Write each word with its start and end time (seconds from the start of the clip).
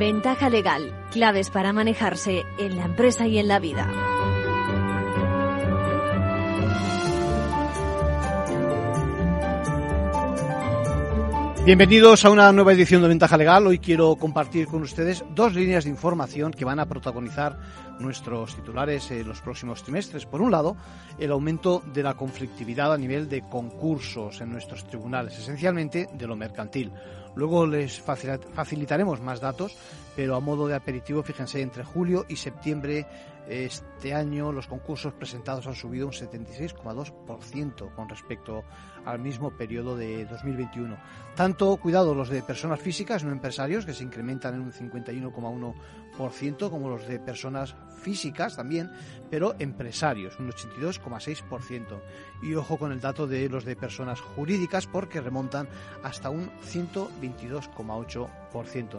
Ventaja 0.00 0.48
legal, 0.48 0.94
claves 1.12 1.50
para 1.50 1.74
manejarse 1.74 2.46
en 2.58 2.78
la 2.78 2.86
empresa 2.86 3.26
y 3.26 3.38
en 3.38 3.48
la 3.48 3.58
vida. 3.58 4.09
Bienvenidos 11.62 12.24
a 12.24 12.30
una 12.30 12.50
nueva 12.52 12.72
edición 12.72 13.02
de 13.02 13.08
Ventaja 13.08 13.36
Legal. 13.36 13.66
Hoy 13.66 13.78
quiero 13.78 14.16
compartir 14.16 14.66
con 14.66 14.80
ustedes 14.80 15.22
dos 15.34 15.54
líneas 15.54 15.84
de 15.84 15.90
información 15.90 16.52
que 16.52 16.64
van 16.64 16.80
a 16.80 16.86
protagonizar 16.86 17.58
nuestros 17.98 18.56
titulares 18.56 19.10
en 19.10 19.28
los 19.28 19.42
próximos 19.42 19.82
trimestres. 19.82 20.24
Por 20.24 20.40
un 20.40 20.50
lado, 20.50 20.78
el 21.18 21.30
aumento 21.30 21.82
de 21.92 22.02
la 22.02 22.14
conflictividad 22.14 22.94
a 22.94 22.96
nivel 22.96 23.28
de 23.28 23.42
concursos 23.42 24.40
en 24.40 24.50
nuestros 24.50 24.86
tribunales, 24.86 25.38
esencialmente 25.38 26.08
de 26.10 26.26
lo 26.26 26.34
mercantil. 26.34 26.92
Luego 27.34 27.66
les 27.66 28.00
facilitaremos 28.00 29.20
más 29.20 29.40
datos, 29.40 29.76
pero 30.16 30.36
a 30.36 30.40
modo 30.40 30.66
de 30.66 30.74
aperitivo, 30.74 31.22
fíjense, 31.22 31.60
entre 31.60 31.84
julio 31.84 32.24
y 32.26 32.36
septiembre 32.36 33.06
este 33.50 34.14
año 34.14 34.52
los 34.52 34.68
concursos 34.68 35.12
presentados 35.12 35.66
han 35.66 35.74
subido 35.74 36.06
un 36.06 36.12
76,2% 36.12 37.94
con 37.94 38.08
respecto 38.08 38.62
al 39.04 39.18
mismo 39.18 39.50
periodo 39.50 39.96
de 39.96 40.24
2021. 40.26 40.96
Tanto, 41.34 41.76
cuidado, 41.78 42.14
los 42.14 42.28
de 42.28 42.42
personas 42.42 42.80
físicas, 42.80 43.24
no 43.24 43.32
empresarios, 43.32 43.84
que 43.84 43.92
se 43.92 44.04
incrementan 44.04 44.54
en 44.54 44.60
un 44.60 44.72
51,1%, 44.72 45.74
como 46.70 46.90
los 46.90 47.06
de 47.06 47.18
personas 47.18 47.74
físicas 48.02 48.56
también, 48.56 48.90
pero 49.30 49.54
empresarios, 49.58 50.38
un 50.38 50.50
82,6%. 50.50 52.00
Y 52.42 52.54
ojo 52.54 52.78
con 52.78 52.92
el 52.92 53.00
dato 53.00 53.26
de 53.26 53.48
los 53.48 53.64
de 53.64 53.74
personas 53.76 54.20
jurídicas, 54.20 54.86
porque 54.86 55.20
remontan 55.20 55.68
hasta 56.02 56.30
un 56.30 56.50
122,8%. 56.62 58.98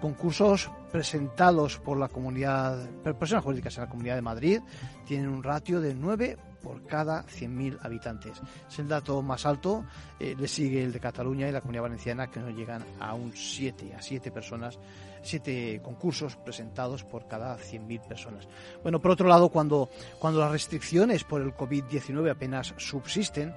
Concursos 0.00 0.70
presentados 0.90 1.78
por 1.78 1.98
la 1.98 2.08
comunidad, 2.08 2.88
personas 3.18 3.44
jurídicas 3.44 3.76
en 3.76 3.84
la 3.84 3.90
Comunidad 3.90 4.14
de 4.16 4.22
Madrid, 4.22 4.60
tienen 5.06 5.28
un 5.28 5.42
ratio 5.42 5.80
de 5.80 5.94
9 5.94 6.38
por 6.62 6.86
cada 6.86 7.24
100.000 7.24 7.78
habitantes. 7.82 8.40
Es 8.68 8.78
el 8.78 8.88
dato 8.88 9.22
más 9.22 9.46
alto, 9.46 9.84
eh, 10.18 10.34
le 10.38 10.48
sigue 10.48 10.82
el 10.82 10.92
de 10.92 11.00
Cataluña 11.00 11.48
y 11.48 11.52
la 11.52 11.60
Comunidad 11.60 11.84
Valenciana, 11.84 12.30
que 12.30 12.40
no 12.40 12.50
llegan 12.50 12.84
a 13.00 13.14
un 13.14 13.34
7, 13.34 13.94
a 13.94 14.02
7 14.02 14.30
personas, 14.30 14.78
7 15.22 15.80
concursos 15.82 16.36
presentados 16.36 17.04
por 17.04 17.26
cada 17.26 17.56
100.000 17.56 18.06
personas. 18.06 18.48
Bueno, 18.82 19.00
por 19.00 19.10
otro 19.10 19.28
lado, 19.28 19.48
cuando, 19.48 19.90
cuando 20.18 20.40
las 20.40 20.52
restricciones 20.52 21.24
por 21.24 21.42
el 21.42 21.54
COVID-19 21.54 22.30
apenas 22.30 22.74
subsisten, 22.76 23.54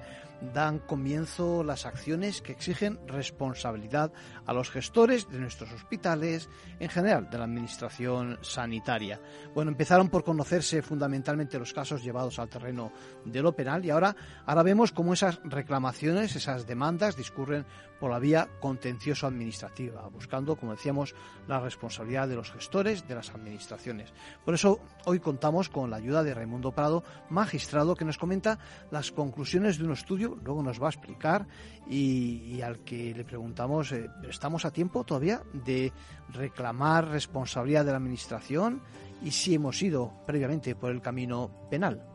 dan 0.52 0.80
comienzo 0.80 1.62
las 1.62 1.86
acciones 1.86 2.42
que 2.42 2.52
exigen 2.52 2.98
responsabilidad 3.06 4.12
a 4.44 4.52
los 4.52 4.70
gestores 4.70 5.28
de 5.30 5.38
nuestros 5.38 5.72
hospitales, 5.72 6.48
en 6.80 6.88
general 6.88 7.30
de 7.30 7.38
la 7.38 7.44
administración 7.44 8.38
sanitaria. 8.42 9.20
Bueno, 9.54 9.70
empezaron 9.70 10.08
por 10.08 10.24
conocerse 10.24 10.82
fundamentalmente 10.82 11.58
los 11.58 11.72
casos 11.72 12.02
llevados 12.02 12.38
al 12.38 12.48
terreno 12.48 12.92
de 13.24 13.42
lo 13.42 13.54
penal 13.54 13.84
y 13.84 13.90
ahora, 13.90 14.16
ahora 14.44 14.62
vemos 14.62 14.92
cómo 14.92 15.12
esas 15.12 15.40
reclamaciones, 15.44 16.34
esas 16.34 16.66
demandas 16.66 17.16
discurren 17.16 17.64
por 18.02 18.10
la 18.10 18.18
vía 18.18 18.48
contencioso 18.60 19.28
administrativa, 19.28 20.08
buscando, 20.08 20.56
como 20.56 20.72
decíamos, 20.72 21.14
la 21.46 21.60
responsabilidad 21.60 22.26
de 22.26 22.34
los 22.34 22.50
gestores 22.50 23.06
de 23.06 23.14
las 23.14 23.30
administraciones. 23.30 24.12
Por 24.44 24.54
eso 24.54 24.80
hoy 25.04 25.20
contamos 25.20 25.68
con 25.68 25.88
la 25.88 25.98
ayuda 25.98 26.24
de 26.24 26.34
Raimundo 26.34 26.72
Prado, 26.72 27.04
magistrado, 27.30 27.94
que 27.94 28.04
nos 28.04 28.18
comenta 28.18 28.58
las 28.90 29.12
conclusiones 29.12 29.78
de 29.78 29.84
un 29.84 29.92
estudio, 29.92 30.36
luego 30.42 30.64
nos 30.64 30.82
va 30.82 30.86
a 30.86 30.90
explicar, 30.90 31.46
y, 31.88 32.60
al 32.60 32.80
que 32.80 33.14
le 33.14 33.22
preguntamos, 33.22 33.92
eh, 33.92 34.10
¿estamos 34.28 34.64
a 34.64 34.72
tiempo 34.72 35.04
todavía 35.04 35.40
de 35.52 35.92
reclamar 36.30 37.06
responsabilidad 37.06 37.84
de 37.84 37.92
la 37.92 37.98
administración? 37.98 38.82
Y 39.22 39.30
si 39.30 39.54
hemos 39.54 39.80
ido 39.80 40.12
previamente 40.26 40.74
por 40.74 40.90
el 40.90 41.00
camino 41.00 41.68
penal 41.70 42.11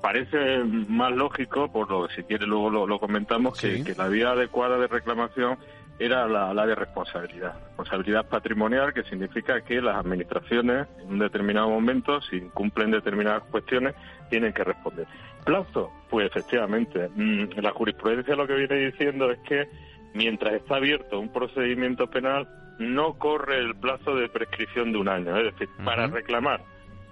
parece 0.00 0.64
más 0.88 1.12
lógico, 1.12 1.70
por 1.70 1.90
lo 1.90 2.08
si 2.08 2.22
quiere 2.24 2.46
luego 2.46 2.86
lo, 2.86 2.98
comentamos, 2.98 3.58
que, 3.58 3.94
la 3.96 4.08
vía 4.08 4.30
adecuada 4.30 4.78
de 4.78 4.86
reclamación 4.86 5.58
era 5.98 6.26
la, 6.26 6.54
la, 6.54 6.66
de 6.66 6.74
responsabilidad. 6.74 7.54
Responsabilidad 7.66 8.26
patrimonial, 8.26 8.94
que 8.94 9.02
significa 9.04 9.60
que 9.60 9.82
las 9.82 9.96
administraciones 9.96 10.88
en 11.02 11.12
un 11.12 11.18
determinado 11.18 11.68
momento, 11.68 12.20
si 12.22 12.36
incumplen 12.36 12.90
determinadas 12.90 13.42
cuestiones, 13.44 13.94
tienen 14.30 14.52
que 14.52 14.64
responder. 14.64 15.06
Plazo, 15.44 15.90
pues 16.08 16.26
efectivamente, 16.26 17.10
mm, 17.14 17.60
la 17.60 17.72
jurisprudencia 17.72 18.34
lo 18.34 18.46
que 18.46 18.54
viene 18.54 18.76
diciendo 18.76 19.30
es 19.30 19.38
que 19.40 19.68
mientras 20.14 20.54
está 20.54 20.76
abierto 20.76 21.20
un 21.20 21.32
procedimiento 21.32 22.08
penal, 22.08 22.48
no 22.78 23.18
corre 23.18 23.58
el 23.58 23.76
plazo 23.76 24.14
de 24.16 24.28
prescripción 24.28 24.92
de 24.92 24.98
un 24.98 25.08
año. 25.08 25.36
Es 25.36 25.52
decir, 25.52 25.68
para 25.84 26.06
reclamar 26.06 26.62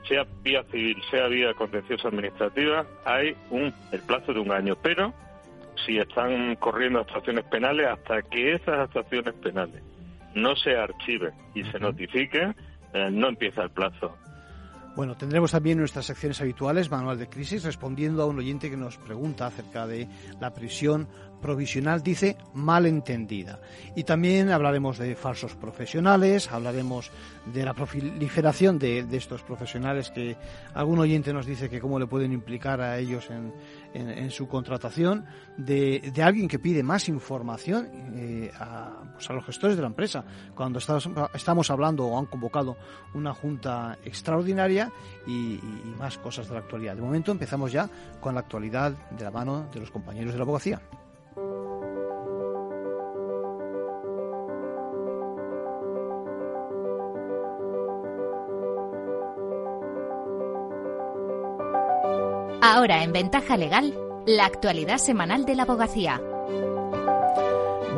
sea 0.08 0.26
vía 0.42 0.64
civil, 0.70 0.96
sea 1.10 1.28
vía 1.28 1.54
contenciosa 1.54 2.08
administrativa, 2.08 2.86
hay 3.04 3.36
un, 3.50 3.72
el 3.92 4.00
plazo 4.02 4.32
de 4.32 4.40
un 4.40 4.50
año. 4.50 4.76
Pero 4.82 5.12
si 5.86 5.98
están 5.98 6.56
corriendo 6.56 7.00
actuaciones 7.00 7.44
penales, 7.44 7.86
hasta 7.86 8.22
que 8.22 8.54
esas 8.54 8.78
actuaciones 8.78 9.34
penales 9.34 9.82
no 10.34 10.56
se 10.56 10.76
archiven 10.76 11.32
y 11.54 11.64
se 11.64 11.78
notifiquen, 11.78 12.54
eh, 12.92 13.08
no 13.10 13.28
empieza 13.28 13.62
el 13.62 13.70
plazo. 13.70 14.16
Bueno, 14.98 15.16
tendremos 15.16 15.52
también 15.52 15.78
nuestras 15.78 16.06
secciones 16.06 16.40
habituales, 16.40 16.90
manual 16.90 17.16
de 17.16 17.28
crisis, 17.28 17.62
respondiendo 17.62 18.20
a 18.20 18.26
un 18.26 18.40
oyente 18.40 18.68
que 18.68 18.76
nos 18.76 18.96
pregunta 18.96 19.46
acerca 19.46 19.86
de 19.86 20.08
la 20.40 20.52
prisión 20.52 21.06
provisional, 21.40 22.02
dice 22.02 22.36
malentendida. 22.52 23.60
Y 23.94 24.02
también 24.02 24.50
hablaremos 24.50 24.98
de 24.98 25.14
falsos 25.14 25.54
profesionales, 25.54 26.50
hablaremos 26.50 27.12
de 27.46 27.64
la 27.64 27.74
proliferación 27.74 28.80
de, 28.80 29.06
estos 29.12 29.42
profesionales 29.42 30.10
que 30.10 30.36
algún 30.74 30.98
oyente 30.98 31.32
nos 31.32 31.46
dice 31.46 31.70
que 31.70 31.78
cómo 31.78 32.00
le 32.00 32.08
pueden 32.08 32.32
implicar 32.32 32.80
a 32.80 32.98
ellos 32.98 33.30
en, 33.30 33.52
en, 33.94 34.30
su 34.30 34.48
contratación, 34.48 35.24
de, 35.56 36.10
de, 36.12 36.22
alguien 36.22 36.48
que 36.48 36.58
pide 36.58 36.82
más 36.82 37.08
información 37.08 37.88
eh, 38.14 38.50
a, 38.58 39.02
pues 39.14 39.28
a, 39.30 39.32
los 39.32 39.44
gestores 39.44 39.76
de 39.76 39.82
la 39.82 39.88
empresa. 39.88 40.24
Cuando 40.54 40.78
estamos, 40.78 41.08
estamos 41.34 41.70
hablando 41.70 42.06
o 42.06 42.18
han 42.18 42.26
convocado 42.26 42.76
una 43.14 43.34
junta 43.34 43.98
extraordinaria 44.04 44.90
y, 45.26 45.54
y 45.54 45.94
más 45.98 46.18
cosas 46.18 46.48
de 46.48 46.54
la 46.54 46.60
actualidad. 46.60 46.96
De 46.96 47.02
momento 47.02 47.32
empezamos 47.32 47.72
ya 47.72 47.88
con 48.20 48.34
la 48.34 48.40
actualidad 48.40 48.92
de 49.10 49.24
la 49.24 49.30
mano 49.30 49.68
de 49.72 49.80
los 49.80 49.90
compañeros 49.90 50.32
de 50.32 50.38
la 50.38 50.44
abogacía. 50.44 50.80
Ahora 62.78 63.02
en 63.02 63.12
Ventaja 63.12 63.56
Legal, 63.56 63.92
la 64.24 64.44
actualidad 64.44 64.98
semanal 64.98 65.44
de 65.44 65.56
la 65.56 65.64
abogacía. 65.64 66.20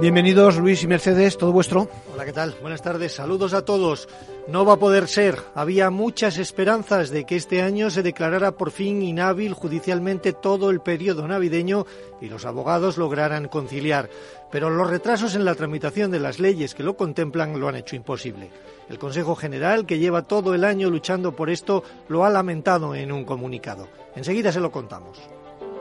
Bienvenidos 0.00 0.56
Luis 0.56 0.82
y 0.82 0.86
Mercedes, 0.86 1.36
todo 1.36 1.52
vuestro. 1.52 1.86
Hola, 2.14 2.24
¿qué 2.24 2.32
tal? 2.32 2.54
Buenas 2.62 2.80
tardes, 2.80 3.12
saludos 3.12 3.52
a 3.52 3.66
todos. 3.66 4.08
No 4.48 4.64
va 4.64 4.72
a 4.72 4.78
poder 4.78 5.08
ser. 5.08 5.36
Había 5.54 5.90
muchas 5.90 6.38
esperanzas 6.38 7.10
de 7.10 7.26
que 7.26 7.36
este 7.36 7.60
año 7.60 7.90
se 7.90 8.02
declarara 8.02 8.52
por 8.52 8.70
fin 8.70 9.02
inhábil 9.02 9.52
judicialmente 9.52 10.32
todo 10.32 10.70
el 10.70 10.80
periodo 10.80 11.28
navideño 11.28 11.84
y 12.18 12.30
los 12.30 12.46
abogados 12.46 12.96
lograran 12.96 13.48
conciliar. 13.48 14.08
Pero 14.50 14.70
los 14.70 14.88
retrasos 14.88 15.34
en 15.34 15.44
la 15.44 15.54
tramitación 15.54 16.10
de 16.10 16.20
las 16.20 16.38
leyes 16.38 16.74
que 16.74 16.82
lo 16.82 16.96
contemplan 16.96 17.60
lo 17.60 17.68
han 17.68 17.76
hecho 17.76 17.94
imposible. 17.94 18.50
El 18.88 18.98
Consejo 18.98 19.36
General, 19.36 19.84
que 19.84 19.98
lleva 19.98 20.22
todo 20.22 20.54
el 20.54 20.64
año 20.64 20.88
luchando 20.88 21.36
por 21.36 21.50
esto, 21.50 21.84
lo 22.08 22.24
ha 22.24 22.30
lamentado 22.30 22.94
en 22.94 23.12
un 23.12 23.26
comunicado. 23.26 23.86
Enseguida 24.16 24.50
se 24.50 24.60
lo 24.60 24.72
contamos. 24.72 25.18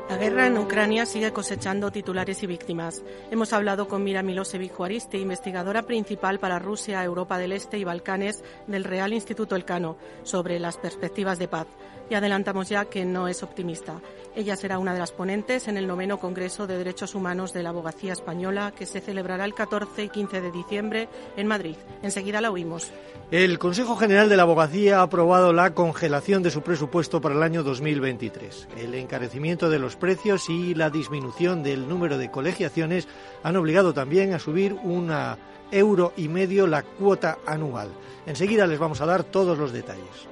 La 0.09 0.17
guerra 0.17 0.47
en 0.47 0.57
Ucrania 0.57 1.06
sigue 1.06 1.31
cosechando 1.31 1.91
titulares 1.91 2.41
y 2.41 2.47
víctimas. 2.47 3.03
Hemos 3.29 3.53
hablado 3.53 3.88
con 3.88 4.03
Mira 4.03 4.23
Milosevic 4.23 4.73
Juariste, 4.73 5.19
investigadora 5.19 5.83
principal 5.83 6.39
para 6.39 6.57
Rusia, 6.57 7.03
Europa 7.03 7.38
del 7.38 7.51
Este 7.51 7.77
y 7.77 7.83
Balcanes 7.83 8.44
del 8.65 8.85
Real 8.85 9.13
Instituto 9.13 9.56
Elcano, 9.56 9.97
sobre 10.23 10.57
las 10.57 10.77
perspectivas 10.77 11.38
de 11.38 11.47
paz 11.47 11.67
y 12.09 12.15
adelantamos 12.15 12.69
ya 12.69 12.85
que 12.85 13.06
no 13.06 13.27
es 13.27 13.44
optimista. 13.44 14.01
Ella 14.35 14.56
será 14.56 14.79
una 14.79 14.94
de 14.94 15.00
las 15.00 15.11
ponentes 15.11 15.67
en 15.67 15.77
el 15.77 15.88
noveno 15.88 16.19
Congreso 16.19 16.67
de 16.67 16.77
Derechos 16.77 17.15
Humanos 17.15 17.53
de 17.53 17.63
la 17.63 17.69
Abogacía 17.69 18.13
Española 18.13 18.73
que 18.75 18.85
se 18.85 19.01
celebrará 19.01 19.45
el 19.45 19.53
14 19.53 20.03
y 20.03 20.09
15 20.09 20.41
de 20.41 20.51
diciembre 20.51 21.09
en 21.35 21.47
Madrid. 21.47 21.75
Enseguida 22.01 22.41
la 22.41 22.51
oímos. 22.51 22.91
El 23.31 23.59
Consejo 23.59 23.95
General 23.95 24.29
de 24.29 24.38
la 24.38 24.44
Abogacía 24.44 25.00
ha 25.00 25.03
aprobado 25.03 25.53
la 25.53 25.73
congelación 25.73 26.41
de 26.41 26.51
su 26.51 26.61
presupuesto 26.61 27.21
para 27.21 27.35
el 27.35 27.44
año 27.44 27.63
2023. 27.63 28.69
El 28.77 28.95
encarecimiento 28.95 29.69
de 29.69 29.79
los 29.79 29.95
precios 29.95 30.50
y 30.50 30.73
la 30.73 30.89
disminución 30.89 31.63
del 31.63 31.88
número 31.88 32.17
de 32.17 32.31
colegiaciones 32.31 33.07
han 33.44 33.55
obligado 33.55 33.94
también 33.94 34.33
a 34.33 34.39
subir 34.39 34.73
una 34.83 35.38
euro 35.71 36.13
y 36.17 36.27
medio 36.27 36.65
la 36.65 36.83
cuota 36.83 37.38
anual. 37.45 37.89
Enseguida 38.25 38.67
les 38.67 38.79
vamos 38.79 39.01
a 39.01 39.05
dar 39.05 39.23
todos 39.23 39.57
los 39.57 39.71
detalles. 39.71 40.28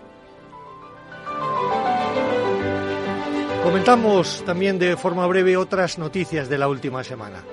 Comentamos 3.64 4.44
también 4.46 4.80
de 4.80 4.96
forma 4.96 5.28
breve 5.28 5.58
otras 5.58 5.98
noticias 5.98 6.48
de 6.48 6.58
la 6.58 6.70
última 6.70 7.04
semana. 7.04 7.44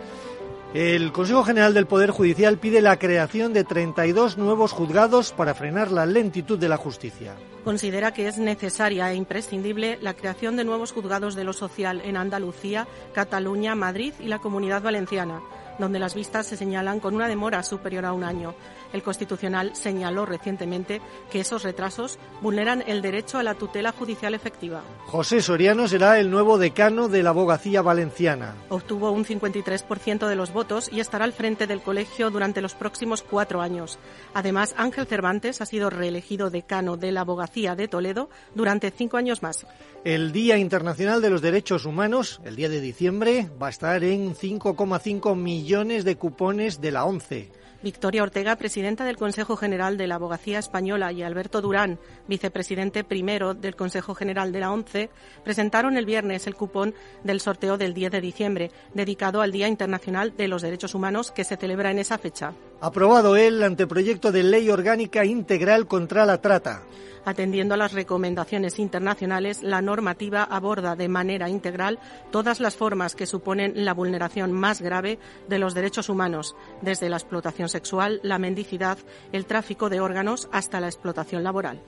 El 0.74 1.12
Consejo 1.12 1.44
General 1.44 1.72
del 1.74 1.86
Poder 1.86 2.10
Judicial 2.10 2.58
pide 2.58 2.80
la 2.80 2.98
creación 2.98 3.52
de 3.52 3.62
32 3.62 4.38
nuevos 4.38 4.72
juzgados 4.72 5.32
para 5.32 5.54
frenar 5.54 5.92
la 5.92 6.06
lentitud 6.06 6.58
de 6.58 6.68
la 6.68 6.76
justicia. 6.76 7.34
Considera 7.62 8.12
que 8.12 8.26
es 8.26 8.38
necesaria 8.38 9.10
e 9.10 9.14
imprescindible 9.14 9.98
la 10.02 10.14
creación 10.14 10.56
de 10.56 10.64
nuevos 10.64 10.92
juzgados 10.92 11.36
de 11.36 11.44
lo 11.44 11.52
social 11.52 12.00
en 12.04 12.16
Andalucía, 12.16 12.88
Cataluña, 13.12 13.74
Madrid 13.74 14.14
y 14.18 14.26
la 14.26 14.40
Comunidad 14.40 14.82
Valenciana 14.82 15.40
donde 15.78 15.98
las 15.98 16.14
vistas 16.14 16.46
se 16.46 16.56
señalan 16.56 17.00
con 17.00 17.14
una 17.14 17.28
demora 17.28 17.62
superior 17.62 18.04
a 18.04 18.12
un 18.12 18.24
año. 18.24 18.54
El 18.94 19.02
Constitucional 19.02 19.74
señaló 19.74 20.24
recientemente 20.24 21.02
que 21.28 21.40
esos 21.40 21.64
retrasos 21.64 22.16
vulneran 22.40 22.84
el 22.86 23.02
derecho 23.02 23.38
a 23.38 23.42
la 23.42 23.54
tutela 23.54 23.90
judicial 23.90 24.34
efectiva. 24.34 24.84
José 25.06 25.42
Soriano 25.42 25.88
será 25.88 26.20
el 26.20 26.30
nuevo 26.30 26.58
decano 26.58 27.08
de 27.08 27.24
la 27.24 27.30
abogacía 27.30 27.82
valenciana. 27.82 28.54
Obtuvo 28.68 29.10
un 29.10 29.24
53% 29.24 30.28
de 30.28 30.36
los 30.36 30.52
votos 30.52 30.88
y 30.92 31.00
estará 31.00 31.24
al 31.24 31.32
frente 31.32 31.66
del 31.66 31.82
colegio 31.82 32.30
durante 32.30 32.62
los 32.62 32.76
próximos 32.76 33.22
cuatro 33.22 33.60
años. 33.62 33.98
Además, 34.32 34.76
Ángel 34.78 35.06
Cervantes 35.06 35.60
ha 35.60 35.66
sido 35.66 35.90
reelegido 35.90 36.50
decano 36.50 36.96
de 36.96 37.10
la 37.10 37.22
abogacía 37.22 37.74
de 37.74 37.88
Toledo 37.88 38.30
durante 38.54 38.92
cinco 38.92 39.16
años 39.16 39.42
más. 39.42 39.66
El 40.04 40.30
Día 40.30 40.56
Internacional 40.56 41.20
de 41.20 41.30
los 41.30 41.42
Derechos 41.42 41.84
Humanos, 41.84 42.40
el 42.44 42.54
día 42.54 42.68
de 42.68 42.80
diciembre, 42.80 43.50
va 43.60 43.66
a 43.66 43.70
estar 43.70 44.04
en 44.04 44.36
5,5 44.36 45.34
millones 45.34 46.04
de 46.04 46.16
cupones 46.16 46.80
de 46.80 46.92
la 46.92 47.04
ONCE. 47.06 47.63
Victoria 47.84 48.22
Ortega, 48.22 48.56
presidenta 48.56 49.04
del 49.04 49.18
Consejo 49.18 49.56
General 49.56 49.98
de 49.98 50.06
la 50.06 50.14
Abogacía 50.14 50.58
Española, 50.58 51.12
y 51.12 51.22
Alberto 51.22 51.60
Durán, 51.60 51.98
vicepresidente 52.26 53.04
primero 53.04 53.52
del 53.52 53.76
Consejo 53.76 54.14
General 54.14 54.50
de 54.52 54.60
la 54.60 54.72
ONCE, 54.72 55.10
presentaron 55.44 55.98
el 55.98 56.06
viernes 56.06 56.46
el 56.46 56.54
cupón 56.54 56.94
del 57.22 57.40
sorteo 57.40 57.76
del 57.76 57.92
10 57.92 58.10
de 58.12 58.20
diciembre, 58.22 58.70
dedicado 58.94 59.42
al 59.42 59.52
Día 59.52 59.68
Internacional 59.68 60.34
de 60.34 60.48
los 60.48 60.62
Derechos 60.62 60.94
Humanos 60.94 61.30
que 61.30 61.44
se 61.44 61.58
celebra 61.58 61.90
en 61.90 61.98
esa 61.98 62.16
fecha. 62.16 62.54
Aprobado 62.80 63.36
el 63.36 63.62
anteproyecto 63.62 64.32
de 64.32 64.42
ley 64.44 64.70
orgánica 64.70 65.26
integral 65.26 65.86
contra 65.86 66.24
la 66.24 66.40
trata. 66.40 66.82
Atendiendo 67.24 67.74
a 67.74 67.78
las 67.78 67.92
recomendaciones 67.92 68.78
internacionales, 68.78 69.62
la 69.62 69.80
normativa 69.80 70.42
aborda 70.44 70.94
de 70.94 71.08
manera 71.08 71.48
integral 71.48 71.98
todas 72.30 72.60
las 72.60 72.76
formas 72.76 73.14
que 73.14 73.26
suponen 73.26 73.84
la 73.84 73.94
vulneración 73.94 74.52
más 74.52 74.82
grave 74.82 75.18
de 75.48 75.58
los 75.58 75.74
derechos 75.74 76.08
humanos, 76.08 76.54
desde 76.82 77.08
la 77.08 77.16
explotación 77.16 77.68
sexual, 77.68 78.20
la 78.22 78.38
mendicidad, 78.38 78.98
el 79.32 79.46
tráfico 79.46 79.88
de 79.88 80.00
órganos 80.00 80.48
hasta 80.52 80.80
la 80.80 80.88
explotación 80.88 81.42
laboral. 81.42 81.80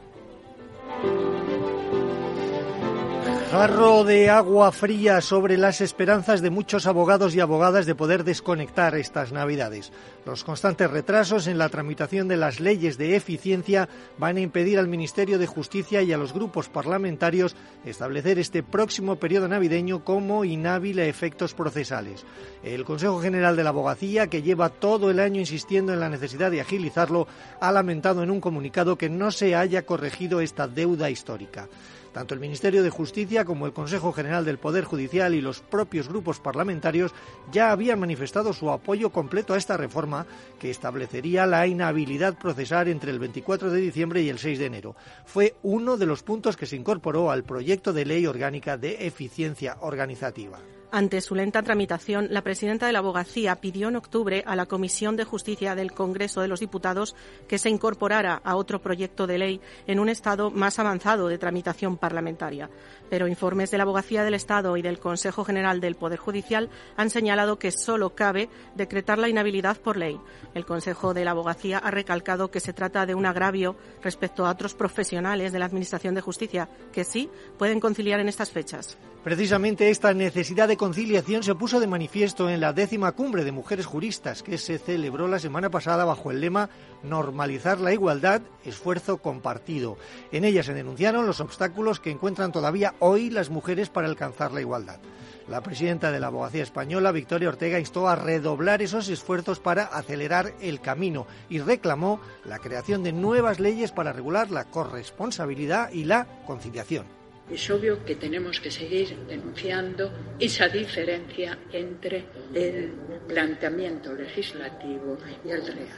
Jarro 3.50 4.02
de 4.02 4.28
agua 4.28 4.72
fría 4.72 5.20
sobre 5.20 5.56
las 5.56 5.80
esperanzas 5.80 6.42
de 6.42 6.50
muchos 6.50 6.86
abogados 6.88 7.32
y 7.34 7.40
abogadas 7.40 7.86
de 7.86 7.94
poder 7.94 8.24
desconectar 8.24 8.96
estas 8.96 9.30
Navidades. 9.30 9.92
Los 10.26 10.42
constantes 10.42 10.90
retrasos 10.90 11.46
en 11.46 11.56
la 11.56 11.68
tramitación 11.68 12.26
de 12.26 12.36
las 12.36 12.58
leyes 12.58 12.98
de 12.98 13.14
eficiencia 13.14 13.88
van 14.18 14.36
a 14.36 14.40
impedir 14.40 14.80
al 14.80 14.88
Ministerio 14.88 15.38
de 15.38 15.46
Justicia 15.46 16.02
y 16.02 16.12
a 16.12 16.18
los 16.18 16.32
grupos 16.32 16.68
parlamentarios 16.68 17.54
establecer 17.84 18.40
este 18.40 18.64
próximo 18.64 19.16
periodo 19.16 19.46
navideño 19.46 20.04
como 20.04 20.44
inhábil 20.44 20.98
a 20.98 21.06
efectos 21.06 21.54
procesales. 21.54 22.26
El 22.64 22.84
Consejo 22.84 23.20
General 23.20 23.54
de 23.54 23.62
la 23.62 23.70
Abogacía, 23.70 24.26
que 24.26 24.42
lleva 24.42 24.70
todo 24.70 25.08
el 25.08 25.20
año 25.20 25.38
insistiendo 25.38 25.92
en 25.92 26.00
la 26.00 26.10
necesidad 26.10 26.50
de 26.50 26.60
agilizarlo, 26.60 27.28
ha 27.60 27.70
lamentado 27.70 28.24
en 28.24 28.32
un 28.32 28.40
comunicado 28.40 28.98
que 28.98 29.08
no 29.08 29.30
se 29.30 29.54
haya 29.54 29.86
corregido 29.86 30.40
esta 30.40 30.66
deuda 30.66 31.10
histórica. 31.10 31.68
Tanto 32.16 32.32
el 32.32 32.40
Ministerio 32.40 32.82
de 32.82 32.88
Justicia 32.88 33.44
como 33.44 33.66
el 33.66 33.74
Consejo 33.74 34.10
General 34.10 34.42
del 34.42 34.56
Poder 34.56 34.84
Judicial 34.84 35.34
y 35.34 35.42
los 35.42 35.60
propios 35.60 36.08
grupos 36.08 36.40
parlamentarios 36.40 37.12
ya 37.52 37.70
habían 37.70 38.00
manifestado 38.00 38.54
su 38.54 38.70
apoyo 38.70 39.10
completo 39.10 39.52
a 39.52 39.58
esta 39.58 39.76
reforma 39.76 40.24
que 40.58 40.70
establecería 40.70 41.44
la 41.44 41.66
inhabilidad 41.66 42.38
procesal 42.38 42.88
entre 42.88 43.10
el 43.10 43.18
24 43.18 43.70
de 43.70 43.82
diciembre 43.82 44.22
y 44.22 44.30
el 44.30 44.38
6 44.38 44.58
de 44.58 44.64
enero. 44.64 44.96
Fue 45.26 45.56
uno 45.62 45.98
de 45.98 46.06
los 46.06 46.22
puntos 46.22 46.56
que 46.56 46.64
se 46.64 46.76
incorporó 46.76 47.30
al 47.30 47.44
proyecto 47.44 47.92
de 47.92 48.06
ley 48.06 48.24
orgánica 48.24 48.78
de 48.78 49.06
eficiencia 49.06 49.76
organizativa. 49.82 50.58
Ante 50.96 51.20
su 51.20 51.34
lenta 51.34 51.62
tramitación, 51.62 52.28
la 52.30 52.40
presidenta 52.40 52.86
de 52.86 52.92
la 52.94 53.00
abogacía 53.00 53.56
pidió 53.56 53.88
en 53.88 53.96
octubre 53.96 54.42
a 54.46 54.56
la 54.56 54.64
Comisión 54.64 55.14
de 55.14 55.24
Justicia 55.24 55.74
del 55.74 55.92
Congreso 55.92 56.40
de 56.40 56.48
los 56.48 56.60
Diputados 56.60 57.14
que 57.46 57.58
se 57.58 57.68
incorporara 57.68 58.40
a 58.42 58.56
otro 58.56 58.80
proyecto 58.80 59.26
de 59.26 59.36
ley 59.36 59.60
en 59.86 60.00
un 60.00 60.08
estado 60.08 60.50
más 60.50 60.78
avanzado 60.78 61.28
de 61.28 61.36
tramitación 61.36 61.98
parlamentaria. 61.98 62.70
Pero 63.10 63.28
informes 63.28 63.70
de 63.70 63.76
la 63.76 63.82
Abogacía 63.82 64.24
del 64.24 64.32
Estado 64.32 64.74
y 64.78 64.80
del 64.80 64.98
Consejo 64.98 65.44
General 65.44 65.82
del 65.82 65.96
Poder 65.96 66.18
Judicial 66.18 66.70
han 66.96 67.10
señalado 67.10 67.58
que 67.58 67.72
solo 67.72 68.14
cabe 68.14 68.48
decretar 68.74 69.18
la 69.18 69.28
inhabilidad 69.28 69.76
por 69.76 69.98
ley. 69.98 70.18
El 70.54 70.64
Consejo 70.64 71.12
de 71.12 71.26
la 71.26 71.32
Abogacía 71.32 71.76
ha 71.76 71.90
recalcado 71.90 72.50
que 72.50 72.60
se 72.60 72.72
trata 72.72 73.04
de 73.04 73.14
un 73.14 73.26
agravio 73.26 73.76
respecto 74.02 74.46
a 74.46 74.50
otros 74.50 74.72
profesionales 74.72 75.52
de 75.52 75.58
la 75.58 75.66
Administración 75.66 76.14
de 76.14 76.22
Justicia 76.22 76.70
que 76.90 77.04
sí 77.04 77.28
pueden 77.58 77.80
conciliar 77.80 78.18
en 78.18 78.30
estas 78.30 78.50
fechas. 78.50 78.96
Precisamente 79.26 79.90
esta 79.90 80.14
necesidad 80.14 80.68
de 80.68 80.76
conciliación 80.86 81.42
se 81.42 81.56
puso 81.56 81.80
de 81.80 81.88
manifiesto 81.88 82.48
en 82.48 82.60
la 82.60 82.72
décima 82.72 83.10
cumbre 83.10 83.42
de 83.42 83.50
mujeres 83.50 83.86
juristas 83.86 84.44
que 84.44 84.56
se 84.56 84.78
celebró 84.78 85.26
la 85.26 85.40
semana 85.40 85.68
pasada 85.68 86.04
bajo 86.04 86.30
el 86.30 86.40
lema 86.40 86.70
Normalizar 87.02 87.80
la 87.80 87.92
igualdad, 87.92 88.40
esfuerzo 88.64 89.16
compartido. 89.16 89.98
En 90.30 90.44
ella 90.44 90.62
se 90.62 90.74
denunciaron 90.74 91.26
los 91.26 91.40
obstáculos 91.40 91.98
que 91.98 92.12
encuentran 92.12 92.52
todavía 92.52 92.94
hoy 93.00 93.30
las 93.30 93.50
mujeres 93.50 93.88
para 93.88 94.06
alcanzar 94.06 94.52
la 94.52 94.60
igualdad. 94.60 95.00
La 95.48 95.60
presidenta 95.60 96.12
de 96.12 96.20
la 96.20 96.28
Abogacía 96.28 96.62
Española, 96.62 97.10
Victoria 97.10 97.48
Ortega, 97.48 97.80
instó 97.80 98.06
a 98.06 98.14
redoblar 98.14 98.80
esos 98.80 99.08
esfuerzos 99.08 99.58
para 99.58 99.86
acelerar 99.86 100.54
el 100.60 100.80
camino 100.80 101.26
y 101.48 101.58
reclamó 101.58 102.20
la 102.44 102.60
creación 102.60 103.02
de 103.02 103.10
nuevas 103.10 103.58
leyes 103.58 103.90
para 103.90 104.12
regular 104.12 104.52
la 104.52 104.66
corresponsabilidad 104.66 105.90
y 105.90 106.04
la 106.04 106.28
conciliación. 106.46 107.15
Es 107.50 107.70
obvio 107.70 108.04
que 108.04 108.16
tenemos 108.16 108.60
que 108.60 108.70
seguir 108.70 109.16
denunciando 109.28 110.12
esa 110.38 110.68
diferencia 110.68 111.58
entre 111.72 112.24
el 112.52 112.92
planteamiento 113.28 114.12
legislativo 114.12 115.16
y 115.44 115.50
el 115.50 115.66
real. 115.66 115.88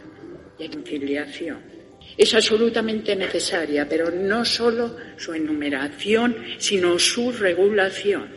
Y 0.59 0.69
conciliación 0.69 1.79
es 2.17 2.35
absolutamente 2.35 3.15
necesaria, 3.15 3.89
pero 3.89 4.11
no 4.11 4.44
solo 4.44 4.96
su 5.17 5.32
enumeración, 5.34 6.37
sino 6.58 6.99
su 6.99 7.32
regulación. 7.32 8.37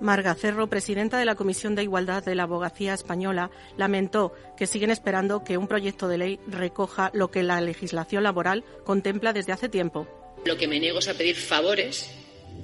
Marga 0.00 0.34
Cerro, 0.34 0.68
presidenta 0.68 1.18
de 1.18 1.26
la 1.26 1.34
Comisión 1.34 1.74
de 1.74 1.82
Igualdad 1.82 2.24
de 2.24 2.34
la 2.34 2.44
Abogacía 2.44 2.94
Española, 2.94 3.50
lamentó 3.76 4.32
que 4.56 4.66
siguen 4.66 4.90
esperando 4.90 5.44
que 5.44 5.58
un 5.58 5.68
proyecto 5.68 6.08
de 6.08 6.18
ley 6.18 6.40
recoja 6.46 7.10
lo 7.12 7.30
que 7.30 7.42
la 7.42 7.60
legislación 7.60 8.22
laboral 8.22 8.64
contempla 8.84 9.32
desde 9.34 9.52
hace 9.52 9.68
tiempo. 9.68 10.19
Lo 10.44 10.56
que 10.56 10.66
me 10.66 10.80
niego 10.80 10.98
es 10.98 11.08
a 11.08 11.14
pedir 11.14 11.36
favores 11.36 12.06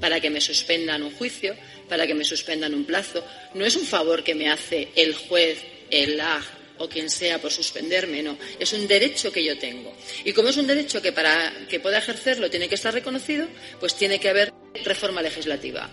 para 0.00 0.21
que 0.21 0.30
me 0.30 0.40
suspendan 0.40 1.02
un 1.02 1.12
juicio, 1.12 1.54
para 1.88 2.06
que 2.06 2.14
me 2.14 2.25
suspendan 2.25 2.75
un 2.75 2.85
plazo. 2.85 3.25
No 3.54 3.64
es 3.64 3.76
un 3.76 3.85
favor 3.85 4.25
que 4.25 4.35
me 4.35 4.50
hace 4.50 4.88
el 4.97 5.14
juez, 5.14 5.62
el 5.90 6.21
AG 6.21 6.45
o 6.78 6.88
quien 6.88 7.09
sea 7.09 7.40
por 7.40 7.52
suspenderme, 7.52 8.23
no. 8.23 8.37
Es 8.59 8.73
un 8.73 8.87
derecho 8.87 9.33
que 9.33 9.45
yo 9.45 9.59
tengo. 9.59 9.95
Y 10.25 10.33
como 10.33 10.49
es 10.49 10.56
un 10.56 10.66
derecho 10.66 11.00
que 11.00 11.12
para 11.12 11.52
que 11.68 11.80
pueda 11.80 11.99
ejercerlo 11.99 12.50
tiene 12.50 12.68
que 12.68 12.75
estar 12.75 12.92
reconocido, 12.92 13.47
pues 13.80 13.95
tiene 13.95 14.21
que 14.21 14.28
haber 14.28 14.52
reforma 14.85 15.23
legislativa. 15.23 15.90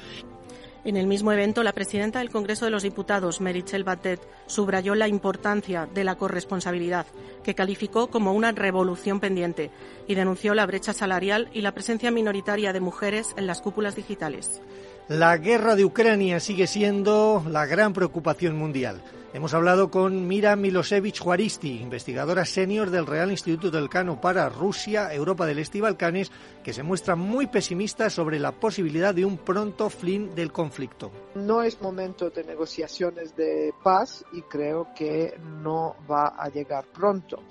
En 0.85 0.97
el 0.97 1.07
mismo 1.07 1.31
evento, 1.31 1.63
la 1.63 1.71
presidenta 1.71 2.19
del 2.19 2.29
Congreso 2.29 2.65
de 2.65 2.71
los 2.71 2.83
Diputados, 2.83 3.39
Merichel 3.39 3.85
Batet, 3.85 4.19
subrayó 4.47 4.95
la 4.95 5.07
importancia 5.07 5.87
de 5.93 6.03
la 6.03 6.15
corresponsabilidad, 6.15 7.05
que 7.41 7.55
calificó 7.55 8.07
como 8.07 8.33
una 8.33 8.51
revolución 8.51 9.21
pendiente, 9.21 9.71
y 10.07 10.15
denunció 10.15 10.53
la 10.53 10.65
brecha 10.65 10.91
salarial 10.91 11.47
y 11.53 11.61
la 11.61 11.71
presencia 11.71 12.11
minoritaria 12.11 12.73
de 12.73 12.81
mujeres 12.81 13.33
en 13.37 13.47
las 13.47 13.61
cúpulas 13.61 13.95
digitales. 13.95 14.61
La 15.07 15.37
guerra 15.37 15.75
de 15.75 15.85
Ucrania 15.85 16.41
sigue 16.41 16.67
siendo 16.67 17.45
la 17.49 17.65
gran 17.65 17.93
preocupación 17.93 18.57
mundial. 18.57 19.01
Hemos 19.33 19.55
hablado 19.55 19.89
con 19.89 20.27
Mira 20.27 20.55
Milosevich 20.55 21.19
Juaristi, 21.19 21.81
investigadora 21.81 22.45
senior 22.45 22.91
del 22.91 23.07
Real 23.07 23.31
Instituto 23.31 23.71
del 23.71 23.89
Cano 23.89 24.21
para 24.21 24.47
Rusia, 24.47 25.11
Europa 25.11 25.47
del 25.47 25.57
Este 25.57 25.79
y 25.79 25.81
Balcanes, 25.81 26.31
que 26.63 26.71
se 26.71 26.83
muestra 26.83 27.15
muy 27.15 27.47
pesimista 27.47 28.11
sobre 28.11 28.39
la 28.39 28.51
posibilidad 28.51 29.15
de 29.15 29.25
un 29.25 29.39
pronto 29.39 29.89
fin 29.89 30.35
del 30.35 30.51
conflicto. 30.51 31.11
No 31.33 31.63
es 31.63 31.81
momento 31.81 32.29
de 32.29 32.43
negociaciones 32.43 33.35
de 33.35 33.73
paz 33.83 34.23
y 34.33 34.43
creo 34.43 34.89
que 34.95 35.35
no 35.63 35.95
va 36.07 36.35
a 36.37 36.47
llegar 36.49 36.85
pronto 36.93 37.41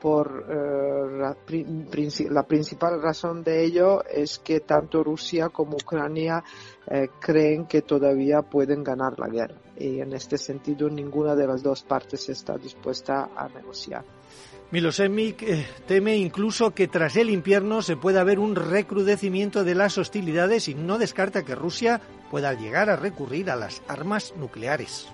por 0.00 0.46
eh, 0.48 2.28
la, 2.30 2.42
principal 2.44 3.02
razón 3.02 3.42
de 3.42 3.64
ello 3.64 4.04
es 4.04 4.38
que 4.38 4.60
tanto 4.60 5.02
Rusia 5.02 5.48
como 5.48 5.76
Ucrania 5.76 6.42
eh, 6.86 7.08
creen 7.20 7.66
que 7.66 7.82
todavía 7.82 8.42
pueden 8.42 8.82
ganar 8.84 9.18
la 9.18 9.28
guerra 9.28 9.60
y 9.76 10.00
en 10.00 10.12
este 10.12 10.38
sentido 10.38 10.88
ninguna 10.88 11.34
de 11.34 11.46
las 11.46 11.62
dos 11.62 11.82
partes 11.82 12.28
está 12.28 12.56
dispuesta 12.56 13.30
a 13.36 13.48
negociar. 13.48 14.04
Milosevic 14.70 15.42
eh, 15.42 15.66
teme 15.86 16.16
incluso 16.16 16.72
que 16.74 16.88
tras 16.88 17.16
el 17.16 17.30
invierno 17.30 17.80
se 17.80 17.96
pueda 17.96 18.20
haber 18.20 18.38
un 18.38 18.54
recrudecimiento 18.54 19.64
de 19.64 19.74
las 19.74 19.96
hostilidades 19.96 20.68
y 20.68 20.74
no 20.74 20.98
descarta 20.98 21.42
que 21.42 21.54
Rusia 21.54 22.02
pueda 22.30 22.52
llegar 22.52 22.90
a 22.90 22.96
recurrir 22.96 23.50
a 23.50 23.56
las 23.56 23.82
armas 23.88 24.34
nucleares. 24.36 25.08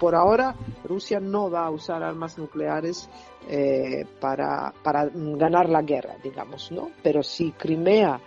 Por 0.00 0.14
ahora 0.14 0.56
Rusia 0.82 1.20
no 1.20 1.50
va 1.50 1.66
a 1.66 1.70
usar 1.70 2.02
armas 2.02 2.38
nucleares 2.38 3.08
eh, 3.48 4.06
para, 4.18 4.72
para 4.82 5.08
ganar 5.12 5.68
la 5.68 5.82
guerra, 5.82 6.16
digamos, 6.22 6.72
¿no? 6.72 6.90
Pero 7.02 7.22
si 7.22 7.52
Crimea 7.52 8.18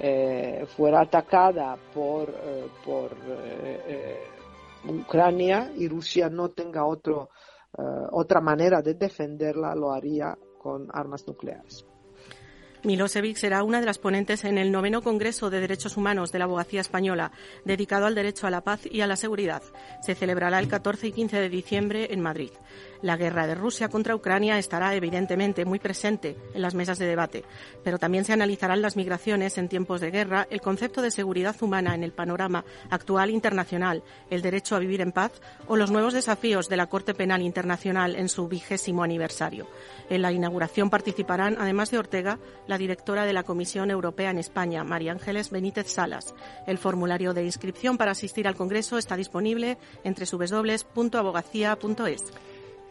eh, 0.00 0.66
fuera 0.76 1.02
atacada 1.02 1.76
por, 1.94 2.30
eh, 2.30 2.68
por 2.84 3.10
Ucrania 4.88 5.70
y 5.76 5.86
Rusia 5.86 6.30
no 6.30 6.48
tenga 6.48 6.86
otro, 6.86 7.28
otra 8.12 8.40
manera 8.40 8.80
de 8.80 8.94
defenderla, 8.94 9.74
lo 9.74 9.92
haría 9.92 10.36
con 10.58 10.88
armas 10.90 11.26
nucleares. 11.26 11.84
Milosevic 12.82 13.36
será 13.36 13.62
una 13.62 13.80
de 13.80 13.86
las 13.86 13.98
ponentes 13.98 14.44
en 14.44 14.56
el 14.56 14.72
noveno 14.72 15.02
Congreso 15.02 15.50
de 15.50 15.60
Derechos 15.60 15.96
Humanos 15.96 16.32
de 16.32 16.38
la 16.38 16.46
Abogacía 16.46 16.80
Española, 16.80 17.30
dedicado 17.64 18.06
al 18.06 18.14
derecho 18.14 18.46
a 18.46 18.50
la 18.50 18.62
paz 18.62 18.80
y 18.90 19.02
a 19.02 19.06
la 19.06 19.16
seguridad. 19.16 19.62
Se 20.02 20.14
celebrará 20.14 20.58
el 20.58 20.68
14 20.68 21.08
y 21.08 21.12
15 21.12 21.40
de 21.40 21.48
diciembre 21.48 22.08
en 22.10 22.20
Madrid. 22.20 22.50
La 23.02 23.16
guerra 23.16 23.46
de 23.46 23.54
Rusia 23.54 23.88
contra 23.88 24.14
Ucrania 24.14 24.58
estará 24.58 24.94
evidentemente 24.94 25.64
muy 25.64 25.78
presente 25.78 26.36
en 26.52 26.60
las 26.60 26.74
mesas 26.74 26.98
de 26.98 27.06
debate, 27.06 27.44
pero 27.82 27.98
también 27.98 28.24
se 28.24 28.34
analizarán 28.34 28.82
las 28.82 28.96
migraciones 28.96 29.56
en 29.56 29.68
tiempos 29.68 30.00
de 30.00 30.10
guerra, 30.10 30.46
el 30.50 30.60
concepto 30.60 31.00
de 31.00 31.10
seguridad 31.10 31.56
humana 31.62 31.94
en 31.94 32.04
el 32.04 32.12
panorama 32.12 32.64
actual 32.90 33.30
internacional, 33.30 34.02
el 34.28 34.42
derecho 34.42 34.76
a 34.76 34.80
vivir 34.80 35.00
en 35.00 35.12
paz 35.12 35.32
o 35.66 35.76
los 35.76 35.90
nuevos 35.90 36.12
desafíos 36.12 36.68
de 36.68 36.76
la 36.76 36.88
Corte 36.88 37.14
Penal 37.14 37.40
Internacional 37.42 38.16
en 38.16 38.28
su 38.28 38.48
vigésimo 38.48 39.02
aniversario. 39.02 39.66
En 40.10 40.20
la 40.22 40.32
inauguración 40.32 40.90
participarán, 40.90 41.56
además 41.58 41.90
de 41.90 41.98
Ortega, 41.98 42.38
la 42.66 42.76
directora 42.78 43.24
de 43.24 43.32
la 43.32 43.44
Comisión 43.44 43.90
Europea 43.90 44.30
en 44.30 44.38
España, 44.38 44.84
María 44.84 45.12
Ángeles 45.12 45.50
Benítez 45.50 45.90
Salas. 45.90 46.34
El 46.66 46.78
formulario 46.78 47.32
de 47.32 47.44
inscripción 47.44 47.96
para 47.96 48.12
asistir 48.12 48.46
al 48.46 48.56
Congreso 48.56 48.98
está 48.98 49.16
disponible 49.16 49.78
entre 50.04 50.26
www.abogacía.es. 50.26 52.24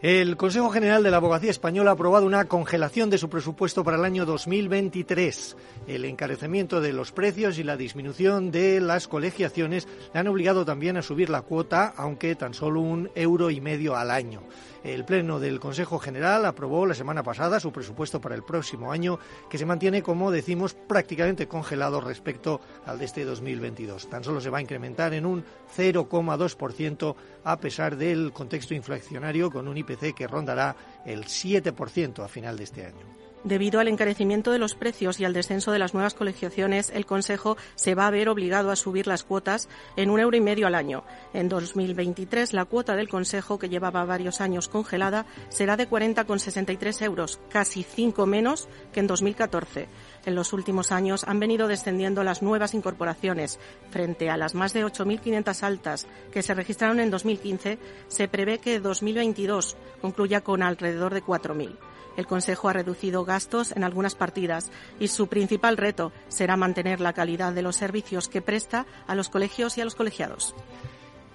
El 0.02 0.38
Consejo 0.38 0.70
General 0.70 1.02
de 1.02 1.10
la 1.10 1.18
Abogacía 1.18 1.50
Española 1.50 1.90
ha 1.90 1.92
aprobado 1.92 2.24
una 2.24 2.46
congelación 2.46 3.10
de 3.10 3.18
su 3.18 3.28
presupuesto 3.28 3.84
para 3.84 3.98
el 3.98 4.04
año 4.06 4.24
2023. 4.24 5.58
El 5.86 6.06
encarecimiento 6.06 6.80
de 6.80 6.94
los 6.94 7.12
precios 7.12 7.58
y 7.58 7.64
la 7.64 7.76
disminución 7.76 8.50
de 8.50 8.80
las 8.80 9.08
colegiaciones 9.08 9.86
le 10.14 10.20
han 10.20 10.28
obligado 10.28 10.64
también 10.64 10.96
a 10.96 11.02
subir 11.02 11.28
la 11.28 11.42
cuota, 11.42 11.92
aunque 11.98 12.34
tan 12.34 12.54
solo 12.54 12.80
un 12.80 13.10
euro 13.14 13.50
y 13.50 13.60
medio 13.60 13.94
al 13.94 14.10
año. 14.10 14.40
El 14.82 15.04
Pleno 15.04 15.38
del 15.38 15.60
Consejo 15.60 15.98
General 15.98 16.46
aprobó 16.46 16.86
la 16.86 16.94
semana 16.94 17.22
pasada 17.22 17.60
su 17.60 17.70
presupuesto 17.70 18.20
para 18.20 18.34
el 18.34 18.42
próximo 18.42 18.92
año, 18.92 19.18
que 19.50 19.58
se 19.58 19.66
mantiene, 19.66 20.02
como 20.02 20.30
decimos, 20.30 20.74
prácticamente 20.74 21.46
congelado 21.46 22.00
respecto 22.00 22.60
al 22.86 22.98
de 22.98 23.04
este 23.04 23.24
2022. 23.24 24.08
Tan 24.08 24.24
solo 24.24 24.40
se 24.40 24.48
va 24.48 24.58
a 24.58 24.62
incrementar 24.62 25.12
en 25.12 25.26
un 25.26 25.44
0,2% 25.76 27.14
a 27.44 27.60
pesar 27.60 27.96
del 27.96 28.32
contexto 28.32 28.74
inflacionario 28.74 29.50
con 29.50 29.68
un 29.68 29.76
IPC 29.76 30.14
que 30.14 30.26
rondará 30.26 30.74
el 31.04 31.24
7% 31.26 32.24
a 32.24 32.28
final 32.28 32.56
de 32.56 32.64
este 32.64 32.86
año. 32.86 33.19
Debido 33.42 33.80
al 33.80 33.88
encarecimiento 33.88 34.52
de 34.52 34.58
los 34.58 34.74
precios 34.74 35.18
y 35.18 35.24
al 35.24 35.32
descenso 35.32 35.72
de 35.72 35.78
las 35.78 35.94
nuevas 35.94 36.12
colegiaciones, 36.12 36.90
el 36.90 37.06
Consejo 37.06 37.56
se 37.74 37.94
va 37.94 38.06
a 38.06 38.10
ver 38.10 38.28
obligado 38.28 38.70
a 38.70 38.76
subir 38.76 39.06
las 39.06 39.24
cuotas 39.24 39.66
en 39.96 40.10
un 40.10 40.20
euro 40.20 40.36
y 40.36 40.42
medio 40.42 40.66
al 40.66 40.74
año. 40.74 41.04
En 41.32 41.48
2023, 41.48 42.52
la 42.52 42.66
cuota 42.66 42.96
del 42.96 43.08
Consejo, 43.08 43.58
que 43.58 43.70
llevaba 43.70 44.04
varios 44.04 44.42
años 44.42 44.68
congelada, 44.68 45.24
será 45.48 45.78
de 45.78 45.88
40,63 45.88 47.02
euros, 47.02 47.40
casi 47.48 47.82
cinco 47.82 48.26
menos 48.26 48.68
que 48.92 49.00
en 49.00 49.06
2014. 49.06 49.88
En 50.26 50.34
los 50.34 50.52
últimos 50.52 50.92
años 50.92 51.24
han 51.24 51.40
venido 51.40 51.66
descendiendo 51.66 52.22
las 52.22 52.42
nuevas 52.42 52.74
incorporaciones. 52.74 53.58
Frente 53.90 54.28
a 54.28 54.36
las 54.36 54.54
más 54.54 54.74
de 54.74 54.84
8.500 54.84 55.62
altas 55.62 56.06
que 56.30 56.42
se 56.42 56.52
registraron 56.52 57.00
en 57.00 57.10
2015, 57.10 57.78
se 58.08 58.28
prevé 58.28 58.58
que 58.58 58.80
2022 58.80 59.78
concluya 60.02 60.42
con 60.42 60.62
alrededor 60.62 61.14
de 61.14 61.24
4.000. 61.24 61.89
El 62.16 62.26
Consejo 62.26 62.68
ha 62.68 62.72
reducido 62.72 63.24
gastos 63.24 63.72
en 63.72 63.84
algunas 63.84 64.14
partidas 64.14 64.70
y 64.98 65.08
su 65.08 65.28
principal 65.28 65.76
reto 65.76 66.12
será 66.28 66.56
mantener 66.56 67.00
la 67.00 67.12
calidad 67.12 67.52
de 67.52 67.62
los 67.62 67.76
servicios 67.76 68.28
que 68.28 68.42
presta 68.42 68.86
a 69.06 69.14
los 69.14 69.28
colegios 69.28 69.78
y 69.78 69.80
a 69.80 69.84
los 69.84 69.94
colegiados. 69.94 70.54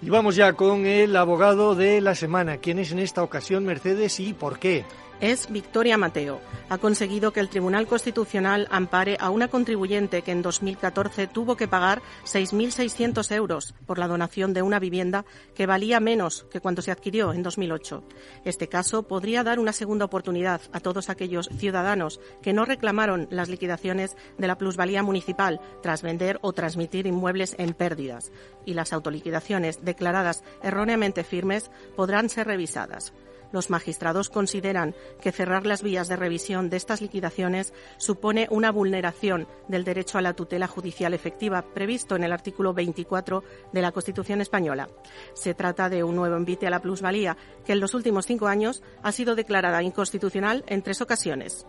Y 0.01 0.09
vamos 0.09 0.35
ya 0.35 0.53
con 0.53 0.85
el 0.85 1.15
abogado 1.15 1.73
de 1.73 2.01
la 2.01 2.15
semana. 2.15 2.57
¿Quién 2.57 2.79
es 2.79 2.91
en 2.91 2.99
esta 2.99 3.23
ocasión 3.23 3.65
Mercedes 3.65 4.19
y 4.19 4.33
por 4.33 4.59
qué? 4.59 4.85
Es 5.21 5.51
Victoria 5.51 5.97
Mateo. 5.97 6.41
Ha 6.69 6.77
conseguido 6.77 7.31
que 7.31 7.39
el 7.39 7.49
Tribunal 7.49 7.87
Constitucional 7.87 8.67
ampare 8.71 9.17
a 9.19 9.29
una 9.29 9.47
contribuyente 9.47 10.21
que 10.21 10.31
en 10.31 10.41
2014 10.41 11.27
tuvo 11.27 11.55
que 11.55 11.67
pagar 11.67 12.01
6.600 12.25 13.31
euros 13.35 13.73
por 13.85 13.99
la 13.99 14.07
donación 14.07 14.53
de 14.53 14.61
una 14.61 14.79
vivienda 14.79 15.25
que 15.53 15.65
valía 15.65 15.99
menos 15.99 16.45
que 16.51 16.59
cuando 16.59 16.81
se 16.81 16.91
adquirió 16.91 17.33
en 17.33 17.43
2008. 17.43 18.03
Este 18.45 18.67
caso 18.67 19.03
podría 19.03 19.43
dar 19.43 19.59
una 19.59 19.73
segunda 19.73 20.05
oportunidad 20.05 20.61
a 20.71 20.79
todos 20.79 21.09
aquellos 21.09 21.49
ciudadanos 21.57 22.19
que 22.41 22.53
no 22.53 22.65
reclamaron 22.65 23.27
las 23.29 23.49
liquidaciones 23.49 24.15
de 24.37 24.47
la 24.47 24.57
plusvalía 24.57 25.03
municipal 25.03 25.61
tras 25.81 26.01
vender 26.01 26.39
o 26.41 26.53
transmitir 26.53 27.07
inmuebles 27.07 27.55
en 27.57 27.73
pérdidas 27.73 28.31
y 28.65 28.73
las 28.73 28.93
autoliquidaciones 28.93 29.83
declaradas 29.83 30.43
erróneamente 30.63 31.23
firmes 31.23 31.71
podrán 31.95 32.29
ser 32.29 32.47
revisadas. 32.47 33.13
Los 33.55 33.69
magistrados 33.69 34.29
consideran 34.29 34.93
que 35.21 35.31
cerrar 35.31 35.65
las 35.65 35.81
vías 35.81 36.09
de 36.09 36.17
revisión 36.17 36.69
de 36.69 36.75
estas 36.75 36.99
liquidaciones 36.99 37.73
supone 37.95 38.49
una 38.51 38.69
vulneración 38.69 39.47
del 39.69 39.85
derecho 39.85 40.17
a 40.17 40.21
la 40.21 40.33
tutela 40.33 40.67
judicial 40.67 41.13
efectiva 41.13 41.61
previsto 41.73 42.17
en 42.17 42.25
el 42.25 42.33
artículo 42.33 42.73
24 42.73 43.45
de 43.71 43.81
la 43.81 43.93
Constitución 43.93 44.41
española. 44.41 44.89
Se 45.35 45.53
trata 45.53 45.87
de 45.87 46.03
un 46.03 46.17
nuevo 46.17 46.35
envite 46.35 46.67
a 46.67 46.69
la 46.69 46.81
plusvalía 46.81 47.37
que 47.65 47.71
en 47.71 47.79
los 47.79 47.93
últimos 47.93 48.25
cinco 48.25 48.47
años 48.47 48.83
ha 49.03 49.13
sido 49.13 49.35
declarada 49.35 49.81
inconstitucional 49.81 50.65
en 50.67 50.81
tres 50.81 50.99
ocasiones. 50.99 51.65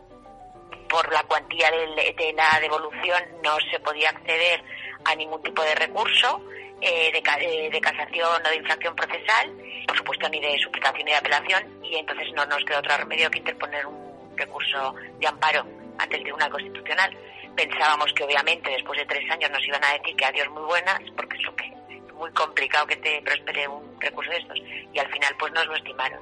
Por 0.88 1.12
la 1.12 1.22
cuantía 1.22 1.70
de 1.70 2.32
la 2.32 2.58
devolución 2.60 3.22
no 3.44 3.58
se 3.70 3.78
podía 3.78 4.10
acceder 4.10 4.60
a 5.04 5.14
ningún 5.14 5.40
tipo 5.40 5.62
de 5.62 5.76
recurso 5.76 6.42
eh, 6.80 7.10
de, 7.12 7.70
de, 7.70 7.80
casación 7.80 8.42
o 8.44 8.48
de 8.48 8.56
infracción 8.56 8.94
procesal, 8.94 9.50
por 9.86 9.96
supuesto 9.96 10.28
ni 10.28 10.40
de 10.40 10.58
suplicación 10.58 11.04
ni 11.04 11.12
de 11.12 11.16
apelación, 11.18 11.62
y 11.82 11.96
entonces 11.96 12.32
no 12.34 12.44
nos 12.46 12.64
queda 12.64 12.80
otro 12.80 12.96
remedio 12.96 13.30
que 13.30 13.38
interponer 13.38 13.86
un 13.86 14.36
recurso 14.36 14.94
de 15.18 15.26
amparo 15.26 15.66
ante 15.98 16.16
el 16.16 16.22
Tribunal 16.22 16.50
Constitucional. 16.50 17.16
Pensábamos 17.56 18.12
que 18.12 18.24
obviamente 18.24 18.70
después 18.70 18.98
de 18.98 19.06
tres 19.06 19.30
años 19.30 19.50
nos 19.50 19.66
iban 19.66 19.82
a 19.84 19.92
decir 19.94 20.14
que 20.14 20.24
adiós 20.26 20.48
muy 20.50 20.64
buenas, 20.64 21.00
porque 21.16 21.36
es 21.38 21.44
lo 21.44 21.56
que 21.56 21.72
muy 22.14 22.30
complicado 22.32 22.86
que 22.86 22.96
te 22.96 23.20
prospere 23.22 23.68
un 23.68 24.00
recurso 24.00 24.30
de 24.30 24.38
estos, 24.38 24.58
y 24.92 24.98
al 24.98 25.10
final 25.10 25.34
pues 25.38 25.52
nos 25.52 25.66
lo 25.66 25.76
estimaron. 25.76 26.20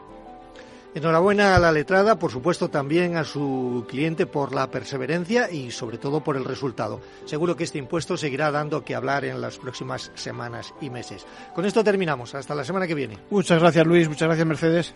Enhorabuena 0.94 1.56
a 1.56 1.58
la 1.58 1.72
letrada, 1.72 2.20
por 2.20 2.30
supuesto 2.30 2.68
también 2.68 3.16
a 3.16 3.24
su 3.24 3.84
cliente 3.88 4.26
por 4.26 4.54
la 4.54 4.70
perseverancia 4.70 5.50
y 5.50 5.72
sobre 5.72 5.98
todo 5.98 6.22
por 6.22 6.36
el 6.36 6.44
resultado. 6.44 7.00
Seguro 7.24 7.56
que 7.56 7.64
este 7.64 7.78
impuesto 7.78 8.16
seguirá 8.16 8.52
dando 8.52 8.84
que 8.84 8.94
hablar 8.94 9.24
en 9.24 9.40
las 9.40 9.58
próximas 9.58 10.12
semanas 10.14 10.72
y 10.80 10.90
meses. 10.90 11.26
Con 11.52 11.64
esto 11.64 11.82
terminamos. 11.82 12.34
Hasta 12.36 12.54
la 12.54 12.64
semana 12.64 12.86
que 12.86 12.94
viene. 12.94 13.18
Muchas 13.30 13.60
gracias 13.60 13.86
Luis, 13.86 14.08
muchas 14.08 14.28
gracias 14.28 14.46
Mercedes. 14.46 14.94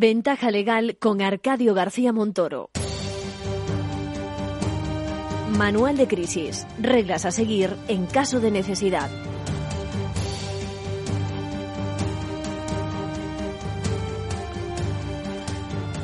Ventaja 0.00 0.52
legal 0.52 0.96
con 1.00 1.20
Arcadio 1.20 1.74
García 1.74 2.12
Montoro. 2.12 2.70
Manual 5.56 5.96
de 5.96 6.06
crisis. 6.06 6.68
Reglas 6.80 7.24
a 7.24 7.32
seguir 7.32 7.74
en 7.88 8.06
caso 8.06 8.38
de 8.38 8.52
necesidad. 8.52 9.10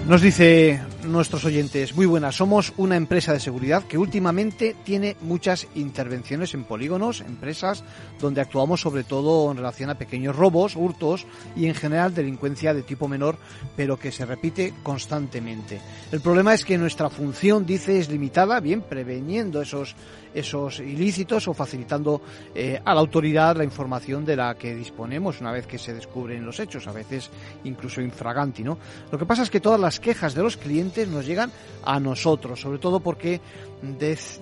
Nos 0.08 0.22
dice 0.22 0.80
nuestros 1.14 1.44
oyentes. 1.44 1.94
Muy 1.94 2.06
buenas, 2.06 2.34
somos 2.34 2.72
una 2.76 2.96
empresa 2.96 3.32
de 3.32 3.38
seguridad 3.38 3.84
que 3.84 3.98
últimamente 3.98 4.74
tiene 4.84 5.16
muchas 5.20 5.68
intervenciones 5.76 6.54
en 6.54 6.64
polígonos, 6.64 7.20
empresas 7.20 7.84
donde 8.20 8.40
actuamos 8.40 8.80
sobre 8.80 9.04
todo 9.04 9.50
en 9.50 9.56
relación 9.56 9.90
a 9.90 9.96
pequeños 9.96 10.34
robos, 10.34 10.74
hurtos 10.74 11.24
y 11.54 11.66
en 11.66 11.74
general 11.74 12.14
delincuencia 12.14 12.74
de 12.74 12.82
tipo 12.82 13.06
menor, 13.06 13.38
pero 13.76 13.96
que 13.96 14.10
se 14.10 14.26
repite 14.26 14.74
constantemente. 14.82 15.80
El 16.10 16.20
problema 16.20 16.52
es 16.52 16.64
que 16.64 16.76
nuestra 16.76 17.08
función, 17.10 17.64
dice, 17.64 18.00
es 18.00 18.10
limitada, 18.10 18.58
bien, 18.58 18.82
preveniendo 18.82 19.62
esos 19.62 19.94
esos 20.34 20.80
ilícitos 20.80 21.48
o 21.48 21.54
facilitando 21.54 22.20
eh, 22.54 22.80
a 22.84 22.94
la 22.94 23.00
autoridad 23.00 23.56
la 23.56 23.64
información 23.64 24.24
de 24.24 24.36
la 24.36 24.54
que 24.56 24.74
disponemos 24.74 25.40
una 25.40 25.52
vez 25.52 25.66
que 25.66 25.78
se 25.78 25.94
descubren 25.94 26.44
los 26.44 26.60
hechos, 26.60 26.86
a 26.86 26.92
veces 26.92 27.30
incluso 27.64 28.00
infraganti, 28.00 28.62
¿no? 28.62 28.78
Lo 29.10 29.18
que 29.18 29.26
pasa 29.26 29.42
es 29.42 29.50
que 29.50 29.60
todas 29.60 29.80
las 29.80 30.00
quejas 30.00 30.34
de 30.34 30.42
los 30.42 30.56
clientes 30.56 31.08
nos 31.08 31.26
llegan 31.26 31.50
a 31.84 32.00
nosotros, 32.00 32.60
sobre 32.60 32.78
todo 32.78 33.00
porque 33.00 33.40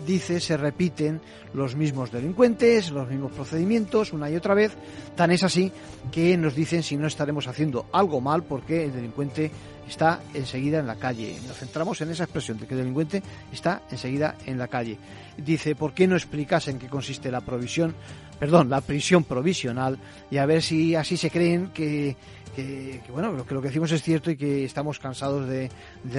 dice 0.06 0.40
se 0.40 0.56
repiten 0.56 1.20
los 1.52 1.74
mismos 1.74 2.12
delincuentes, 2.12 2.90
los 2.90 3.08
mismos 3.08 3.32
procedimientos 3.32 4.12
una 4.12 4.30
y 4.30 4.36
otra 4.36 4.54
vez. 4.54 4.72
Tan 5.16 5.30
es 5.30 5.42
así 5.42 5.72
que 6.10 6.36
nos 6.36 6.54
dicen 6.54 6.82
si 6.82 6.96
no 6.96 7.06
estaremos 7.06 7.48
haciendo 7.48 7.86
algo 7.92 8.20
mal 8.20 8.44
porque 8.44 8.84
el 8.84 8.92
delincuente 8.92 9.50
está 9.92 10.22
enseguida 10.32 10.78
en 10.78 10.86
la 10.86 10.96
calle. 10.96 11.36
Nos 11.46 11.58
centramos 11.58 12.00
en 12.00 12.10
esa 12.10 12.24
expresión 12.24 12.58
de 12.58 12.66
que 12.66 12.72
el 12.72 12.80
delincuente 12.80 13.22
está 13.52 13.82
enseguida 13.90 14.36
en 14.46 14.56
la 14.56 14.68
calle. 14.68 14.96
Dice, 15.36 15.74
¿por 15.74 15.92
qué 15.92 16.08
no 16.08 16.16
explicas 16.16 16.66
en 16.68 16.78
qué 16.78 16.88
consiste 16.88 17.30
la 17.30 17.42
provisión, 17.42 17.94
perdón, 18.40 18.70
la 18.70 18.80
prisión 18.80 19.24
provisional 19.24 19.98
y 20.30 20.38
a 20.38 20.46
ver 20.46 20.62
si 20.62 20.94
así 20.94 21.18
se 21.18 21.30
creen 21.30 21.68
que 21.74 22.16
que, 22.54 23.00
bueno, 23.10 23.44
que 23.46 23.54
lo 23.54 23.60
que 23.60 23.68
decimos 23.68 23.90
es 23.92 24.02
cierto 24.02 24.30
y 24.30 24.36
que 24.36 24.64
estamos 24.64 24.98
cansados 24.98 25.48
de, 25.48 25.70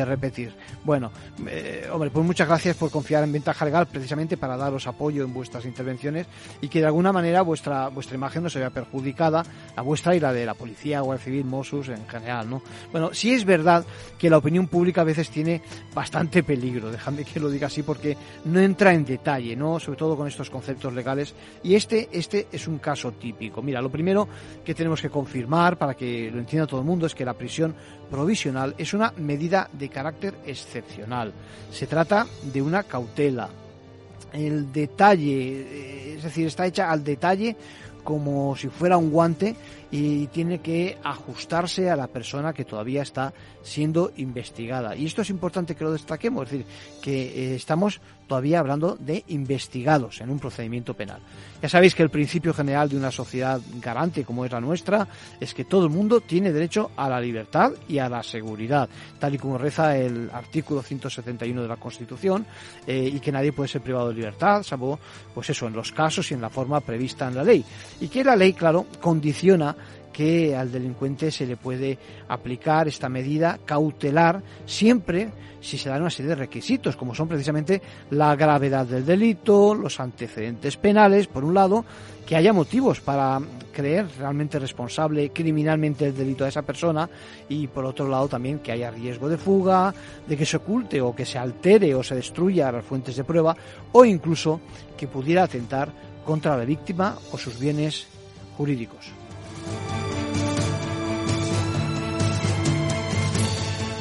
repetir. 0.05 0.53
Bueno, 0.83 1.11
eh, 1.47 1.87
hombre, 1.91 2.09
pues 2.09 2.25
muchas 2.25 2.47
gracias 2.47 2.75
por 2.75 2.89
confiar 2.89 3.23
en 3.23 3.31
Ventaja 3.31 3.65
Legal 3.65 3.87
precisamente 3.87 4.37
para 4.37 4.57
daros 4.57 4.87
apoyo 4.87 5.23
en 5.23 5.33
vuestras 5.33 5.65
intervenciones 5.65 6.27
y 6.61 6.67
que 6.67 6.79
de 6.79 6.87
alguna 6.87 7.11
manera 7.13 7.41
vuestra 7.41 7.87
vuestra 7.89 8.15
imagen 8.15 8.43
no 8.43 8.49
se 8.49 8.59
vea 8.59 8.69
perjudicada, 8.69 9.43
la 9.75 9.81
vuestra 9.83 10.15
y 10.15 10.19
la 10.19 10.33
de 10.33 10.45
la 10.45 10.53
policía, 10.53 11.01
el 11.09 11.19
Civil, 11.19 11.45
Mossos 11.45 11.89
en 11.89 12.07
general, 12.07 12.49
¿no? 12.49 12.61
Bueno, 12.91 13.13
sí 13.13 13.33
es 13.33 13.45
verdad 13.45 13.85
que 14.17 14.29
la 14.29 14.37
opinión 14.37 14.67
pública 14.67 15.01
a 15.01 15.05
veces 15.05 15.29
tiene 15.29 15.61
bastante 15.93 16.43
peligro, 16.43 16.91
déjame 16.91 17.23
que 17.23 17.39
lo 17.39 17.49
diga 17.49 17.67
así 17.67 17.83
porque 17.83 18.17
no 18.45 18.59
entra 18.59 18.93
en 18.93 19.05
detalle, 19.05 19.55
¿no? 19.55 19.79
Sobre 19.79 19.97
todo 19.97 20.17
con 20.17 20.27
estos 20.27 20.49
conceptos 20.49 20.93
legales 20.93 21.35
y 21.63 21.75
este 21.75 22.09
este 22.11 22.47
es 22.51 22.67
un 22.67 22.79
caso 22.79 23.11
típico. 23.13 23.61
Mira, 23.61 23.81
lo 23.81 23.89
primero 23.89 24.27
que 24.65 24.73
tenemos 24.73 25.01
que 25.01 25.09
confirmar 25.09 25.77
para 25.77 25.93
que 25.93 26.22
lo 26.31 26.39
entienda 26.39 26.67
todo 26.67 26.79
el 26.79 26.85
mundo, 26.85 27.05
es 27.05 27.15
que 27.15 27.25
la 27.25 27.33
prisión 27.33 27.75
provisional 28.09 28.75
es 28.77 28.93
una 28.93 29.13
medida 29.17 29.69
de 29.73 29.89
carácter 29.89 30.35
excepcional. 30.45 31.33
Se 31.71 31.87
trata 31.87 32.27
de 32.41 32.61
una 32.61 32.83
cautela. 32.83 33.49
El 34.31 34.71
detalle, 34.71 35.61
eh, 35.61 36.15
es 36.17 36.23
decir, 36.23 36.47
está 36.47 36.65
hecha 36.65 36.89
al 36.89 37.03
detalle 37.03 37.55
como 38.03 38.55
si 38.55 38.67
fuera 38.67 38.97
un 38.97 39.11
guante 39.11 39.55
y 39.93 40.25
tiene 40.25 40.57
que 40.57 40.97
ajustarse 41.03 41.91
a 41.91 41.95
la 41.95 42.07
persona 42.07 42.51
que 42.51 42.65
todavía 42.65 43.03
está 43.03 43.31
siendo 43.61 44.11
investigada. 44.17 44.95
Y 44.95 45.05
esto 45.05 45.21
es 45.21 45.29
importante 45.29 45.75
que 45.75 45.83
lo 45.83 45.91
destaquemos, 45.91 46.45
es 46.45 46.51
decir, 46.51 46.65
que 46.99 47.51
eh, 47.51 47.55
estamos 47.55 48.01
todavía 48.27 48.59
hablando 48.59 48.97
de 48.99 49.23
investigados 49.27 50.19
en 50.21 50.31
un 50.31 50.39
procedimiento 50.39 50.95
penal. 50.95 51.19
Ya 51.61 51.69
sabéis 51.69 51.93
que 51.93 52.01
el 52.01 52.09
principio 52.09 52.55
general 52.55 52.89
de 52.89 52.97
una 52.97 53.11
sociedad 53.11 53.61
garante 53.79 54.23
como 54.23 54.43
es 54.45 54.51
la 54.51 54.59
nuestra 54.59 55.07
es 55.39 55.53
que 55.53 55.65
todo 55.65 55.85
el 55.85 55.91
mundo 55.91 56.21
tiene 56.21 56.51
derecho 56.51 56.89
a 56.95 57.07
la 57.07 57.21
libertad 57.21 57.73
y 57.87 57.99
a 57.99 58.09
la 58.09 58.23
seguridad, 58.23 58.89
tal 59.19 59.35
y 59.35 59.37
como 59.37 59.59
reza 59.59 59.95
el 59.95 60.31
artículo 60.33 60.81
171 60.81 61.61
de 61.61 61.67
la 61.67 61.77
Constitución, 61.77 62.47
eh, 62.87 63.11
y 63.13 63.19
que 63.19 63.31
nadie 63.31 63.53
puede 63.53 63.69
ser 63.69 63.81
privado 63.81 64.09
de 64.09 64.15
libertad, 64.15 64.63
salvo, 64.63 64.97
pues 65.35 65.51
eso, 65.51 65.67
en 65.67 65.73
los 65.73 65.91
casos 65.91 66.31
y 66.31 66.33
en 66.33 66.41
la 66.41 66.49
forma 66.49 66.79
prevista 66.79 67.27
en 67.27 67.35
la 67.35 67.43
ley. 67.43 67.63
Y 68.01 68.07
que 68.07 68.23
la 68.23 68.35
ley, 68.35 68.53
claro, 68.53 68.87
condiciona 68.99 69.75
que 70.13 70.55
al 70.55 70.71
delincuente 70.71 71.31
se 71.31 71.45
le 71.45 71.57
puede 71.57 71.97
aplicar 72.29 72.87
esta 72.87 73.09
medida 73.09 73.59
cautelar 73.65 74.41
siempre 74.65 75.29
si 75.59 75.77
se 75.77 75.89
dan 75.89 76.01
una 76.01 76.09
serie 76.09 76.29
de 76.29 76.35
requisitos, 76.35 76.95
como 76.95 77.15
son 77.15 77.27
precisamente 77.27 77.81
la 78.11 78.35
gravedad 78.35 78.85
del 78.85 79.05
delito, 79.05 79.73
los 79.73 79.99
antecedentes 79.99 80.75
penales, 80.75 81.27
por 81.27 81.45
un 81.45 81.53
lado, 81.53 81.85
que 82.25 82.35
haya 82.35 82.51
motivos 82.51 82.99
para 82.99 83.39
creer 83.71 84.07
realmente 84.17 84.59
responsable 84.59 85.31
criminalmente 85.31 86.05
el 86.05 86.15
delito 86.15 86.45
a 86.45 86.49
esa 86.49 86.61
persona 86.61 87.09
y 87.49 87.67
por 87.67 87.85
otro 87.85 88.07
lado 88.07 88.27
también 88.27 88.59
que 88.59 88.71
haya 88.71 88.91
riesgo 88.91 89.29
de 89.29 89.37
fuga, 89.37 89.93
de 90.27 90.37
que 90.37 90.45
se 90.45 90.57
oculte 90.57 91.01
o 91.01 91.15
que 91.15 91.25
se 91.25 91.37
altere 91.37 91.95
o 91.95 92.03
se 92.03 92.15
destruya 92.15 92.71
las 92.71 92.85
fuentes 92.85 93.15
de 93.15 93.23
prueba 93.23 93.55
o 93.91 94.05
incluso 94.05 94.59
que 94.97 95.07
pudiera 95.07 95.43
atentar 95.43 95.91
contra 96.25 96.57
la 96.57 96.65
víctima 96.65 97.17
o 97.31 97.37
sus 97.37 97.59
bienes 97.59 98.07
jurídicos. 98.57 99.11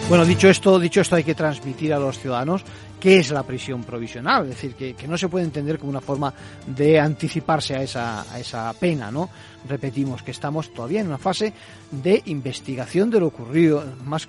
Bueno, 0.09 0.27
dicho 0.27 0.49
esto, 0.49 0.79
dicho 0.79 1.01
esto, 1.01 1.17
hay 1.17 1.25
que 1.25 1.35
transmitir 1.35 1.95
a 1.95 1.99
los 1.99 2.19
ciudadanos 2.19 2.63
qué 3.01 3.19
es 3.19 3.31
la 3.31 3.43
prisión 3.43 3.83
provisional, 3.83 4.45
es 4.45 4.51
decir, 4.51 4.75
que, 4.75 5.09
no 5.09 5.17
se 5.17 5.29
puede 5.29 5.45
entender 5.45 5.79
como 5.79 5.91
una 5.91 6.01
forma 6.01 6.33
de 6.67 7.01
anticiparse 7.01 7.75
a 7.75 7.83
esa, 7.83 8.31
a 8.31 8.39
esa 8.39 8.73
pena, 8.75 9.11
¿no? 9.11 9.31
Repetimos 9.69 10.23
que 10.23 10.31
estamos 10.31 10.73
todavía 10.75 11.01
en 11.01 11.07
una 11.07 11.19
fase 11.19 11.53
de 11.91 12.23
investigación 12.27 13.11
de 13.11 13.21
lo 13.21 13.29
ocurrido, 13.29 13.83
más 14.05 14.29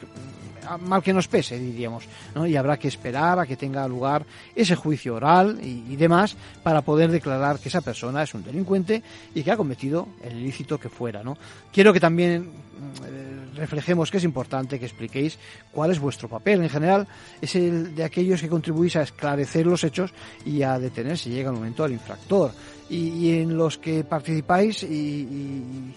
mal 0.81 1.03
que 1.03 1.13
nos 1.13 1.27
pese, 1.27 1.59
diríamos, 1.59 2.05
¿no? 2.35 2.47
Y 2.47 2.55
habrá 2.55 2.77
que 2.77 2.87
esperar 2.87 3.39
a 3.39 3.45
que 3.45 3.57
tenga 3.57 3.87
lugar 3.87 4.25
ese 4.55 4.75
juicio 4.75 5.15
oral 5.15 5.59
y, 5.61 5.95
demás 5.95 6.35
para 6.63 6.81
poder 6.81 7.11
declarar 7.11 7.59
que 7.59 7.69
esa 7.69 7.81
persona 7.81 8.23
es 8.23 8.33
un 8.33 8.43
delincuente 8.43 9.03
y 9.35 9.43
que 9.43 9.51
ha 9.51 9.57
cometido 9.57 10.07
el 10.23 10.37
ilícito 10.39 10.79
que 10.79 10.89
fuera, 10.89 11.23
¿no? 11.23 11.37
Quiero 11.71 11.93
que 11.93 11.99
también 11.99 12.41
mm, 12.41 13.32
reflejemos 13.55 14.11
que 14.11 14.17
es 14.17 14.23
importante 14.23 14.79
que 14.79 14.85
expliquéis 14.85 15.37
cuál 15.71 15.91
es 15.91 15.99
vuestro 15.99 16.27
papel. 16.27 16.63
En 16.63 16.69
general, 16.69 17.07
es 17.41 17.55
el 17.55 17.95
de 17.95 18.03
aquellos 18.03 18.41
que 18.41 18.49
contribuís 18.49 18.95
a 18.95 19.03
esclarecer 19.03 19.65
los 19.65 19.83
hechos 19.83 20.13
y 20.45 20.63
a 20.63 20.79
detener 20.79 21.17
si 21.17 21.29
llega 21.29 21.49
el 21.49 21.55
momento 21.55 21.83
al 21.83 21.91
infractor. 21.91 22.51
Y, 22.89 23.39
en 23.39 23.57
los 23.57 23.77
que 23.77 24.03
participáis 24.03 24.83
y 24.83 25.93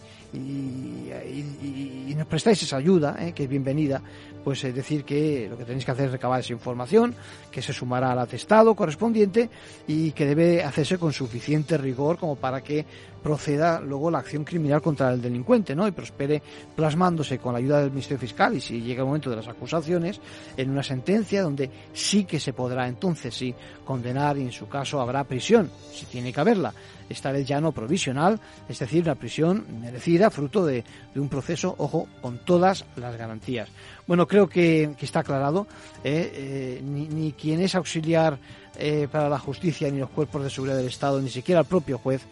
nos 2.17 2.27
prestáis 2.27 2.63
esa 2.63 2.77
ayuda, 2.77 3.17
eh, 3.21 3.33
que 3.33 3.45
es 3.45 3.49
bienvenida, 3.49 4.03
pues 4.43 4.63
es 4.65 4.75
decir 4.75 5.05
que 5.05 5.49
lo 5.51 5.57
que 5.57 5.65
tenéis 5.65 5.85
que 5.85 5.91
hacer 5.91 6.07
es 6.07 6.13
recabar 6.13 6.41
esa 6.41 6.53
información, 6.53 7.15
que 7.51 7.63
se 7.63 7.73
sumará 7.73 8.13
al 8.13 8.19
atestado 8.19 8.75
correspondiente 8.75 9.51
y 9.87 10.13
que 10.13 10.27
debe 10.27 10.63
hacerse 10.63 10.99
con 10.99 11.13
suficiente 11.13 11.77
rigor 11.77 12.19
como 12.19 12.37
para 12.37 12.63
que 12.63 12.87
proceda 13.27 13.81
luego 13.81 14.09
la 14.09 14.19
acción 14.19 14.45
criminal 14.45 14.81
contra 14.81 15.13
el 15.13 15.21
delincuente, 15.21 15.75
¿no? 15.75 15.89
Y 15.89 15.91
prospere 15.91 16.41
plasmándose 16.77 17.41
con 17.41 17.55
la 17.55 17.59
ayuda 17.59 17.81
del 17.81 17.91
Ministerio 17.91 18.21
Fiscal 18.21 18.55
y 18.55 18.61
si 18.61 18.81
llega 18.81 19.01
el 19.01 19.07
momento 19.07 19.31
de 19.31 19.35
las 19.35 19.49
acusaciones 19.49 20.21
en 20.57 20.71
una 20.71 20.85
sentencia 20.85 21.43
donde 21.43 21.69
sí 21.93 22.23
que 22.23 22.39
se 22.39 22.53
podrá 22.53 22.87
entonces 22.87 23.35
sí 23.35 23.53
condenar 23.85 24.39
y 24.39 24.43
en 24.43 24.53
su 24.53 24.69
caso 24.69 25.01
habrá 25.01 25.25
prisión, 25.25 25.69
si 25.93 26.07
tiene 26.07 26.33
que 26.33 26.41
haberla 26.41 26.73
esta 27.09 27.33
vez 27.33 27.47
ya 27.47 27.61
no 27.61 27.73
provisional, 27.73 28.41
es 28.69 28.79
decir, 28.79 29.03
una 29.03 29.15
prisión 29.15 29.65
merecida, 29.81 30.31
fruto 30.31 30.65
de, 30.65 30.85
un 31.15 31.29
proceso, 31.29 31.75
ojo, 31.79 32.09
con 32.21 32.39
todas 32.39 32.85
las 32.97 33.17
garantías. 33.17 33.69
Bueno, 34.07 34.27
creo 34.27 34.49
que, 34.49 34.95
está 35.01 35.21
aclarado, 35.21 35.67
¿eh? 36.05 36.31
Eh, 36.35 36.81
ni, 36.83 37.33
quien 37.33 37.61
es 37.61 37.75
auxiliar 37.75 38.39
eh, 38.79 39.09
para 39.11 39.29
la 39.29 39.39
justicia, 39.39 39.91
ni 39.91 39.99
los 39.99 40.11
cuerpos 40.11 40.43
de 40.43 40.51
seguridad 40.51 40.77
del 40.77 40.87
Estado, 40.87 41.21
ni 41.21 41.31
siquiera 41.31 41.61
el 41.61 41.67
propio 41.67 41.99
juez, 41.99 42.23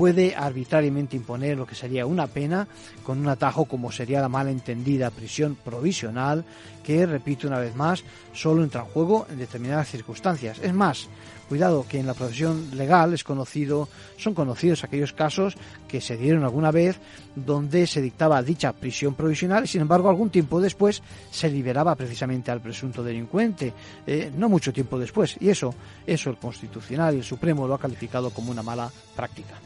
puede 0.00 0.34
arbitrariamente 0.34 1.14
imponer 1.14 1.58
lo 1.58 1.66
que 1.66 1.74
sería 1.74 2.06
una 2.06 2.26
pena 2.26 2.66
con 3.02 3.18
un 3.18 3.28
atajo 3.28 3.66
como 3.66 3.92
sería 3.92 4.22
la 4.22 4.30
malentendida 4.30 5.10
prisión 5.10 5.58
provisional, 5.62 6.42
que, 6.82 7.04
repito 7.04 7.46
una 7.46 7.58
vez 7.58 7.76
más, 7.76 8.02
solo 8.32 8.62
entra 8.62 8.80
en 8.80 8.86
juego 8.86 9.26
en 9.30 9.38
determinadas 9.38 9.90
circunstancias. 9.90 10.58
Es 10.62 10.72
más, 10.72 11.08
cuidado 11.50 11.84
que 11.88 11.98
en 11.98 12.06
la 12.06 12.14
profesión 12.14 12.68
legal 12.76 13.12
es 13.12 13.24
conocido, 13.24 13.88
son 14.16 14.34
conocidos 14.34 14.84
aquellos 14.84 15.12
casos 15.12 15.56
que 15.88 16.00
se 16.00 16.16
dieron 16.16 16.44
alguna 16.44 16.70
vez 16.70 17.00
donde 17.34 17.88
se 17.88 18.00
dictaba 18.00 18.40
dicha 18.40 18.72
prisión 18.72 19.14
provisional 19.14 19.64
y 19.64 19.66
sin 19.66 19.80
embargo 19.80 20.08
algún 20.08 20.30
tiempo 20.30 20.60
después 20.60 21.02
se 21.28 21.50
liberaba 21.50 21.96
precisamente 21.96 22.52
al 22.52 22.60
presunto 22.60 23.02
delincuente, 23.02 23.74
eh, 24.06 24.30
no 24.36 24.48
mucho 24.48 24.72
tiempo 24.72 24.96
después, 24.96 25.38
y 25.40 25.48
eso, 25.48 25.74
eso 26.06 26.30
el 26.30 26.36
Constitucional 26.36 27.16
y 27.16 27.18
el 27.18 27.24
Supremo 27.24 27.66
lo 27.66 27.74
ha 27.74 27.80
calificado 27.80 28.30
como 28.30 28.52
una 28.52 28.62
mala 28.62 28.88
práctica. 29.16 29.56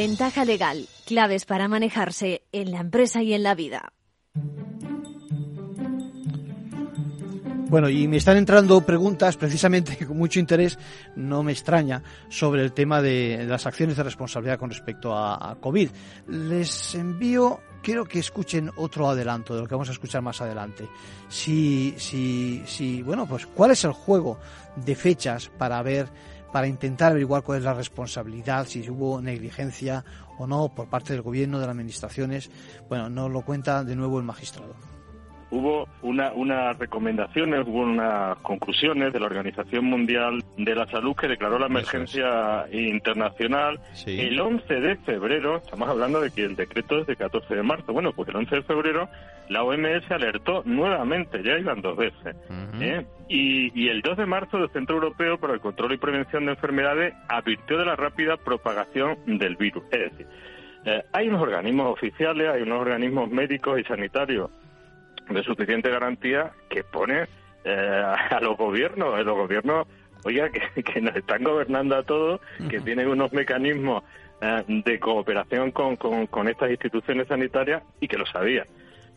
Ventaja 0.00 0.44
legal, 0.44 0.86
claves 1.06 1.44
para 1.44 1.66
manejarse 1.66 2.42
en 2.52 2.70
la 2.70 2.78
empresa 2.78 3.20
y 3.20 3.34
en 3.34 3.42
la 3.42 3.56
vida. 3.56 3.92
Bueno, 7.68 7.88
y 7.88 8.06
me 8.06 8.18
están 8.18 8.36
entrando 8.36 8.80
preguntas 8.82 9.36
precisamente 9.36 9.96
con 10.06 10.16
mucho 10.16 10.38
interés, 10.38 10.78
no 11.16 11.42
me 11.42 11.50
extraña, 11.50 12.04
sobre 12.28 12.62
el 12.62 12.74
tema 12.74 13.02
de 13.02 13.44
las 13.48 13.66
acciones 13.66 13.96
de 13.96 14.04
responsabilidad 14.04 14.56
con 14.56 14.70
respecto 14.70 15.12
a, 15.12 15.58
COVID. 15.60 15.90
Les 16.28 16.94
envío, 16.94 17.58
quiero 17.82 18.04
que 18.04 18.20
escuchen 18.20 18.70
otro 18.76 19.08
adelanto 19.08 19.56
de 19.56 19.62
lo 19.62 19.66
que 19.66 19.74
vamos 19.74 19.88
a 19.88 19.92
escuchar 19.92 20.22
más 20.22 20.40
adelante. 20.40 20.88
Si, 21.28 21.96
si, 21.98 22.62
si, 22.66 23.02
bueno, 23.02 23.26
pues 23.26 23.46
cuál 23.46 23.72
es 23.72 23.82
el 23.82 23.92
juego 23.92 24.38
de 24.76 24.94
fechas 24.94 25.50
para 25.58 25.82
ver 25.82 26.06
para 26.52 26.66
intentar 26.66 27.10
averiguar 27.10 27.42
cuál 27.42 27.58
es 27.58 27.64
la 27.64 27.74
responsabilidad, 27.74 28.66
si 28.66 28.88
hubo 28.88 29.20
negligencia 29.20 30.04
o 30.38 30.46
no 30.46 30.68
por 30.74 30.88
parte 30.88 31.12
del 31.12 31.22
gobierno, 31.22 31.58
de 31.58 31.66
las 31.66 31.72
administraciones. 31.72 32.50
Bueno, 32.88 33.10
nos 33.10 33.30
lo 33.30 33.42
cuenta 33.42 33.84
de 33.84 33.96
nuevo 33.96 34.18
el 34.18 34.24
magistrado. 34.24 34.87
Hubo 35.50 35.88
una, 36.02 36.32
unas 36.32 36.78
recomendaciones, 36.78 37.66
hubo 37.66 37.80
unas 37.80 38.36
conclusiones 38.38 39.12
de 39.12 39.20
la 39.20 39.26
Organización 39.26 39.86
Mundial 39.86 40.44
de 40.56 40.74
la 40.74 40.86
Salud 40.86 41.16
que 41.16 41.28
declaró 41.28 41.58
la 41.58 41.66
emergencia 41.66 42.66
internacional 42.72 43.80
el 44.06 44.40
11 44.40 44.74
de 44.80 44.96
febrero, 44.96 45.56
estamos 45.56 45.88
hablando 45.88 46.20
de 46.20 46.30
que 46.30 46.44
el 46.44 46.56
decreto 46.56 46.98
es 46.98 47.06
de 47.06 47.16
14 47.16 47.54
de 47.54 47.62
marzo, 47.62 47.92
bueno, 47.92 48.12
pues 48.12 48.28
el 48.28 48.36
11 48.36 48.56
de 48.56 48.62
febrero 48.62 49.08
la 49.48 49.62
OMS 49.62 50.10
alertó 50.10 50.62
nuevamente, 50.66 51.42
ya 51.42 51.58
iban 51.58 51.80
dos 51.80 51.96
veces, 51.96 52.36
¿eh? 52.80 53.06
y, 53.28 53.72
y 53.80 53.88
el 53.88 54.02
2 54.02 54.18
de 54.18 54.26
marzo 54.26 54.58
el 54.58 54.70
Centro 54.70 54.96
Europeo 54.96 55.38
para 55.38 55.54
el 55.54 55.60
Control 55.60 55.92
y 55.92 55.98
Prevención 55.98 56.44
de 56.46 56.52
Enfermedades 56.52 57.14
advirtió 57.28 57.78
de 57.78 57.86
la 57.86 57.96
rápida 57.96 58.36
propagación 58.36 59.16
del 59.26 59.56
virus. 59.56 59.84
Es 59.90 60.10
decir, 60.10 60.26
eh, 60.84 61.02
hay 61.12 61.28
unos 61.28 61.42
organismos 61.42 61.92
oficiales, 61.92 62.48
hay 62.48 62.62
unos 62.62 62.80
organismos 62.80 63.30
médicos 63.30 63.80
y 63.80 63.84
sanitarios 63.84 64.50
de 65.28 65.42
suficiente 65.42 65.90
garantía 65.90 66.52
que 66.68 66.84
pone 66.84 67.26
eh, 67.64 68.02
a 68.30 68.40
los 68.40 68.56
gobiernos, 68.56 69.24
los 69.24 69.36
gobiernos, 69.36 69.86
oiga, 70.24 70.50
que, 70.50 71.00
nos 71.00 71.14
están 71.16 71.44
gobernando 71.44 71.96
a 71.96 72.02
todos, 72.02 72.40
que 72.68 72.80
tienen 72.80 73.08
unos 73.08 73.32
mecanismos 73.32 74.04
eh, 74.40 74.64
de 74.66 74.98
cooperación 75.00 75.70
con, 75.72 75.96
con, 75.96 76.48
estas 76.48 76.70
instituciones 76.70 77.28
sanitarias 77.28 77.82
y 78.00 78.08
que 78.08 78.18
lo 78.18 78.26
sabían. 78.26 78.66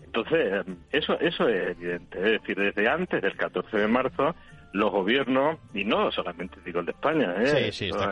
Entonces, 0.04 0.66
eso, 0.92 1.18
eso 1.20 1.48
es 1.48 1.70
evidente. 1.70 2.18
Es 2.18 2.42
decir, 2.42 2.58
desde 2.58 2.90
antes 2.90 3.22
del 3.22 3.38
14 3.38 3.78
de 3.78 3.88
marzo, 3.88 4.36
los 4.74 4.92
gobiernos, 4.92 5.58
y 5.74 5.86
no 5.86 6.12
solamente 6.12 6.58
digo 6.66 6.80
el 6.80 6.88
de 6.88 6.92
España, 6.92 7.36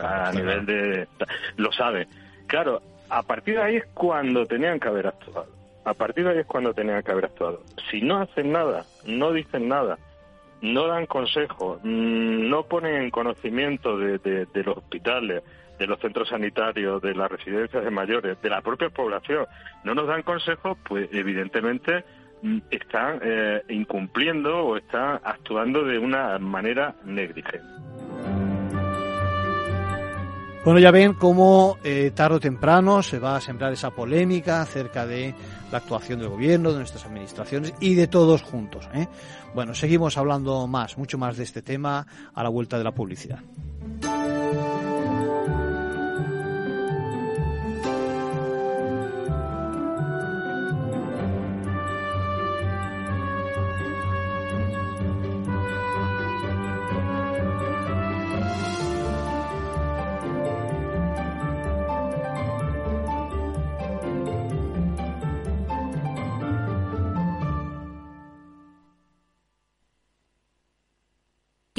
a 0.02 0.32
nivel 0.32 0.66
de... 0.66 1.08
lo 1.56 1.72
saben. 1.72 2.08
Claro, 2.46 2.80
a 3.08 3.22
partir 3.22 3.56
de 3.56 3.62
ahí 3.62 3.76
es 3.76 3.86
cuando 3.92 4.46
tenían 4.46 4.78
que 4.80 4.88
haber 4.88 5.08
actuado. 5.08 5.59
A 5.84 5.94
partir 5.94 6.24
de 6.24 6.30
ahí 6.30 6.38
es 6.38 6.46
cuando 6.46 6.74
tenían 6.74 7.02
que 7.02 7.12
haber 7.12 7.26
actuado. 7.26 7.62
Si 7.90 8.00
no 8.02 8.18
hacen 8.18 8.52
nada, 8.52 8.84
no 9.06 9.32
dicen 9.32 9.68
nada, 9.68 9.98
no 10.60 10.86
dan 10.86 11.06
consejos, 11.06 11.80
mm, 11.82 12.48
no 12.48 12.64
ponen 12.64 13.02
en 13.02 13.10
conocimiento 13.10 13.96
de, 13.96 14.46
los 14.52 14.76
hospitales, 14.76 15.42
de 15.78 15.86
los 15.86 15.98
centros 16.00 16.28
sanitarios, 16.28 17.00
de 17.00 17.14
las 17.14 17.30
residencias 17.30 17.82
de 17.82 17.90
mayores, 17.90 18.40
de 18.42 18.50
la 18.50 18.60
propia 18.60 18.90
población, 18.90 19.46
no 19.84 19.94
nos 19.94 20.06
dan 20.06 20.22
consejos, 20.22 20.76
pues 20.86 21.08
evidentemente 21.12 22.04
mm, 22.42 22.58
están 22.70 23.20
eh, 23.22 23.62
incumpliendo 23.70 24.66
o 24.66 24.76
están 24.76 25.20
actuando 25.24 25.84
de 25.84 25.98
una 25.98 26.38
manera 26.38 26.94
negligente. 27.04 27.80
Bueno, 30.62 30.78
ya 30.78 30.90
ven 30.90 31.14
cómo 31.14 31.78
eh, 31.82 32.12
tarde 32.14 32.36
o 32.36 32.40
temprano 32.40 33.02
se 33.02 33.18
va 33.18 33.36
a 33.36 33.40
sembrar 33.40 33.72
esa 33.72 33.92
polémica 33.92 34.60
acerca 34.60 35.06
de 35.06 35.34
la 35.70 35.78
actuación 35.78 36.20
del 36.20 36.28
gobierno, 36.28 36.72
de 36.72 36.78
nuestras 36.78 37.04
administraciones 37.04 37.74
y 37.80 37.94
de 37.94 38.06
todos 38.06 38.42
juntos. 38.42 38.88
¿eh? 38.94 39.06
Bueno, 39.54 39.74
seguimos 39.74 40.16
hablando 40.16 40.66
más, 40.66 40.98
mucho 40.98 41.18
más 41.18 41.36
de 41.36 41.44
este 41.44 41.62
tema 41.62 42.06
a 42.34 42.42
la 42.42 42.48
vuelta 42.48 42.78
de 42.78 42.84
la 42.84 42.92
publicidad. 42.92 43.40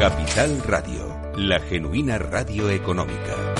Capital 0.00 0.62
Radio 0.62 1.20
la 1.36 1.60
genuina 1.60 2.16
radio 2.16 2.70
económica. 2.70 3.54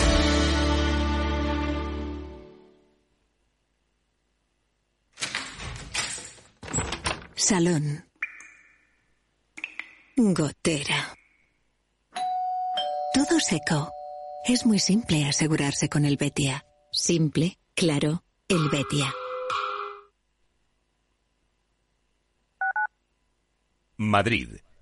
Salón. 7.35 8.07
Gotera. 10.17 11.15
Todo 13.13 13.39
seco. 13.39 13.93
Es 14.47 14.65
muy 14.65 14.79
simple 14.79 15.27
asegurarse 15.27 15.91
con 15.91 16.07
el 16.07 16.17
Betia. 16.17 16.65
Simple, 16.91 17.59
claro, 17.75 18.25
el 18.49 18.71
Betia. 18.71 19.13
Madrid, 23.99 24.57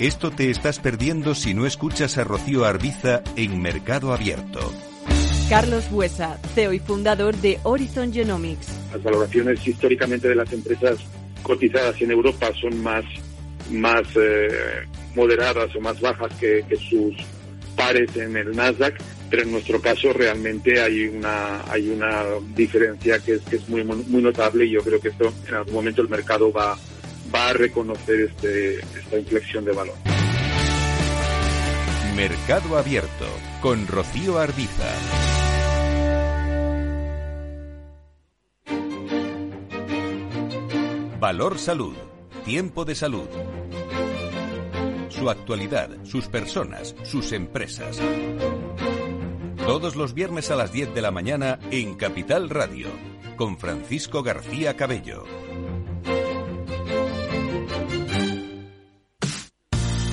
Esto 0.00 0.30
te 0.30 0.48
estás 0.48 0.78
perdiendo 0.78 1.34
si 1.34 1.52
no 1.52 1.66
escuchas 1.66 2.16
a 2.16 2.24
Rocío 2.24 2.64
Arbiza 2.64 3.22
en 3.36 3.60
Mercado 3.60 4.14
Abierto. 4.14 4.72
Carlos 5.50 5.90
Buesa, 5.90 6.38
CEO 6.54 6.72
y 6.72 6.78
fundador 6.78 7.36
de 7.36 7.60
Horizon 7.64 8.10
Genomics. 8.10 8.68
Las 8.94 9.02
valoraciones 9.02 9.68
históricamente 9.68 10.26
de 10.26 10.36
las 10.36 10.50
empresas 10.54 11.00
cotizadas 11.42 12.00
en 12.00 12.12
Europa 12.12 12.50
son 12.58 12.82
más, 12.82 13.04
más 13.70 14.04
eh, 14.16 14.48
moderadas 15.14 15.76
o 15.76 15.80
más 15.82 16.00
bajas 16.00 16.32
que, 16.40 16.64
sus 16.78 17.14
pares 17.76 18.16
en 18.16 18.38
el 18.38 18.56
Nasdaq, 18.56 18.98
pero 19.28 19.42
en 19.42 19.52
nuestro 19.52 19.82
caso 19.82 20.14
realmente 20.14 20.80
hay 20.80 21.08
una, 21.08 21.60
hay 21.70 21.90
una 21.90 22.24
diferencia 22.56 23.18
que 23.18 23.34
es, 23.34 23.42
que 23.42 23.56
es 23.56 23.68
muy, 23.68 23.84
muy 23.84 24.22
notable 24.22 24.64
y 24.64 24.70
yo 24.70 24.80
creo 24.80 24.98
que 24.98 25.08
esto 25.08 25.30
en 25.46 25.56
algún 25.56 25.74
momento 25.74 26.00
el 26.00 26.08
mercado 26.08 26.50
va, 26.50 26.78
va 27.34 27.48
a 27.48 27.52
reconocer 27.52 28.20
este, 28.20 28.80
esta 28.80 29.18
inflexión 29.18 29.64
de 29.64 29.72
valor. 29.72 29.94
Mercado 32.16 32.76
Abierto 32.76 33.26
con 33.62 33.86
Rocío 33.86 34.38
Arbiza. 34.38 34.94
Valor 41.18 41.58
Salud. 41.58 41.94
Tiempo 42.44 42.84
de 42.84 42.94
salud. 42.94 43.28
Su 45.08 45.28
actualidad, 45.28 45.90
sus 46.04 46.28
personas, 46.28 46.96
sus 47.04 47.32
empresas. 47.32 48.00
Todos 49.66 49.96
los 49.96 50.14
viernes 50.14 50.50
a 50.50 50.56
las 50.56 50.72
10 50.72 50.94
de 50.94 51.02
la 51.02 51.10
mañana 51.10 51.58
en 51.70 51.94
Capital 51.94 52.48
Radio, 52.48 52.88
con 53.36 53.58
Francisco 53.58 54.22
García 54.22 54.76
Cabello. 54.76 55.24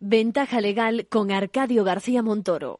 Ventaja 0.00 0.60
legal 0.60 1.08
con 1.10 1.32
Arcadio 1.32 1.82
García 1.82 2.22
Montoro. 2.22 2.78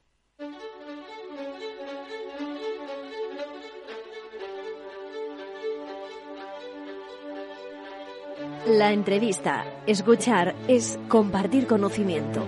La 8.69 8.93
entrevista, 8.93 9.65
escuchar, 9.89 10.55
es 10.69 11.01
compartir 11.09 11.67
conocimiento. 11.67 12.47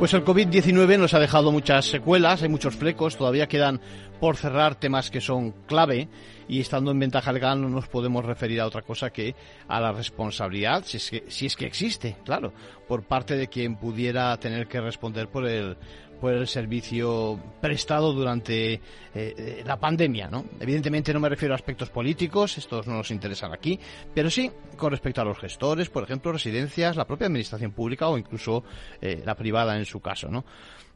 Pues 0.00 0.12
el 0.14 0.24
COVID-19 0.24 0.98
nos 0.98 1.14
ha 1.14 1.20
dejado 1.20 1.52
muchas 1.52 1.84
secuelas, 1.84 2.42
hay 2.42 2.48
muchos 2.48 2.74
flecos, 2.74 3.16
todavía 3.16 3.46
quedan 3.46 3.80
por 4.22 4.36
cerrar 4.36 4.76
temas 4.76 5.10
que 5.10 5.20
son 5.20 5.50
clave 5.66 6.06
y 6.46 6.60
estando 6.60 6.92
en 6.92 7.00
ventaja 7.00 7.32
legal 7.32 7.60
no 7.60 7.68
nos 7.68 7.88
podemos 7.88 8.24
referir 8.24 8.60
a 8.60 8.66
otra 8.66 8.82
cosa 8.82 9.10
que 9.10 9.34
a 9.66 9.80
la 9.80 9.90
responsabilidad, 9.90 10.84
si 10.86 10.98
es 10.98 11.10
que, 11.10 11.24
si 11.26 11.46
es 11.46 11.56
que 11.56 11.66
existe, 11.66 12.18
claro, 12.24 12.52
por 12.86 13.02
parte 13.02 13.34
de 13.34 13.48
quien 13.48 13.74
pudiera 13.74 14.38
tener 14.38 14.68
que 14.68 14.80
responder 14.80 15.26
por 15.26 15.44
el, 15.48 15.76
por 16.22 16.32
el 16.34 16.46
servicio 16.46 17.36
prestado 17.60 18.12
durante 18.12 18.80
eh, 19.12 19.64
la 19.66 19.80
pandemia, 19.80 20.28
¿no? 20.28 20.44
Evidentemente 20.60 21.12
no 21.12 21.18
me 21.18 21.28
refiero 21.28 21.52
a 21.52 21.56
aspectos 21.56 21.90
políticos, 21.90 22.56
estos 22.58 22.86
no 22.86 22.94
nos 22.94 23.10
interesan 23.10 23.52
aquí, 23.52 23.76
pero 24.14 24.30
sí 24.30 24.48
con 24.76 24.92
respecto 24.92 25.20
a 25.20 25.24
los 25.24 25.36
gestores, 25.36 25.90
por 25.90 26.04
ejemplo, 26.04 26.30
residencias, 26.30 26.94
la 26.94 27.08
propia 27.08 27.26
administración 27.26 27.72
pública 27.72 28.06
o 28.08 28.16
incluso 28.16 28.62
eh, 29.00 29.20
la 29.26 29.34
privada 29.34 29.76
en 29.76 29.84
su 29.84 29.98
caso, 29.98 30.28
¿no? 30.28 30.44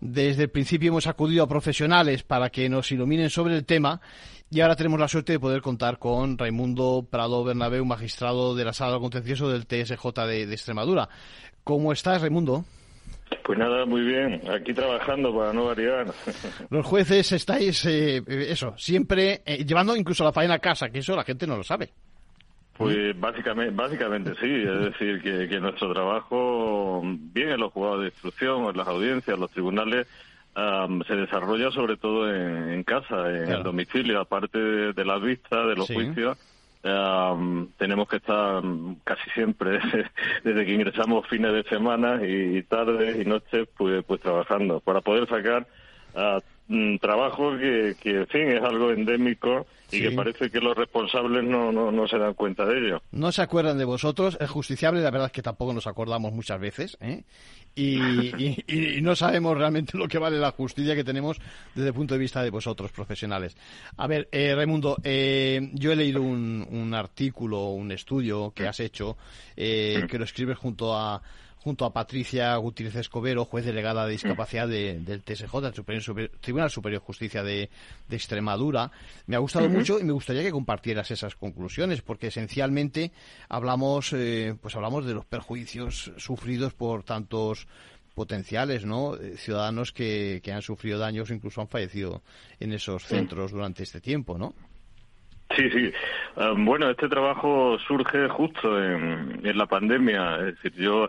Desde 0.01 0.45
el 0.45 0.51
principio 0.51 0.91
hemos 0.91 1.09
acudido 1.09 1.43
a 1.43 1.49
profesionales 1.49 2.23
para 2.23 2.49
que 2.51 2.69
nos 2.69 2.93
iluminen 2.93 3.29
sobre 3.29 3.57
el 3.57 3.65
tema 3.65 4.01
y 4.49 4.61
ahora 4.61 4.77
tenemos 4.77 5.01
la 5.01 5.09
suerte 5.09 5.33
de 5.33 5.41
poder 5.41 5.61
contar 5.61 5.99
con 5.99 6.39
Raimundo 6.39 7.05
Prado 7.11 7.43
Bernabeu, 7.43 7.85
magistrado 7.85 8.55
de 8.55 8.65
la 8.65 8.73
Sala 8.73 9.01
Contencioso 9.01 9.51
del 9.51 9.67
TSJ 9.67 10.07
de, 10.29 10.47
de 10.47 10.55
Extremadura. 10.55 11.09
¿Cómo 11.65 11.91
estás, 11.91 12.21
Raimundo? 12.21 12.65
Pues 13.43 13.59
nada, 13.59 13.87
muy 13.87 14.03
bien. 14.03 14.41
Aquí 14.51 14.73
trabajando 14.73 15.37
para 15.37 15.53
no 15.53 15.67
variar. 15.67 16.07
Los 16.71 16.87
jueces 16.87 17.31
estáis, 17.33 17.85
eh, 17.87 18.23
eso, 18.27 18.75
siempre 18.77 19.43
eh, 19.45 19.65
llevando 19.65 19.97
incluso 19.97 20.25
la 20.25 20.33
faena 20.33 20.55
a 20.55 20.59
casa, 20.59 20.91
que 20.91 20.99
eso 21.01 21.17
la 21.17 21.25
gente 21.25 21.47
no 21.47 21.57
lo 21.57 21.63
sabe. 21.63 21.91
Pues 22.77 23.19
básicamente, 23.19 23.75
básicamente 23.75 24.35
sí, 24.41 24.65
es 24.65 24.81
decir, 24.93 25.23
que, 25.23 25.61
nuestro 25.61 25.93
trabajo, 25.93 27.03
bien 27.05 27.51
en 27.51 27.61
los 27.61 27.73
juzgados 27.73 28.01
de 28.01 28.07
instrucción, 28.07 28.65
en 28.65 28.77
las 28.77 28.89
audiencias, 28.89 29.35
en 29.35 29.41
los 29.41 29.51
tribunales, 29.51 30.07
se 31.07 31.15
desarrolla 31.15 31.71
sobre 31.71 31.97
todo 31.99 32.33
en, 32.33 32.83
casa, 32.83 33.29
en 33.29 33.51
el 33.51 33.63
domicilio, 33.63 34.21
aparte 34.21 34.59
de, 34.59 35.05
las 35.05 35.21
vistas, 35.21 35.69
de 35.69 35.77
los 35.77 35.87
juicios 35.87 36.39
tenemos 37.79 38.09
que 38.09 38.17
estar 38.17 38.63
casi 39.05 39.31
siempre, 39.31 39.81
desde 40.45 40.67
que 40.67 40.75
ingresamos 40.75 41.27
fines 41.27 41.53
de 41.53 41.65
semana 41.65 42.21
y 42.25 42.63
tardes 42.63 43.21
y 43.21 43.29
noches, 43.29 43.69
pues, 43.77 44.05
pues 44.05 44.21
trabajando, 44.21 44.81
para 44.81 45.01
poder 45.01 45.29
sacar 45.29 45.67
uh, 46.15 46.99
trabajo 46.99 47.57
que, 47.59 47.97
que, 48.01 48.19
en 48.19 48.27
fin, 48.29 48.49
es 48.51 48.63
algo 48.63 48.91
endémico 48.91 49.67
y 49.91 50.01
que 50.01 50.11
parece 50.11 50.51
que 50.51 50.61
los 50.61 50.77
responsables 50.77 51.45
no, 51.45 51.71
no, 51.71 51.93
no, 51.93 52.09
se 52.09 52.19
dan 52.19 52.35
cuenta 52.35 52.65
de 52.65 52.79
ello. 52.79 53.03
No 53.13 53.31
se 53.33 53.43
acuerdan 53.43 53.79
de 53.79 53.85
vosotros, 53.85 54.37
es 54.41 54.51
justiciable, 54.51 55.01
la 55.01 55.11
verdad 55.11 55.27
es 55.27 55.33
que 55.33 55.43
tampoco 55.43 55.73
nos 55.73 55.87
acordamos 55.87 56.33
muchas 56.33 56.61
veces, 56.61 56.97
¿eh? 57.01 57.25
y, 57.77 58.65
y, 58.67 59.03
no 59.03 59.15
sabemos 59.15 59.57
realmente 59.57 59.99
lo 59.99 60.09
que 60.09 60.17
vale 60.19 60.39
la 60.39 60.51
justicia 60.51 60.95
que 60.95 61.05
tenemos 61.05 61.39
desde 61.75 61.89
el 61.89 61.95
punto 61.95 62.15
de 62.15 62.21
vista 62.21 62.43
de 62.43 62.49
vosotros, 62.49 62.91
profesionales. 62.91 63.55
A 63.99 64.07
ver, 64.07 64.29
eh, 64.33 64.55
Raimundo, 64.55 64.97
eh, 65.05 65.71
yo 65.75 65.93
he 65.93 65.97
leído 65.97 66.23
un, 66.23 66.67
un 66.71 66.95
artículo, 66.95 67.69
un 67.71 67.93
estudio 67.93 68.53
que 68.55 68.67
has 68.67 68.81
hecho, 68.81 69.19
eh, 69.57 70.07
que 70.09 70.19
lo 70.19 70.25
escribes 70.25 70.57
junto 70.57 70.97
a 70.97 71.21
junto 71.67 71.85
a 71.85 71.93
Patricia 71.93 72.55
Gutiérrez 72.59 72.95
Escobero, 72.95 73.45
juez 73.45 73.65
delegada 73.65 74.07
de 74.07 74.13
discapacidad 74.13 74.69
del 74.69 75.23
TSJ, 75.25 75.53
el 75.67 76.31
Tribunal 76.41 76.71
Superior 76.71 77.01
de 77.01 77.05
Justicia 77.05 77.43
de, 77.43 77.69
Extremadura. 78.09 78.93
Me 79.27 79.35
ha 79.35 79.41
gustado 79.41 79.69
mucho 79.69 79.99
y 79.99 80.05
me 80.05 80.13
gustaría 80.13 80.45
que 80.45 80.53
compartieras 80.53 81.11
esas 81.11 81.35
conclusiones, 81.35 82.03
porque 82.03 82.29
esencialmente 82.29 83.11
hablamos, 83.49 84.13
eh, 84.13 84.55
pues 84.63 84.77
hablamos 84.77 85.07
de 85.07 85.15
los 85.15 85.25
perjuicios 85.25 86.13
sufridos 86.19 86.73
por 86.73 87.03
tantos 87.03 87.67
potenciales, 88.15 88.85
¿no? 88.85 89.17
Eh, 89.17 89.37
ciudadanos 89.37 89.91
que, 89.91 90.41
han 90.55 90.63
sufrido 90.63 91.01
daños, 91.01 91.33
incluso 91.33 91.63
han 91.63 91.69
fallecido 91.69 92.23
en 92.61 92.75
esos 92.75 93.03
centros 93.07 93.51
durante 93.51 93.83
este 93.83 94.01
tiempo, 94.01 94.39
¿no? 94.39 94.55
Sí, 95.57 95.69
sí. 95.71 95.93
Um, 96.37 96.65
bueno, 96.65 96.91
este 96.91 97.09
trabajo 97.09 97.77
surge 97.87 98.29
justo 98.29 98.83
en, 98.83 99.41
en, 99.45 99.59
la 99.59 99.67
pandemia. 99.67 100.37
Es 100.49 100.57
decir, 100.57 100.75
yo 100.75 101.09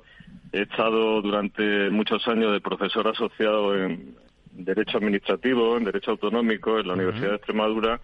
He 0.52 0.62
estado 0.62 1.22
durante 1.22 1.90
muchos 1.90 2.28
años 2.28 2.54
de 2.54 2.62
profesor 2.62 3.08
asociado 3.08 3.76
en 3.76 4.16
Derecho 4.52 4.98
Administrativo, 4.98 5.78
en 5.78 5.84
Derecho 5.84 6.12
Autonómico, 6.12 6.80
en 6.80 6.88
la 6.88 6.94
Universidad 6.94 7.30
de 7.30 7.36
Extremadura, 7.36 8.00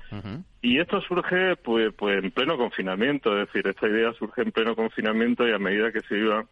y 0.61 0.79
esto 0.79 1.01
surge 1.01 1.55
pues, 1.55 1.93
pues 1.97 2.23
en 2.23 2.31
pleno 2.31 2.57
confinamiento, 2.57 3.39
es 3.39 3.47
decir, 3.47 3.67
esta 3.67 3.87
idea 3.87 4.13
surge 4.13 4.43
en 4.43 4.51
pleno 4.51 4.75
confinamiento 4.75 5.47
y 5.47 5.51
a 5.51 5.59
medida 5.59 5.91
que 5.91 6.01
se 6.01 6.17
iban 6.17 6.47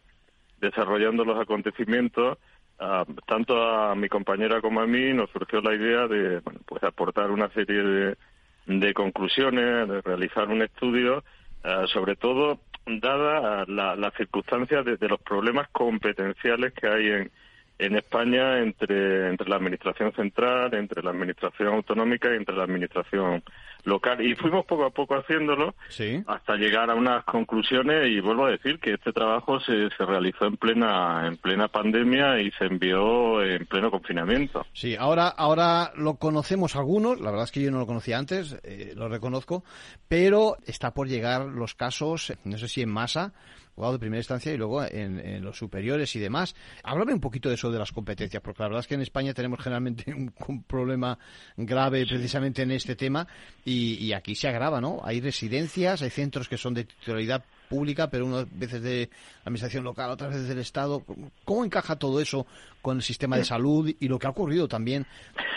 desarrollando 0.60 1.24
los 1.24 1.38
acontecimientos, 1.40 2.38
tanto 3.26 3.62
a 3.62 3.94
mi 3.94 4.08
compañera 4.08 4.60
como 4.60 4.80
a 4.80 4.86
mí 4.86 5.12
nos 5.12 5.30
surgió 5.30 5.60
la 5.60 5.74
idea 5.74 6.08
de 6.08 6.40
bueno, 6.40 6.60
pues 6.66 6.82
aportar 6.82 7.30
una 7.30 7.48
serie 7.50 7.82
de, 7.82 8.16
de 8.66 8.94
conclusiones, 8.94 9.88
de 9.88 10.00
realizar 10.00 10.48
un 10.48 10.62
estudio, 10.62 11.22
ah, 11.62 11.84
sobre 11.92 12.16
todo 12.16 12.58
dada 12.86 13.64
las 13.66 13.98
la 13.98 14.10
circunstancias 14.16 14.84
de, 14.84 15.08
los 15.08 15.20
problemas 15.20 15.68
competenciales 15.70 16.72
que 16.72 16.88
hay 16.88 17.06
en, 17.08 17.30
en 17.78 17.96
España 17.96 18.60
entre, 18.60 19.28
entre 19.28 19.48
la 19.48 19.56
Administración 19.56 20.12
central, 20.12 20.74
entre 20.74 21.02
la 21.02 21.10
Administración 21.10 21.74
autonómica 21.74 22.32
y 22.32 22.36
entre 22.36 22.56
la 22.56 22.64
Administración 22.64 23.42
local. 23.84 24.24
Y 24.24 24.34
fuimos 24.34 24.64
poco 24.66 24.84
a 24.84 24.90
poco 24.90 25.16
haciéndolo 25.16 25.74
hasta 26.26 26.56
llegar 26.56 26.90
a 26.90 26.94
unas 26.94 27.24
conclusiones 27.24 28.08
y 28.08 28.20
vuelvo 28.20 28.46
a 28.46 28.50
decir 28.50 28.78
que 28.78 28.94
este 28.94 29.12
trabajo 29.12 29.58
se, 29.60 29.88
se 29.96 30.04
realizó 30.04 30.46
en 30.46 30.56
plena, 30.56 31.26
en 31.26 31.36
plena 31.36 31.68
pandemia 31.68 32.40
y 32.40 32.50
se 32.52 32.66
envió 32.66 33.42
en 33.42 33.66
pleno 33.66 33.90
confinamiento. 33.90 34.64
Sí, 34.72 34.96
ahora, 34.96 35.28
ahora 35.28 35.92
lo 35.96 36.16
conocemos 36.16 36.76
algunos, 36.76 37.20
la 37.20 37.30
verdad 37.30 37.44
es 37.44 37.52
que 37.52 37.62
yo 37.62 37.70
no 37.70 37.78
lo 37.78 37.86
conocía 37.86 38.18
antes, 38.18 38.56
eh, 38.62 38.92
lo 38.94 39.08
reconozco, 39.08 39.64
pero 40.08 40.56
está 40.66 40.92
por 40.92 41.08
llegar 41.08 41.46
los 41.46 41.74
casos, 41.74 42.32
no 42.44 42.58
sé 42.58 42.68
si 42.68 42.82
en 42.82 42.90
masa, 42.90 43.32
jugado 43.74 43.94
de 43.94 43.98
primera 43.98 44.20
instancia 44.20 44.52
y 44.52 44.56
luego 44.56 44.84
en, 44.84 45.42
los 45.42 45.56
superiores 45.56 46.14
y 46.16 46.20
demás. 46.20 46.54
Háblame 46.82 47.14
un 47.14 47.20
poquito 47.20 47.48
de 47.48 47.54
eso 47.54 47.70
de 47.70 47.78
las 47.78 47.92
competencias, 47.92 48.42
porque 48.42 48.62
la 48.62 48.68
verdad 48.68 48.80
es 48.80 48.86
que 48.86 48.94
en 48.94 49.00
España 49.00 49.32
tenemos 49.34 49.60
generalmente 49.60 50.12
un, 50.48 50.62
problema 50.64 51.18
grave 51.56 52.06
precisamente 52.06 52.62
en 52.62 52.70
este 52.70 52.96
tema 52.96 53.26
y, 53.64 54.12
aquí 54.12 54.34
se 54.34 54.48
agrava, 54.48 54.80
¿no? 54.80 55.00
Hay 55.02 55.20
residencias, 55.20 56.02
hay 56.02 56.10
centros 56.10 56.48
que 56.48 56.56
son 56.56 56.74
de 56.74 56.84
titularidad 56.84 57.44
pública, 57.68 58.10
pero 58.10 58.26
unas 58.26 58.46
veces 58.58 58.82
de 58.82 59.08
la 59.10 59.42
administración 59.46 59.84
local, 59.84 60.10
otras 60.10 60.30
veces 60.30 60.48
del 60.48 60.58
Estado. 60.58 61.02
¿Cómo 61.44 61.64
encaja 61.64 61.96
todo 61.96 62.20
eso 62.20 62.46
con 62.82 62.98
el 62.98 63.02
sistema 63.02 63.36
de 63.36 63.44
salud 63.44 63.90
y 63.98 64.08
lo 64.08 64.18
que 64.18 64.26
ha 64.26 64.30
ocurrido 64.30 64.68
también? 64.68 65.06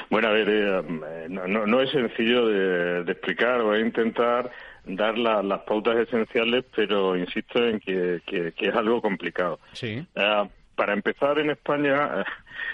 Bueno, 0.10 0.30
a 0.30 0.32
ver, 0.32 0.48
eh, 0.50 1.28
no, 1.30 1.82
es 1.82 1.92
sencillo 1.92 2.48
de, 2.48 3.04
de 3.04 3.12
explicar, 3.12 3.62
voy 3.62 3.80
a 3.80 3.86
intentar 3.86 4.52
dar 4.86 5.18
las 5.18 5.62
pautas 5.62 5.98
esenciales, 5.98 6.66
pero 6.76 7.18
insisto 7.18 7.66
en 7.66 7.80
que, 7.80 8.22
es 8.58 8.76
algo 8.76 9.02
complicado. 9.02 9.60
Sí. 9.74 10.06
Ah, 10.16 10.48
para 10.76 10.94
empezar, 10.94 11.40
en 11.40 11.52
España 11.52 12.22
eh, 12.22 12.24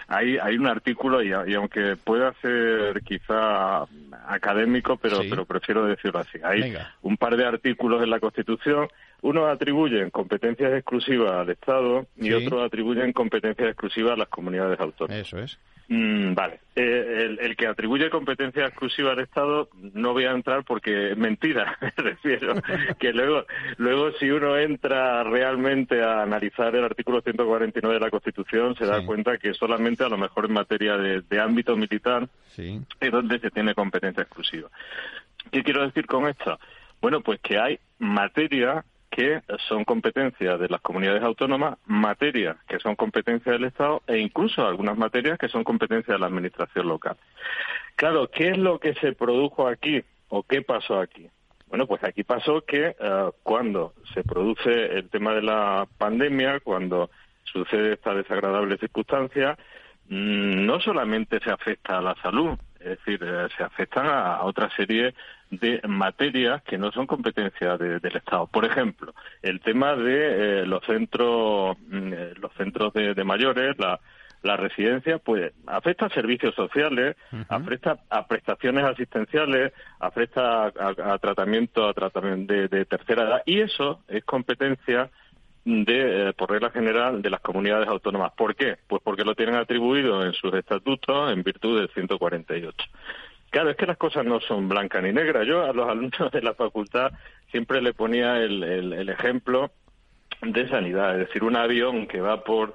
hay, 0.07 0.37
hay 0.37 0.57
un 0.57 0.67
artículo, 0.67 1.21
y, 1.21 1.31
aunque 1.53 1.95
pueda 1.95 2.33
ser 2.41 3.01
quizá 3.03 3.85
académico, 4.27 4.97
pero, 4.97 5.19
pero 5.29 5.45
prefiero 5.45 5.85
decirlo 5.85 6.19
así, 6.19 6.39
hay 6.43 6.75
un 7.01 7.17
par 7.17 7.37
de 7.37 7.45
artículos 7.45 8.01
en 8.03 8.09
la 8.09 8.19
Constitución 8.19 8.87
unos 9.21 9.49
atribuyen 9.49 10.09
competencias 10.09 10.73
exclusivas 10.73 11.31
al 11.31 11.49
Estado 11.49 12.07
y 12.17 12.33
otros 12.33 12.65
atribuyen 12.65 13.13
competencias 13.13 13.69
exclusivas 13.69 14.13
a 14.13 14.17
las 14.17 14.27
comunidades 14.29 14.79
autónomas. 14.79 15.27
Eso 15.27 15.39
es. 15.39 15.59
Mm, 15.93 16.35
vale. 16.35 16.61
Eh, 16.73 17.35
el, 17.37 17.57
que 17.57 17.67
atribuye 17.67 18.09
competencia 18.09 18.65
exclusiva 18.65 19.11
al 19.11 19.19
Estado 19.19 19.67
no 19.93 20.13
voy 20.13 20.23
a 20.23 20.31
entrar 20.31 20.63
porque 20.63 21.11
es 21.11 21.17
mentira, 21.17 21.77
me 21.81 21.91
refiero. 21.97 22.53
que 22.97 23.11
luego, 23.11 23.43
luego 23.75 24.13
si 24.13 24.31
uno 24.31 24.57
entra 24.57 25.21
realmente 25.25 26.01
a 26.01 26.21
analizar 26.21 26.73
el 26.77 26.85
artículo 26.85 27.19
149 27.19 27.95
de 27.95 27.99
la 27.99 28.09
Constitución, 28.09 28.73
se 28.77 28.85
da 28.85 29.05
cuenta 29.05 29.37
que 29.37 29.53
solamente 29.53 30.05
a 30.05 30.07
lo 30.07 30.17
mejor 30.17 30.45
en 30.45 30.53
materia 30.53 30.95
de, 30.95 31.41
ámbito 31.41 31.75
militar 31.75 32.29
es 32.55 33.11
donde 33.11 33.39
se 33.39 33.51
tiene 33.51 33.75
competencia 33.75 34.23
exclusiva. 34.23 34.69
¿Qué 35.51 35.61
quiero 35.61 35.85
decir 35.85 36.05
con 36.05 36.25
esto? 36.25 36.57
Bueno, 37.01 37.19
pues 37.19 37.41
que 37.41 37.59
hay 37.59 37.79
materia 37.99 38.85
que 39.11 39.41
son 39.67 39.83
competencias 39.83 40.59
de 40.59 40.69
las 40.69 40.81
comunidades 40.81 41.21
autónomas, 41.21 41.77
materias 41.85 42.57
que 42.67 42.79
son 42.79 42.95
competencias 42.95 43.53
del 43.53 43.65
Estado 43.65 44.01
e 44.07 44.17
incluso 44.17 44.65
algunas 44.65 44.97
materias 44.97 45.37
que 45.37 45.49
son 45.49 45.63
competencias 45.63 46.15
de 46.15 46.19
la 46.19 46.27
Administración 46.27 46.87
local. 46.87 47.17
Claro, 47.95 48.31
¿qué 48.31 48.49
es 48.49 48.57
lo 48.57 48.79
que 48.79 48.93
se 48.95 49.11
produjo 49.11 49.67
aquí 49.67 50.01
o 50.29 50.43
qué 50.43 50.61
pasó 50.61 50.99
aquí? 50.99 51.29
Bueno, 51.67 51.87
pues 51.87 52.03
aquí 52.03 52.23
pasó 52.23 52.61
que 52.61 52.95
eh, 52.99 53.29
cuando 53.43 53.93
se 54.13 54.23
produce 54.23 54.97
el 54.97 55.09
tema 55.09 55.33
de 55.33 55.41
la 55.41 55.87
pandemia, 55.97 56.59
cuando 56.61 57.09
sucede 57.43 57.93
esta 57.93 58.13
desagradable 58.13 58.77
circunstancia, 58.77 59.57
mm, 60.07 60.65
no 60.65 60.79
solamente 60.79 61.39
se 61.39 61.51
afecta 61.51 61.97
a 61.97 62.01
la 62.01 62.15
salud, 62.21 62.57
es 62.79 62.97
decir, 62.97 63.21
eh, 63.23 63.47
se 63.55 63.63
afectan 63.63 64.07
a, 64.07 64.43
otra 64.43 64.69
serie 64.75 65.13
de 65.51 65.81
materias 65.87 66.63
que 66.63 66.77
no 66.77 66.91
son 66.91 67.05
competencia 67.05 67.77
del 67.77 68.15
Estado. 68.15 68.47
Por 68.47 68.65
ejemplo, 68.65 69.13
el 69.41 69.59
tema 69.59 69.95
de 69.95 70.61
eh, 70.61 70.65
los 70.65 70.83
centros, 70.85 71.77
mm, 71.87 72.13
los 72.39 72.53
centros 72.53 72.93
de, 72.93 73.23
mayores, 73.25 73.77
la, 73.77 73.99
la 74.43 74.55
residencia, 74.55 75.19
pues 75.19 75.51
afecta 75.67 76.05
a 76.05 76.09
servicios 76.09 76.55
sociales, 76.55 77.17
afecta 77.49 77.99
a 78.09 78.25
prestaciones 78.27 78.85
asistenciales, 78.85 79.73
afecta 79.99 80.67
a, 80.67 81.17
tratamiento, 81.19 81.87
a 81.87 81.93
tratamiento 81.93 82.53
de, 82.53 82.85
tercera 82.85 83.23
edad, 83.23 83.43
y 83.45 83.59
eso 83.59 83.99
es 84.07 84.23
competencia 84.23 85.09
de, 85.65 86.29
eh, 86.29 86.33
por 86.33 86.49
regla 86.49 86.71
general, 86.71 87.21
de 87.21 87.29
las 87.29 87.41
comunidades 87.41 87.87
autónomas. 87.87 88.31
¿Por 88.35 88.55
qué? 88.55 88.77
Pues 88.87 89.01
porque 89.03 89.23
lo 89.23 89.35
tienen 89.35 89.55
atribuido 89.55 90.25
en 90.25 90.33
sus 90.33 90.53
estatutos 90.53 91.31
en 91.31 91.43
virtud 91.43 91.77
del 91.77 91.89
148. 91.89 92.75
Claro, 93.51 93.69
es 93.69 93.77
que 93.77 93.85
las 93.85 93.97
cosas 93.97 94.25
no 94.25 94.39
son 94.39 94.67
blancas 94.67 95.03
ni 95.03 95.13
negras. 95.13 95.45
Yo 95.45 95.63
a 95.63 95.73
los 95.73 95.87
alumnos 95.87 96.31
de 96.31 96.41
la 96.41 96.55
facultad 96.55 97.11
siempre 97.51 97.81
le 97.81 97.93
ponía 97.93 98.37
el, 98.37 98.63
el 98.63 99.09
ejemplo 99.09 99.71
de 100.41 100.67
sanidad, 100.69 101.19
es 101.19 101.27
decir, 101.27 101.43
un 101.43 101.55
avión 101.55 102.07
que 102.07 102.19
va 102.19 102.43
por 102.43 102.73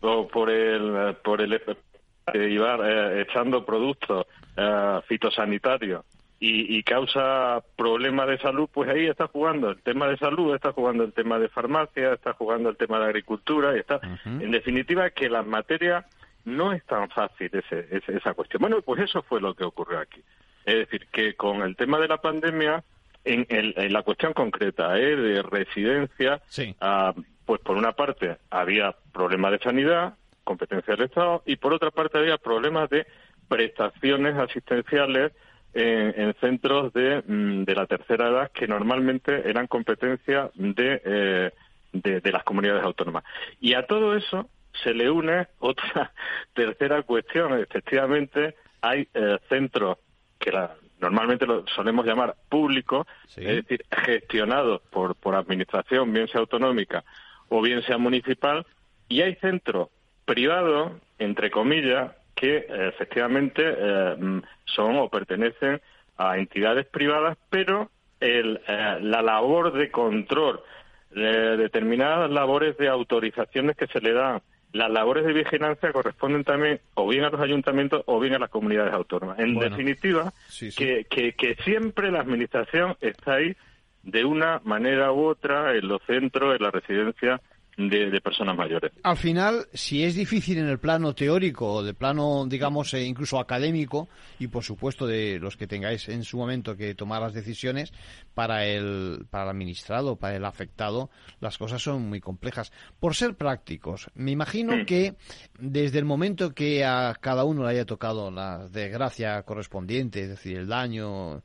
por 0.00 0.50
el 0.50 1.16
por 1.22 1.40
el 1.40 1.54
eh, 1.54 3.24
echando 3.26 3.64
productos 3.64 4.26
eh, 4.56 5.00
fitosanitarios 5.06 6.04
y, 6.38 6.82
causa 6.82 7.62
problemas 7.76 8.28
de 8.28 8.38
salud, 8.38 8.68
pues 8.70 8.90
ahí 8.90 9.06
está 9.06 9.26
jugando 9.26 9.70
el 9.70 9.80
tema 9.80 10.06
de 10.06 10.18
salud, 10.18 10.54
está 10.54 10.70
jugando 10.72 11.02
el 11.02 11.14
tema 11.14 11.38
de 11.38 11.48
farmacia, 11.48 12.12
está 12.12 12.34
jugando 12.34 12.68
el 12.68 12.76
tema 12.76 12.98
de 12.98 13.06
agricultura, 13.06 13.74
y 13.74 13.80
está, 13.80 14.00
en 14.26 14.50
definitiva, 14.50 15.08
que 15.08 15.30
la 15.30 15.42
materia 15.42 16.04
no 16.46 16.72
es 16.72 16.84
tan 16.84 17.10
fácil 17.10 17.50
ese, 17.52 17.86
esa 17.90 18.32
cuestión. 18.32 18.60
Bueno, 18.60 18.80
pues 18.80 19.02
eso 19.02 19.22
fue 19.22 19.40
lo 19.40 19.54
que 19.54 19.64
ocurrió 19.64 19.98
aquí. 19.98 20.22
Es 20.64 20.76
decir, 20.76 21.06
que 21.12 21.34
con 21.34 21.60
el 21.62 21.76
tema 21.76 21.98
de 21.98 22.08
la 22.08 22.18
pandemia, 22.18 22.82
en, 23.24 23.92
la 23.92 24.02
cuestión 24.02 24.32
concreta 24.32 24.96
¿eh? 24.96 25.16
de 25.16 25.42
residencia, 25.42 26.40
ah, 26.80 27.12
pues 27.44 27.60
por 27.60 27.76
una 27.76 27.92
parte 27.92 28.36
había 28.50 28.94
problemas 29.12 29.52
de 29.52 29.58
sanidad, 29.58 30.14
competencia 30.44 30.94
del 30.94 31.06
Estado, 31.06 31.42
y 31.46 31.56
por 31.56 31.74
otra 31.74 31.90
parte 31.90 32.18
había 32.18 32.38
problemas 32.38 32.88
de 32.90 33.06
prestaciones 33.48 34.36
asistenciales 34.36 35.32
en, 35.74 36.34
centros 36.40 36.92
mm, 36.94 37.64
de, 37.64 37.74
la 37.74 37.86
tercera 37.86 38.28
edad 38.28 38.50
que 38.52 38.68
normalmente 38.68 39.48
eran 39.48 39.66
competencia 39.66 40.50
eh, 40.56 41.50
de, 41.92 42.20
de, 42.20 42.32
las 42.32 42.44
comunidades 42.44 42.84
autónomas. 42.84 43.24
Y 43.60 43.74
a 43.74 43.86
todo 43.86 44.16
eso 44.16 44.48
se 44.82 44.94
le 44.94 45.10
une 45.10 45.48
otra 45.58 46.12
tercera 46.54 47.02
cuestión. 47.02 47.58
Efectivamente, 47.58 48.54
hay 48.80 49.08
eh, 49.14 49.38
centros 49.48 49.98
que 50.38 50.52
normalmente 51.00 51.46
lo 51.46 51.66
solemos 51.68 52.06
llamar 52.06 52.36
públicos, 52.48 53.06
es 53.36 53.66
decir, 53.66 53.84
gestionados 53.90 54.80
por, 54.90 55.14
por 55.16 55.34
administración, 55.34 56.12
bien 56.12 56.28
sea 56.28 56.40
autonómica 56.40 57.04
o 57.48 57.62
bien 57.62 57.82
sea 57.82 57.98
municipal, 57.98 58.66
y 59.08 59.22
hay 59.22 59.36
centros 59.36 59.88
privados, 60.24 60.92
entre 61.18 61.50
comillas, 61.50 62.12
que 62.36 62.56
eh, 62.58 62.66
efectivamente 62.68 63.62
eh, 63.64 64.16
mm, 64.16 64.42
son 64.64 64.96
o 64.96 65.08
pertenecen 65.08 65.80
a 66.18 66.38
entidades 66.38 66.86
privadas, 66.86 67.38
pero 67.50 67.90
el, 68.20 68.60
eh, 68.68 68.98
la 69.00 69.22
labor 69.22 69.72
de 69.72 69.90
control, 69.90 70.60
determinadas 71.10 72.30
labores 72.30 72.76
de 72.76 72.88
autorizaciones 72.88 73.74
que 73.76 73.86
se 73.86 74.00
le 74.00 74.12
dan, 74.12 74.42
las 74.76 74.90
labores 74.90 75.24
de 75.24 75.32
vigilancia 75.32 75.92
corresponden 75.92 76.44
también 76.44 76.80
o 76.94 77.08
bien 77.08 77.24
a 77.24 77.30
los 77.30 77.40
ayuntamientos 77.40 78.02
o 78.06 78.20
bien 78.20 78.34
a 78.34 78.38
las 78.38 78.50
comunidades 78.50 78.92
autónomas. 78.92 79.38
En 79.38 79.58
definitiva, 79.58 80.32
Que, 80.76 81.06
que, 81.08 81.32
que 81.32 81.56
siempre 81.64 82.10
la 82.10 82.20
Administración 82.20 82.96
está 83.00 83.34
ahí 83.34 83.56
de 84.02 84.24
una 84.24 84.60
manera 84.64 85.12
u 85.12 85.24
otra 85.24 85.74
en 85.74 85.88
los 85.88 86.00
centros, 86.06 86.54
en 86.56 86.62
la 86.62 86.70
residencia 86.70 87.40
de, 87.76 88.20
personas 88.20 88.56
mayores. 88.56 88.92
Al 89.02 89.16
final, 89.16 89.66
si 89.72 90.04
es 90.04 90.14
difícil 90.14 90.58
en 90.58 90.68
el 90.68 90.78
plano 90.78 91.14
teórico 91.14 91.74
o 91.74 91.82
de 91.82 91.94
plano, 91.94 92.46
digamos, 92.46 92.92
eh, 92.94 93.04
incluso 93.04 93.38
académico, 93.38 94.08
y 94.38 94.48
por 94.48 94.64
supuesto 94.64 95.06
de 95.06 95.38
los 95.38 95.56
que 95.56 95.66
tengáis 95.66 96.08
en 96.08 96.24
su 96.24 96.38
momento 96.38 96.76
que 96.76 96.94
tomar 96.94 97.20
las 97.20 97.34
decisiones, 97.34 97.92
para 98.34 98.66
el, 98.66 99.26
para 99.30 99.44
el 99.44 99.50
administrado, 99.50 100.16
para 100.16 100.36
el 100.36 100.44
afectado, 100.44 101.10
las 101.40 101.58
cosas 101.58 101.82
son 101.82 102.08
muy 102.08 102.20
complejas. 102.20 102.72
Por 102.98 103.14
ser 103.14 103.34
prácticos, 103.34 104.10
me 104.14 104.30
imagino 104.30 104.84
que 104.86 105.14
desde 105.58 105.98
el 105.98 106.04
momento 106.04 106.54
que 106.54 106.84
a 106.84 107.14
cada 107.20 107.44
uno 107.44 107.64
le 107.64 107.70
haya 107.70 107.86
tocado 107.86 108.30
la 108.30 108.68
desgracia 108.68 109.42
correspondiente, 109.42 110.22
es 110.22 110.28
decir, 110.28 110.56
el 110.56 110.68
daño, 110.68 111.42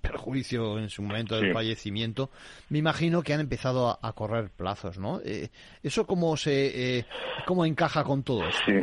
perjuicio 0.00 0.78
en 0.78 0.90
su 0.90 1.02
momento 1.02 1.36
del 1.36 1.52
fallecimiento, 1.52 2.30
me 2.68 2.78
imagino 2.78 3.22
que 3.22 3.32
han 3.32 3.40
empezado 3.40 3.98
a, 4.00 4.12
correr 4.12 4.50
plazos, 4.50 4.98
¿no? 4.98 5.20
Eh, 5.24 5.50
¿Eso 5.82 6.06
cómo, 6.06 6.36
se, 6.36 6.98
eh, 6.98 7.04
cómo 7.46 7.64
encaja 7.64 8.04
con 8.04 8.22
todo 8.22 8.42
Sí. 8.66 8.74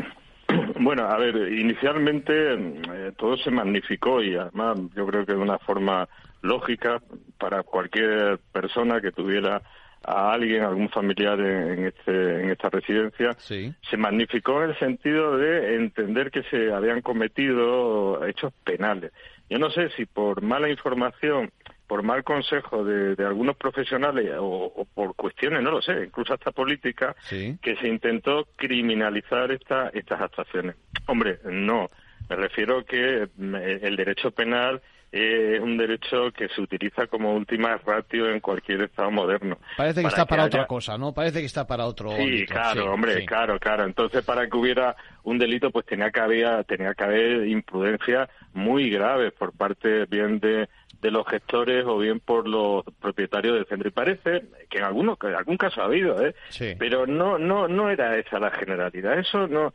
Bueno, 0.79 1.03
a 1.03 1.17
ver, 1.17 1.35
inicialmente 1.51 2.53
eh, 2.53 3.11
todo 3.17 3.35
se 3.37 3.51
magnificó 3.51 4.21
y 4.21 4.35
además 4.35 4.77
yo 4.95 5.05
creo 5.05 5.25
que 5.25 5.33
de 5.33 5.39
una 5.39 5.57
forma 5.59 6.07
lógica 6.41 7.01
para 7.37 7.63
cualquier 7.63 8.39
persona 8.53 9.01
que 9.01 9.11
tuviera 9.11 9.61
a 10.05 10.31
alguien, 10.31 10.63
algún 10.63 10.89
familiar 10.89 11.39
en, 11.39 11.85
este, 11.87 12.41
en 12.41 12.49
esta 12.51 12.69
residencia, 12.69 13.33
se 13.39 13.97
magnificó 13.97 14.63
en 14.63 14.69
el 14.69 14.79
sentido 14.79 15.37
de 15.37 15.75
entender 15.75 16.31
que 16.31 16.43
se 16.43 16.71
habían 16.71 17.01
cometido 17.01 18.25
hechos 18.25 18.53
penales. 18.63 19.11
Yo 19.49 19.59
no 19.59 19.69
sé 19.69 19.89
si 19.97 20.05
por 20.05 20.41
mala 20.41 20.69
información, 20.69 21.51
por 21.87 22.03
mal 22.03 22.23
consejo 22.23 22.83
de, 22.83 23.15
algunos 23.25 23.55
profesionales 23.55 24.33
o, 24.37 24.85
por 24.93 25.15
cuestiones, 25.15 25.63
no 25.63 25.71
lo 25.71 25.81
sé, 25.81 26.03
incluso 26.05 26.33
hasta 26.33 26.51
políticas, 26.51 27.15
que 27.29 27.75
se 27.79 27.87
intentó 27.87 28.47
criminalizar 28.55 29.51
esta, 29.51 29.89
estas 29.89 30.21
actuaciones. 30.21 30.75
Hombre, 31.07 31.39
no. 31.45 31.87
Me 32.29 32.35
refiero 32.35 32.83
que 32.83 33.29
mm, 33.37 33.55
el 33.55 33.95
derecho 33.95 34.31
penal 34.31 34.81
es 35.11 35.59
un 35.61 35.77
derecho 35.77 36.31
que 36.31 36.49
se 36.49 36.61
utiliza 36.61 37.07
como 37.07 37.33
última 37.33 37.77
ratio 37.77 38.29
en 38.29 38.39
cualquier 38.39 38.81
Estado 38.81 39.09
moderno. 39.09 39.57
Parece 39.77 40.01
que 40.01 40.07
está 40.07 40.25
para 40.25 40.45
otra 40.45 40.67
cosa, 40.67 40.97
¿no? 40.97 41.13
Parece 41.13 41.39
que 41.39 41.45
está 41.45 41.65
para 41.65 41.85
otro. 41.85 42.11
Sí, 42.17 42.45
claro, 42.45 42.93
hombre, 42.93 43.25
claro, 43.25 43.57
claro. 43.59 43.85
Entonces, 43.85 44.23
para 44.25 44.47
que 44.47 44.57
hubiera 44.57 44.95
un 45.23 45.37
delito, 45.37 45.71
pues 45.71 45.85
tenía 45.85 46.11
que 46.11 46.19
haber, 46.19 46.63
tenía 46.65 46.93
que 46.93 47.03
haber 47.03 47.47
imprudencia 47.47 48.29
muy 48.53 48.89
grave 48.89 49.31
por 49.31 49.53
parte 49.53 50.05
bien 50.05 50.39
de, 50.39 50.67
de 51.01 51.11
los 51.11 51.25
gestores 51.27 51.85
o 51.85 51.97
bien 51.97 52.19
por 52.19 52.47
los 52.47 52.83
propietarios 52.99 53.55
del 53.55 53.65
centro. 53.65 53.87
Y 53.87 53.91
parece 53.91 54.43
que 54.69 54.79
en 54.79 54.83
algunos, 54.83 55.17
en 55.23 55.35
algún 55.35 55.57
caso 55.57 55.81
ha 55.81 55.85
habido, 55.85 56.25
¿eh? 56.25 56.35
Pero 56.77 57.07
no, 57.07 57.37
no, 57.37 57.67
no 57.67 57.89
era 57.89 58.17
esa 58.17 58.39
la 58.39 58.51
generalidad. 58.51 59.17
Eso 59.17 59.47
no. 59.47 59.73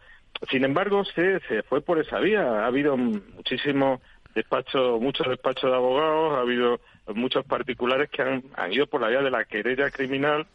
Sin 0.50 0.64
embargo, 0.64 1.04
se, 1.04 1.40
se 1.40 1.62
fue 1.62 1.80
por 1.80 1.98
esa 1.98 2.18
vía. 2.18 2.42
Ha 2.42 2.66
habido 2.66 2.96
muchísimos 2.96 4.00
despacho, 4.34 4.98
muchos 5.00 5.28
despachos 5.28 5.70
de 5.70 5.76
abogados, 5.76 6.34
ha 6.34 6.40
habido 6.40 6.80
muchos 7.14 7.44
particulares 7.44 8.10
que 8.10 8.22
han, 8.22 8.42
han 8.54 8.72
ido 8.72 8.86
por 8.86 9.00
la 9.00 9.08
vía 9.08 9.22
de 9.22 9.30
la 9.30 9.44
querella 9.44 9.90
criminal 9.90 10.46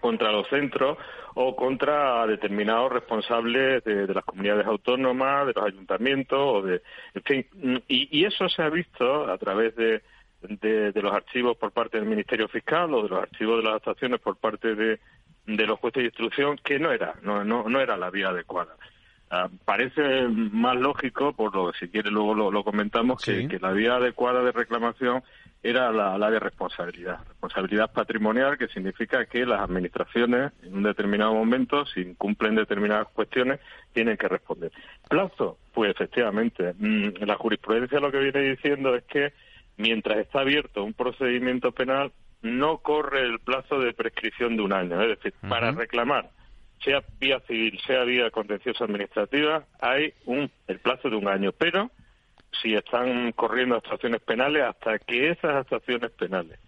contra 0.00 0.32
los 0.32 0.48
centros 0.48 0.98
o 1.34 1.54
contra 1.54 2.26
determinados 2.26 2.92
responsables 2.92 3.84
de, 3.84 4.06
las 4.08 4.24
comunidades 4.24 4.66
autónomas, 4.66 5.46
de 5.46 5.52
los 5.52 5.64
ayuntamientos, 5.66 6.38
o 6.40 6.62
de, 6.62 6.82
en 7.14 7.22
fin, 7.22 7.82
y, 7.86 8.24
eso 8.24 8.48
se 8.48 8.62
ha 8.62 8.68
visto 8.68 9.30
a 9.30 9.38
través 9.38 9.74
de, 9.76 10.02
de, 10.42 11.02
los 11.02 11.14
archivos 11.14 11.56
por 11.56 11.70
parte 11.70 11.98
del 11.98 12.08
Ministerio 12.08 12.48
Fiscal 12.48 12.92
o 12.92 13.04
de 13.04 13.08
los 13.10 13.22
archivos 13.22 13.58
de 13.58 13.68
las 13.68 13.76
actuaciones 13.76 14.20
por 14.20 14.36
parte 14.36 14.74
de, 14.74 14.98
de 15.46 15.66
los 15.66 15.78
jueces 15.78 16.00
de 16.02 16.06
instrucción 16.06 16.56
que 16.56 16.78
no 16.78 16.90
era, 16.90 17.14
no, 17.22 17.44
no, 17.44 17.68
no 17.68 17.80
era 17.80 17.96
la 17.96 18.10
vía 18.10 18.30
adecuada. 18.30 18.74
Ah, 19.30 19.48
parece 19.64 20.26
más 20.28 20.76
lógico, 20.76 21.34
por 21.34 21.54
lo 21.54 21.70
que 21.70 21.78
si 21.78 21.88
quiere 21.88 22.10
luego 22.10 22.50
lo, 22.50 22.64
comentamos, 22.64 23.22
que, 23.22 23.58
la 23.60 23.72
vía 23.72 23.96
adecuada 23.96 24.42
de 24.42 24.52
reclamación 24.52 25.22
era 25.62 25.92
la, 25.92 26.30
de 26.30 26.40
responsabilidad. 26.40 27.18
Responsabilidad 27.28 27.92
patrimonial, 27.92 28.56
que 28.56 28.68
significa 28.68 29.26
que 29.26 29.44
las 29.44 29.60
administraciones, 29.60 30.52
en 30.62 30.76
un 30.76 30.82
determinado 30.82 31.34
momento, 31.34 31.84
si 31.84 32.00
incumplen 32.00 32.54
determinadas 32.54 33.08
cuestiones, 33.08 33.60
tienen 33.92 34.16
que 34.16 34.28
responder. 34.28 34.72
Plazo, 35.10 35.58
pues 35.74 35.90
efectivamente, 35.90 36.74
mm, 36.78 37.24
la 37.26 37.34
jurisprudencia 37.34 38.00
lo 38.00 38.10
que 38.10 38.20
viene 38.20 38.40
diciendo 38.40 38.94
es 38.94 39.04
que 39.04 39.34
mientras 39.76 40.18
está 40.18 40.40
abierto 40.40 40.84
un 40.84 40.94
procedimiento 40.94 41.72
penal, 41.72 42.12
no 42.40 42.78
corre 42.78 43.22
el 43.22 43.40
plazo 43.40 43.78
de 43.78 43.92
prescripción 43.92 44.56
de 44.56 44.62
un 44.62 44.72
año. 44.72 45.02
Es 45.02 45.18
decir, 45.18 45.34
para 45.48 45.72
reclamar 45.72 46.30
sea 46.82 47.02
vía 47.18 47.40
civil, 47.40 47.78
sea 47.86 48.04
vía 48.04 48.30
contenciosa 48.30 48.84
administrativa, 48.84 49.64
hay 49.80 50.12
un, 50.26 50.50
el 50.66 50.78
plazo 50.78 51.10
de 51.10 51.16
un 51.16 51.28
año. 51.28 51.52
Pero 51.52 51.90
si 52.62 52.74
están 52.74 53.32
corriendo 53.32 53.76
actuaciones 53.76 54.20
penales 54.22 54.64
hasta 54.64 54.98
que 54.98 55.30
esas 55.30 55.56
actuaciones 55.56 56.10
penales 56.12 56.58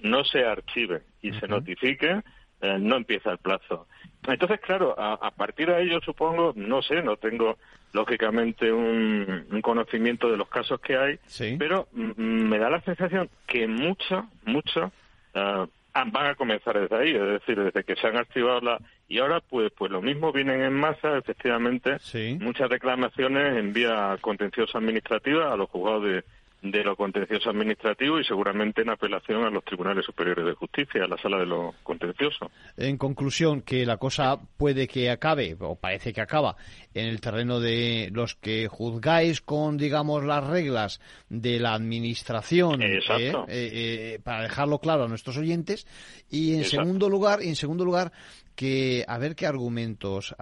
no 0.00 0.24
se 0.24 0.44
archiven 0.44 1.02
y 1.22 1.32
se 1.32 1.46
notifiquen, 1.48 2.24
eh, 2.62 2.78
no 2.78 2.96
empieza 2.96 3.32
el 3.32 3.38
plazo. 3.38 3.86
Entonces, 4.26 4.60
claro, 4.60 4.94
a, 4.98 5.30
partir 5.30 5.70
de 5.70 5.88
yo 5.88 6.00
supongo, 6.00 6.52
no 6.54 6.82
sé, 6.82 7.02
no 7.02 7.16
tengo 7.16 7.56
lógicamente 7.92 8.70
un, 8.70 9.46
conocimiento 9.62 10.30
de 10.30 10.36
los 10.36 10.48
casos 10.48 10.78
que 10.80 10.96
hay, 10.96 11.18
pero 11.58 11.88
me 11.92 12.58
da 12.58 12.68
la 12.68 12.82
sensación 12.82 13.30
que 13.46 13.66
muchos, 13.66 14.24
muchos 14.44 14.92
uh, 15.34 15.66
van 15.94 16.26
a 16.26 16.34
comenzar 16.34 16.78
desde 16.78 16.96
ahí, 16.96 17.14
es 17.14 17.40
decir, 17.40 17.58
desde 17.62 17.84
que 17.84 17.96
se 17.96 18.06
han 18.06 18.16
activado 18.16 18.60
la... 18.60 18.78
Y 19.10 19.18
ahora, 19.18 19.40
pues, 19.40 19.72
pues 19.76 19.90
lo 19.90 20.00
mismo 20.00 20.32
vienen 20.32 20.62
en 20.62 20.72
masa, 20.72 21.18
efectivamente, 21.18 21.96
muchas 22.38 22.70
reclamaciones 22.70 23.56
en 23.58 23.72
vía 23.72 24.16
contenciosa 24.20 24.78
administrativa 24.78 25.52
a 25.52 25.56
los 25.56 25.68
juzgados 25.68 26.04
de, 26.04 26.24
de 26.62 26.84
lo 26.84 26.94
contencioso 26.94 27.50
administrativo 27.50 28.20
y 28.20 28.24
seguramente 28.24 28.82
en 28.82 28.90
apelación 28.90 29.44
a 29.44 29.50
los 29.50 29.64
tribunales 29.64 30.04
superiores 30.04 30.44
de 30.44 30.52
justicia, 30.52 31.04
a 31.04 31.08
la 31.08 31.16
sala 31.16 31.38
de 31.38 31.46
lo 31.46 31.74
contencioso. 31.82 32.52
En 32.76 32.98
conclusión, 32.98 33.62
que 33.62 33.84
la 33.84 33.96
cosa 33.96 34.38
puede 34.56 34.86
que 34.86 35.10
acabe, 35.10 35.56
o 35.58 35.74
parece 35.74 36.12
que 36.12 36.20
acaba, 36.20 36.54
en 36.94 37.06
el 37.06 37.20
terreno 37.20 37.58
de 37.58 38.10
los 38.12 38.36
que 38.36 38.68
juzgáis 38.68 39.40
con, 39.40 39.76
digamos, 39.76 40.22
las 40.22 40.46
reglas 40.46 41.00
de 41.28 41.58
la 41.58 41.74
administración, 41.74 42.82
¿eh? 42.82 43.00
Eh, 43.08 43.32
eh, 43.48 44.18
para 44.22 44.42
dejarlo 44.42 44.78
claro 44.78 45.04
a 45.04 45.08
nuestros 45.08 45.36
oyentes, 45.36 45.86
y 46.30 46.54
en 46.54 46.64
segundo 46.64 47.08
lugar, 47.08 47.42
en 47.42 47.56
segundo 47.56 47.84
lugar, 47.84 48.12
que 48.54 49.04
a 49.06 49.18
ver 49.18 49.34
qué 49.34 49.46
argumentos 49.46 50.34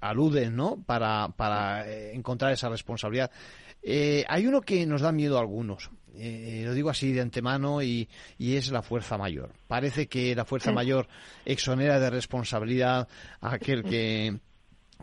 aluden, 0.00 0.56
¿no? 0.56 0.82
Para, 0.84 1.28
para 1.36 1.90
encontrar 2.12 2.52
esa 2.52 2.68
responsabilidad. 2.68 3.30
Eh, 3.86 4.24
hay 4.28 4.46
uno 4.46 4.62
que 4.62 4.86
nos 4.86 5.02
da 5.02 5.12
miedo 5.12 5.36
a 5.36 5.40
algunos, 5.40 5.90
eh, 6.16 6.62
lo 6.64 6.72
digo 6.72 6.88
así 6.88 7.12
de 7.12 7.20
antemano, 7.20 7.82
y, 7.82 8.08
es 8.38 8.70
la 8.70 8.80
fuerza 8.80 9.18
mayor. 9.18 9.52
Parece 9.68 10.06
que 10.06 10.34
la 10.34 10.46
fuerza 10.46 10.72
mayor 10.72 11.06
exonera 11.44 12.00
de 12.00 12.08
responsabilidad 12.08 13.06
a 13.42 13.54
aquel 13.54 13.82
que, 13.84 14.38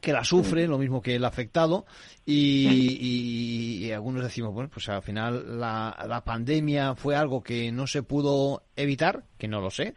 que 0.01 0.11
la 0.11 0.23
sufre, 0.23 0.67
lo 0.67 0.77
mismo 0.77 1.01
que 1.01 1.15
el 1.15 1.25
afectado, 1.25 1.85
y, 2.25 3.89
algunos 3.91 4.23
decimos, 4.23 4.53
bueno, 4.53 4.69
pues 4.71 4.89
al 4.89 5.01
final 5.01 5.59
la, 5.59 5.95
la, 6.07 6.23
pandemia 6.23 6.95
fue 6.95 7.15
algo 7.15 7.43
que 7.43 7.71
no 7.71 7.87
se 7.87 8.03
pudo 8.03 8.63
evitar, 8.75 9.23
que 9.37 9.47
no 9.47 9.61
lo 9.61 9.69
sé, 9.69 9.93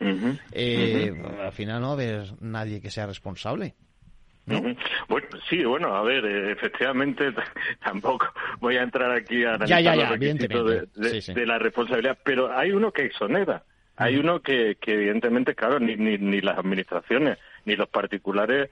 eh, 0.53 1.13
al 1.41 1.53
final 1.53 1.81
no 1.81 1.89
va 1.89 1.93
a 1.93 1.95
haber 1.95 2.43
nadie 2.43 2.81
que 2.81 2.91
sea 2.91 3.07
responsable. 3.07 3.75
Bueno, 4.47 4.77
sí, 5.49 5.65
bueno, 5.65 5.95
a 5.95 6.03
ver, 6.03 6.25
eh, 6.27 6.53
efectivamente 6.53 7.33
tampoco 7.85 8.27
voy 8.61 8.77
a 8.77 8.83
entrar 8.83 9.11
aquí 9.11 9.43
a 9.45 9.55
analizar 9.55 9.97
los 9.97 10.09
requisitos 10.11 11.35
de, 11.35 11.47
la 11.47 11.59
responsabilidad, 11.59 12.19
pero 12.23 12.55
hay 12.55 12.73
uno 12.73 12.93
que 12.93 13.07
exonera, 13.07 13.65
hay 13.97 14.17
uno 14.17 14.41
que, 14.41 14.77
que 14.81 14.93
evidentemente, 14.95 15.55
claro, 15.55 15.81
ni, 15.81 15.97
ni, 15.97 16.19
ni, 16.19 16.43
las 16.43 16.59
administraciones 16.59 17.39
ni 17.65 17.77
los 17.77 17.89
particulares 17.89 18.71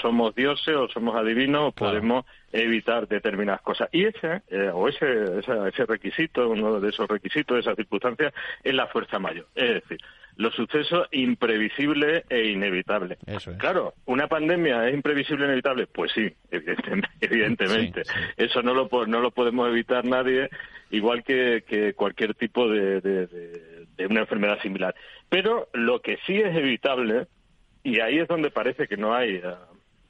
somos 0.00 0.34
dioses 0.34 0.74
o 0.76 0.88
somos 0.88 1.16
adivinos 1.16 1.68
o 1.68 1.72
podemos 1.72 2.24
evitar 2.52 3.08
determinadas 3.08 3.60
cosas. 3.62 3.88
Y 3.92 4.04
ese, 4.04 4.42
eh, 4.48 4.70
o 4.72 4.88
ese, 4.88 5.38
ese, 5.38 5.52
ese 5.68 5.86
requisito, 5.86 6.48
uno 6.48 6.80
de 6.80 6.88
esos 6.88 7.08
requisitos, 7.08 7.58
esas 7.58 7.76
circunstancias, 7.76 8.32
es 8.62 8.74
la 8.74 8.86
fuerza 8.86 9.18
mayor. 9.18 9.46
Es 9.54 9.74
decir, 9.82 9.98
los 10.38 10.54
sucesos 10.54 11.08
imprevisibles 11.10 12.24
e 12.30 12.50
inevitables. 12.50 13.18
Claro, 13.58 13.94
¿una 14.06 14.28
pandemia 14.28 14.88
es 14.88 14.94
imprevisible 14.94 15.44
e 15.44 15.48
inevitable? 15.48 15.88
Pues 15.88 16.12
sí, 16.12 16.32
evidentemente. 17.20 18.02
Eso 18.36 18.62
no 18.62 18.72
lo, 18.72 18.88
no 19.06 19.20
lo 19.20 19.32
podemos 19.32 19.68
evitar 19.68 20.04
nadie, 20.04 20.48
igual 20.90 21.24
que, 21.24 21.64
que 21.66 21.92
cualquier 21.94 22.34
tipo 22.34 22.68
de, 22.68 23.00
de, 23.00 24.06
una 24.06 24.20
enfermedad 24.20 24.60
similar. 24.62 24.94
Pero 25.28 25.68
lo 25.72 26.00
que 26.00 26.18
sí 26.24 26.36
es 26.36 26.54
evitable, 26.56 27.26
y 27.82 28.00
ahí 28.00 28.18
es 28.18 28.28
donde 28.28 28.50
parece 28.50 28.86
que 28.86 28.96
no 28.96 29.14
hay 29.14 29.36
uh, 29.36 29.56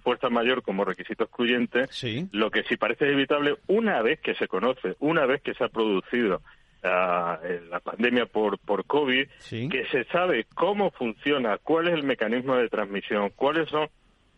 fuerza 0.02 0.28
mayor 0.30 0.62
como 0.62 0.84
requisito 0.84 1.24
excluyente, 1.24 1.86
lo 2.32 2.50
que 2.50 2.62
sí 2.64 2.76
parece 2.76 3.10
evitable, 3.10 3.56
una 3.66 4.02
vez 4.02 4.20
que 4.20 4.34
se 4.34 4.48
conoce, 4.48 4.96
una 5.00 5.26
vez 5.26 5.42
que 5.42 5.54
se 5.54 5.64
ha 5.64 5.68
producido 5.68 6.40
la 6.82 7.80
pandemia 7.82 8.26
por, 8.26 8.58
por 8.58 8.84
COVID, 8.86 9.28
que 9.48 9.86
se 9.90 10.04
sabe 10.04 10.46
cómo 10.54 10.90
funciona, 10.92 11.58
cuál 11.58 11.88
es 11.88 11.94
el 11.94 12.04
mecanismo 12.04 12.56
de 12.56 12.68
transmisión, 12.68 13.30
cuáles 13.34 13.68
son 13.68 13.88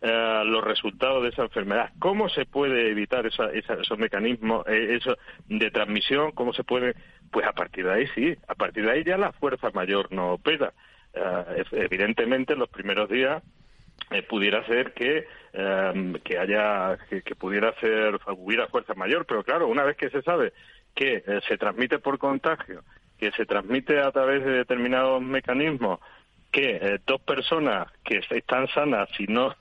eh, 0.01 0.41
los 0.45 0.63
resultados 0.63 1.21
de 1.21 1.29
esa 1.29 1.43
enfermedad, 1.43 1.91
cómo 1.99 2.27
se 2.29 2.45
puede 2.45 2.89
evitar 2.89 3.25
esos 3.27 3.99
mecanismos 3.99 4.65
eh, 4.67 4.97
eso 4.99 5.15
de 5.47 5.69
transmisión, 5.69 6.31
cómo 6.31 6.53
se 6.53 6.63
puede, 6.63 6.95
pues 7.31 7.45
a 7.45 7.53
partir 7.53 7.85
de 7.85 7.93
ahí 7.93 8.07
sí, 8.15 8.35
a 8.47 8.55
partir 8.55 8.83
de 8.83 8.91
ahí 8.91 9.03
ya 9.03 9.17
la 9.17 9.31
fuerza 9.31 9.69
mayor 9.75 10.11
no 10.11 10.33
opera. 10.33 10.73
Eh, 11.13 11.63
evidentemente 11.71 12.53
en 12.53 12.59
los 12.59 12.69
primeros 12.69 13.09
días 13.09 13.43
pudiera 14.29 14.65
ser 14.65 14.93
que 14.93 15.25
que 16.23 16.37
haya 16.37 16.97
que, 17.09 17.35
pudiera 17.35 17.73
ser 17.79 18.19
hubiera 18.35 18.67
fuerza 18.67 18.93
mayor 18.93 19.25
pero 19.25 19.43
claro 19.43 19.67
una 19.67 19.83
vez 19.83 19.95
que 19.95 20.09
se 20.09 20.21
sabe 20.21 20.53
que 20.95 21.23
eh, 21.25 21.41
se 21.47 21.57
transmite 21.57 21.99
por 21.99 22.17
contagio, 22.17 22.83
que 23.17 23.31
se 23.31 23.45
transmite 23.45 23.99
a 23.99 24.11
través 24.11 24.43
de 24.43 24.51
determinados 24.51 25.21
mecanismos, 25.21 25.99
que 26.51 26.77
eh, 26.81 26.99
dos 27.05 27.21
personas 27.21 27.87
que 28.03 28.21
están 28.29 28.67
sanas, 28.69 29.09
si 29.15 29.25
no, 29.25 29.55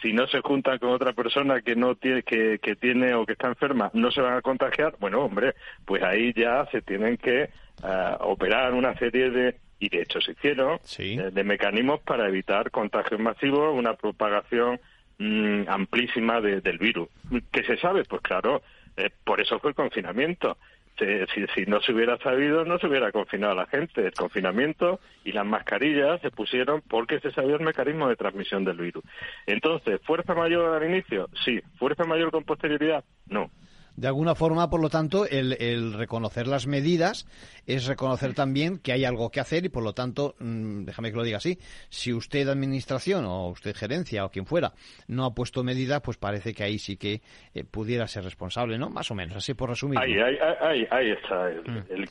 si 0.00 0.12
no 0.12 0.26
se 0.26 0.40
juntan 0.40 0.78
con 0.78 0.90
otra 0.90 1.12
persona 1.12 1.60
que 1.60 1.76
no 1.76 1.96
tiene, 1.96 2.22
que, 2.22 2.58
que 2.60 2.76
tiene 2.76 3.14
o 3.14 3.26
que 3.26 3.32
está 3.32 3.48
enferma, 3.48 3.90
no 3.92 4.10
se 4.10 4.22
van 4.22 4.34
a 4.34 4.42
contagiar, 4.42 4.94
bueno, 4.98 5.20
hombre, 5.20 5.54
pues 5.84 6.02
ahí 6.02 6.32
ya 6.34 6.66
se 6.72 6.80
tienen 6.80 7.18
que 7.18 7.42
eh, 7.42 8.16
operar 8.20 8.72
una 8.72 8.96
serie 8.98 9.30
de, 9.30 9.56
y 9.80 9.88
de 9.88 10.02
hecho 10.02 10.20
se 10.20 10.32
hicieron, 10.32 10.78
de 10.98 11.44
mecanismos 11.44 12.00
para 12.00 12.28
evitar 12.28 12.70
contagios 12.70 13.18
masivos, 13.18 13.74
una 13.76 13.94
propagación 13.94 14.78
mm, 15.18 15.62
amplísima 15.68 16.40
del 16.40 16.78
virus. 16.78 17.08
¿Qué 17.50 17.64
se 17.64 17.78
sabe? 17.78 18.04
Pues 18.04 18.20
claro, 18.20 18.62
eh, 18.96 19.10
por 19.24 19.40
eso 19.40 19.58
fue 19.58 19.70
el 19.70 19.74
confinamiento. 19.74 20.58
Si, 20.98 21.46
si, 21.54 21.64
no 21.64 21.80
se 21.80 21.92
hubiera 21.92 22.18
sabido, 22.18 22.66
no 22.66 22.78
se 22.78 22.86
hubiera 22.86 23.10
confinado 23.10 23.52
a 23.52 23.56
la 23.56 23.66
gente. 23.66 24.04
El 24.04 24.12
confinamiento 24.12 25.00
y 25.24 25.32
las 25.32 25.46
mascarillas 25.46 26.20
se 26.20 26.30
pusieron 26.30 26.82
porque 26.82 27.20
se 27.20 27.30
sabía 27.32 27.54
el 27.54 27.62
mecanismo 27.62 28.06
de 28.06 28.16
transmisión 28.16 28.66
del 28.66 28.76
virus. 28.76 29.02
Entonces, 29.46 29.98
¿fuerza 30.04 30.34
mayor 30.34 30.74
al 30.74 30.90
inicio? 30.90 31.30
Sí. 31.42 31.58
¿Fuerza 31.78 32.04
mayor 32.04 32.30
con 32.30 32.44
posterioridad? 32.44 33.02
No. 33.26 33.50
De 33.96 34.06
alguna 34.06 34.34
forma, 34.34 34.70
por 34.70 34.80
lo 34.80 34.88
tanto, 34.88 35.26
el, 35.26 35.92
reconocer 35.92 36.46
las 36.46 36.66
medidas 36.66 37.26
es 37.66 37.86
reconocer 37.86 38.34
también 38.34 38.78
que 38.78 38.92
hay 38.92 39.04
algo 39.04 39.30
que 39.30 39.40
hacer 39.40 39.64
y, 39.64 39.68
por 39.68 39.82
lo 39.82 39.92
tanto, 39.92 40.34
mm, 40.38 40.84
déjame 40.84 41.10
que 41.10 41.16
lo 41.16 41.22
diga 41.22 41.38
así, 41.38 41.58
si 41.88 42.12
usted 42.12 42.48
administración 42.48 43.24
o 43.26 43.48
usted 43.48 43.74
gerencia 43.74 44.24
o 44.24 44.30
quien 44.30 44.46
fuera 44.46 44.72
no 45.08 45.24
ha 45.24 45.34
puesto 45.34 45.62
medidas, 45.62 46.00
pues 46.02 46.16
parece 46.16 46.54
que 46.54 46.62
ahí 46.62 46.78
sí 46.78 46.96
que 46.96 47.20
eh, 47.54 47.64
pudiera 47.64 48.06
ser 48.06 48.24
responsable, 48.24 48.78
¿no? 48.78 48.90
Más 48.90 49.10
o 49.10 49.14
menos, 49.14 49.36
así 49.36 49.54
por 49.54 49.68
resumir. 49.70 49.98
Ahí, 49.98 50.16
ahí, 50.18 50.86
ahí, 50.90 51.10
está 51.10 51.50
el, 51.50 51.62
mm. 51.62 51.84
el, 51.90 52.08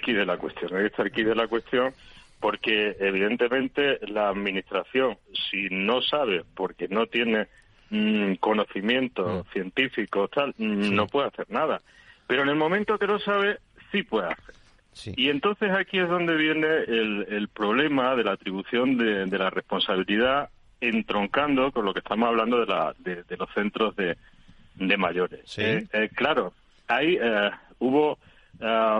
key, 0.00 0.14
de 0.14 0.26
la 0.26 0.36
cuestión. 0.36 0.74
Ahí 0.76 0.86
está 0.86 1.02
el 1.02 1.10
key 1.10 1.24
de 1.24 1.34
la 1.34 1.48
cuestión 1.48 1.92
porque, 2.40 2.96
evidentemente, 3.00 3.98
la 4.08 4.28
administración, 4.28 5.18
si 5.50 5.68
no 5.70 6.02
sabe, 6.02 6.44
porque 6.54 6.86
no 6.88 7.06
tiene 7.06 7.48
Mm, 7.90 8.34
conocimiento 8.34 9.44
mm. 9.44 9.52
científico, 9.52 10.26
tal, 10.28 10.54
mm, 10.58 10.94
no 10.94 11.06
puede 11.06 11.28
hacer 11.28 11.46
nada. 11.50 11.80
Pero 12.26 12.42
en 12.42 12.48
el 12.48 12.56
momento 12.56 12.98
que 12.98 13.06
lo 13.06 13.20
sabe, 13.20 13.58
sí 13.92 14.02
puede 14.02 14.32
hacer. 14.32 14.54
Y 15.16 15.28
entonces 15.28 15.70
aquí 15.70 15.98
es 15.98 16.08
donde 16.08 16.34
viene 16.36 16.66
el, 16.66 17.26
el 17.28 17.48
problema 17.48 18.16
de 18.16 18.24
la 18.24 18.32
atribución 18.32 18.96
de, 18.96 19.26
de, 19.26 19.38
la 19.38 19.50
responsabilidad 19.50 20.48
entroncando 20.80 21.70
con 21.70 21.84
lo 21.84 21.92
que 21.92 21.98
estamos 21.98 22.28
hablando 22.28 22.58
de, 22.60 22.66
la, 22.66 22.94
de, 22.98 23.36
los 23.36 23.48
centros 23.54 23.94
de, 23.94 24.16
de 24.74 24.96
mayores. 24.96 25.40
Eh, 25.58 25.86
eh, 25.92 26.08
claro, 26.14 26.54
ahí 26.88 27.18
eh, 27.20 27.50
hubo 27.78 28.18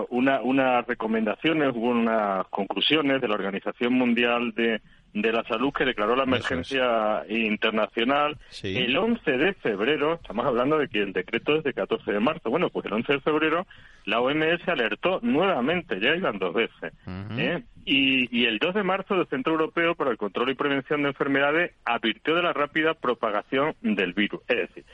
una, 0.09 0.39
unas 0.41 0.85
recomendaciones, 0.85 1.71
hubo 1.75 1.89
unas 1.89 2.45
conclusiones 2.47 3.19
de 3.19 3.27
la 3.27 3.33
Organización 3.33 3.93
Mundial 3.93 4.53
de, 4.53 4.79
de 5.13 5.31
la 5.31 5.43
Salud 5.43 5.73
que 5.73 5.85
declaró 5.85 6.15
la 6.15 6.23
emergencia 6.23 7.23
internacional 7.29 8.37
el 8.61 8.95
11 8.95 9.31
de 9.31 9.53
febrero, 9.53 10.15
estamos 10.15 10.45
hablando 10.45 10.77
de 10.77 10.87
que 10.87 11.01
el 11.01 11.13
decreto 11.13 11.55
es 11.55 11.63
de 11.63 11.73
14 11.73 12.11
de 12.11 12.19
marzo, 12.19 12.49
bueno, 12.49 12.69
pues 12.69 12.85
el 12.85 12.93
11 12.93 13.13
de 13.13 13.19
febrero 13.21 13.65
la 14.05 14.19
OMS 14.19 14.67
alertó 14.67 15.19
nuevamente, 15.21 15.99
ya 15.99 16.15
iban 16.15 16.37
dos 16.37 16.53
veces, 16.53 16.93
¿eh? 17.37 17.63
y, 17.85 18.37
y, 18.37 18.45
el 18.45 18.59
2 18.59 18.75
de 18.75 18.83
marzo 18.83 19.15
el 19.15 19.27
Centro 19.27 19.53
Europeo 19.53 19.95
para 19.95 20.11
el 20.11 20.17
Control 20.17 20.49
y 20.49 20.55
Prevención 20.55 21.01
de 21.01 21.09
Enfermedades 21.09 21.71
advirtió 21.85 22.35
de 22.35 22.43
la 22.43 22.53
rápida 22.53 22.93
propagación 22.93 23.75
del 23.81 24.13
virus. 24.13 24.41
Es 24.47 24.57
decir, 24.57 24.85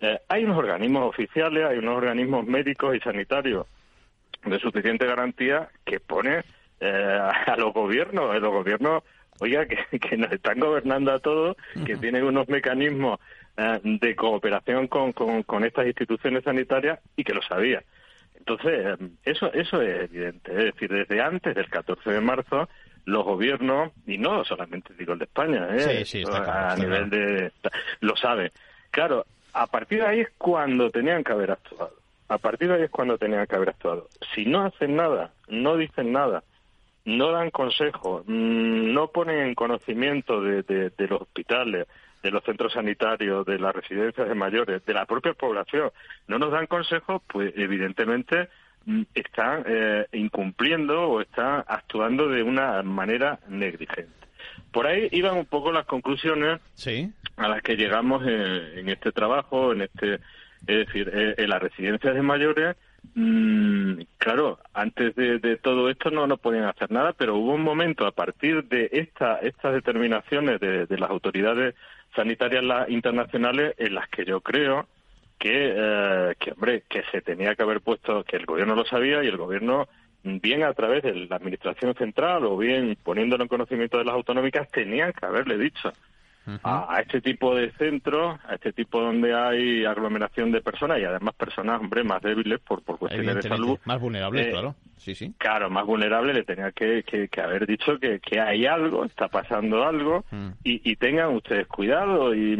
eh, 0.00 0.20
hay 0.28 0.44
unos 0.44 0.58
organismos 0.58 1.08
oficiales, 1.08 1.64
hay 1.64 1.78
unos 1.78 1.96
organismos 1.96 2.46
médicos 2.46 2.94
y 2.94 3.00
sanitarios 3.00 3.66
de 4.44 4.58
suficiente 4.58 5.06
garantía 5.06 5.68
que 5.84 6.00
pone 6.00 6.42
eh, 6.80 7.20
a 7.46 7.56
los 7.56 7.72
gobiernos, 7.72 8.40
los 8.40 8.52
gobiernos 8.52 9.02
oiga, 9.40 9.66
que, 9.90 10.16
nos 10.16 10.32
están 10.32 10.60
gobernando 10.60 11.12
a 11.12 11.18
todos, 11.18 11.56
que 11.84 11.96
tienen 11.96 12.24
unos 12.24 12.48
mecanismos 12.48 13.20
eh, 13.56 13.80
de 13.82 14.14
cooperación 14.14 14.88
con, 14.88 15.12
con, 15.12 15.64
estas 15.64 15.86
instituciones 15.86 16.44
sanitarias 16.44 17.00
y 17.16 17.24
que 17.24 17.34
lo 17.34 17.42
sabía. 17.42 17.82
Entonces, 18.38 18.98
eso, 19.24 19.52
eso 19.52 19.82
es 19.82 20.04
evidente. 20.04 20.52
Es 20.52 20.74
decir, 20.74 20.90
desde 20.90 21.20
antes 21.20 21.54
del 21.54 21.68
14 21.68 22.10
de 22.10 22.20
marzo, 22.20 22.68
los 23.06 23.24
gobiernos, 23.24 23.92
y 24.06 24.18
no 24.18 24.44
solamente 24.44 24.92
digo 24.98 25.14
el 25.14 25.20
de 25.20 25.24
España, 25.24 25.68
¿eh? 25.70 26.04
a 26.46 26.76
nivel 26.76 27.08
de... 27.08 27.52
lo 28.00 28.16
sabe. 28.16 28.52
Claro, 28.90 29.26
a 29.52 29.66
partir 29.66 30.00
de 30.00 30.06
ahí 30.06 30.20
es 30.20 30.28
cuando 30.36 30.90
tenían 30.90 31.24
que 31.24 31.32
haber 31.32 31.52
actuado. 31.52 31.94
A 32.28 32.38
partir 32.38 32.68
de 32.68 32.74
ahí 32.74 32.82
es 32.82 32.90
cuando 32.90 33.16
tenían 33.16 33.46
que 33.46 33.56
haber 33.56 33.70
actuado. 33.70 34.08
Si 34.34 34.44
no 34.44 34.64
hacen 34.64 34.96
nada, 34.96 35.32
no 35.48 35.76
dicen 35.76 36.12
nada, 36.12 36.42
no 37.06 37.30
dan 37.30 37.50
consejo, 37.50 38.22
mm, 38.26 38.92
no 38.92 39.08
ponen 39.08 39.38
en 39.38 39.54
conocimiento 39.54 40.42
de, 40.42 40.62
de 40.62 41.08
los 41.08 41.22
hospitales, 41.22 41.86
de 42.22 42.30
los 42.32 42.42
centros 42.42 42.72
sanitarios, 42.72 43.46
de 43.46 43.58
las 43.58 43.74
residencias 43.74 44.28
de 44.28 44.34
mayores, 44.34 44.84
de 44.84 44.92
la 44.92 45.06
propia 45.06 45.32
población, 45.32 45.90
no 46.26 46.38
nos 46.38 46.50
dan 46.50 46.66
consejos, 46.66 47.22
pues 47.28 47.52
evidentemente 47.56 48.48
mm, 48.84 49.02
están 49.14 49.64
eh, 49.66 50.06
incumpliendo 50.12 51.08
o 51.08 51.20
están 51.20 51.64
actuando 51.68 52.28
de 52.28 52.42
una 52.42 52.82
manera 52.82 53.38
negligente. 53.48 54.10
Por 54.72 54.88
ahí 54.88 55.08
iban 55.12 55.36
un 55.36 55.46
poco 55.46 55.70
las 55.70 55.86
conclusiones 55.86 56.60
a 57.36 57.48
las 57.48 57.62
que 57.62 57.76
llegamos 57.76 58.26
en, 58.26 58.88
este 58.88 59.12
trabajo, 59.12 59.72
en 59.72 59.82
este, 59.82 60.14
es 60.66 60.86
decir, 60.86 61.10
en 61.14 61.48
las 61.48 61.62
residencias 61.62 62.14
de 62.14 62.22
mayores. 62.22 62.76
Mm, 63.14 64.02
claro, 64.18 64.58
antes 64.74 65.14
de, 65.14 65.56
todo 65.56 65.88
esto 65.88 66.10
no, 66.10 66.26
no 66.26 66.36
podían 66.36 66.64
hacer 66.64 66.90
nada, 66.90 67.12
pero 67.12 67.36
hubo 67.36 67.54
un 67.54 67.62
momento 67.62 68.06
a 68.06 68.12
partir 68.12 68.64
de 68.64 68.88
esta, 68.92 69.38
estas 69.38 69.74
determinaciones 69.74 70.60
de, 70.60 70.86
de 70.86 70.98
las 70.98 71.10
autoridades 71.10 71.74
sanitarias 72.14 72.64
internacionales 72.88 73.74
en 73.78 73.94
las 73.94 74.08
que 74.08 74.24
yo 74.24 74.40
creo 74.40 74.86
que, 75.38 75.74
eh, 75.76 76.34
que, 76.38 76.52
hombre, 76.52 76.84
que 76.88 77.02
se 77.12 77.20
tenía 77.20 77.54
que 77.54 77.62
haber 77.62 77.80
puesto, 77.80 78.24
que 78.24 78.36
el 78.36 78.46
gobierno 78.46 78.74
lo 78.74 78.84
sabía 78.84 79.22
y 79.22 79.28
el 79.28 79.36
gobierno, 79.36 79.88
bien 80.22 80.64
a 80.64 80.72
través 80.72 81.02
de 81.02 81.14
la 81.14 81.36
administración 81.36 81.94
central 81.94 82.44
o 82.46 82.56
bien 82.56 82.96
poniéndolo 83.02 83.44
en 83.44 83.48
conocimiento 83.48 83.98
de 83.98 84.04
las 84.04 84.14
autonómicas, 84.14 84.70
tenían 84.70 85.12
que 85.12 85.26
haberle 85.26 85.58
dicho 85.58 85.92
a, 86.62 87.00
este 87.00 87.20
tipo 87.20 87.54
de 87.54 87.72
centros, 87.72 88.38
a 88.46 88.54
este 88.54 88.72
tipo 88.72 89.00
donde 89.00 89.34
hay 89.34 89.84
aglomeración 89.84 90.52
de 90.52 90.60
personas 90.60 90.98
y 91.00 91.04
además 91.04 91.34
personas, 91.34 91.80
hombre, 91.80 92.04
más 92.04 92.22
débiles 92.22 92.60
por, 92.60 92.82
por 92.82 92.98
cuestiones 92.98 93.34
de 93.36 93.42
salud. 93.42 93.78
Más 93.84 94.00
vulnerables, 94.00 94.46
eh, 94.46 94.50
claro. 94.50 94.74
Sí, 94.96 95.14
sí. 95.14 95.34
Claro, 95.38 95.70
más 95.70 95.84
vulnerables 95.84 96.34
le 96.34 96.44
tenía 96.44 96.72
que, 96.72 97.02
que, 97.04 97.40
haber 97.40 97.66
dicho 97.66 97.98
que, 97.98 98.20
que, 98.20 98.40
hay 98.40 98.66
algo, 98.66 99.04
está 99.04 99.28
pasando 99.28 99.84
algo 99.84 100.24
mm. 100.30 100.48
y, 100.64 100.90
y, 100.90 100.96
tengan 100.96 101.34
ustedes 101.34 101.66
cuidado. 101.66 102.34
Y, 102.34 102.54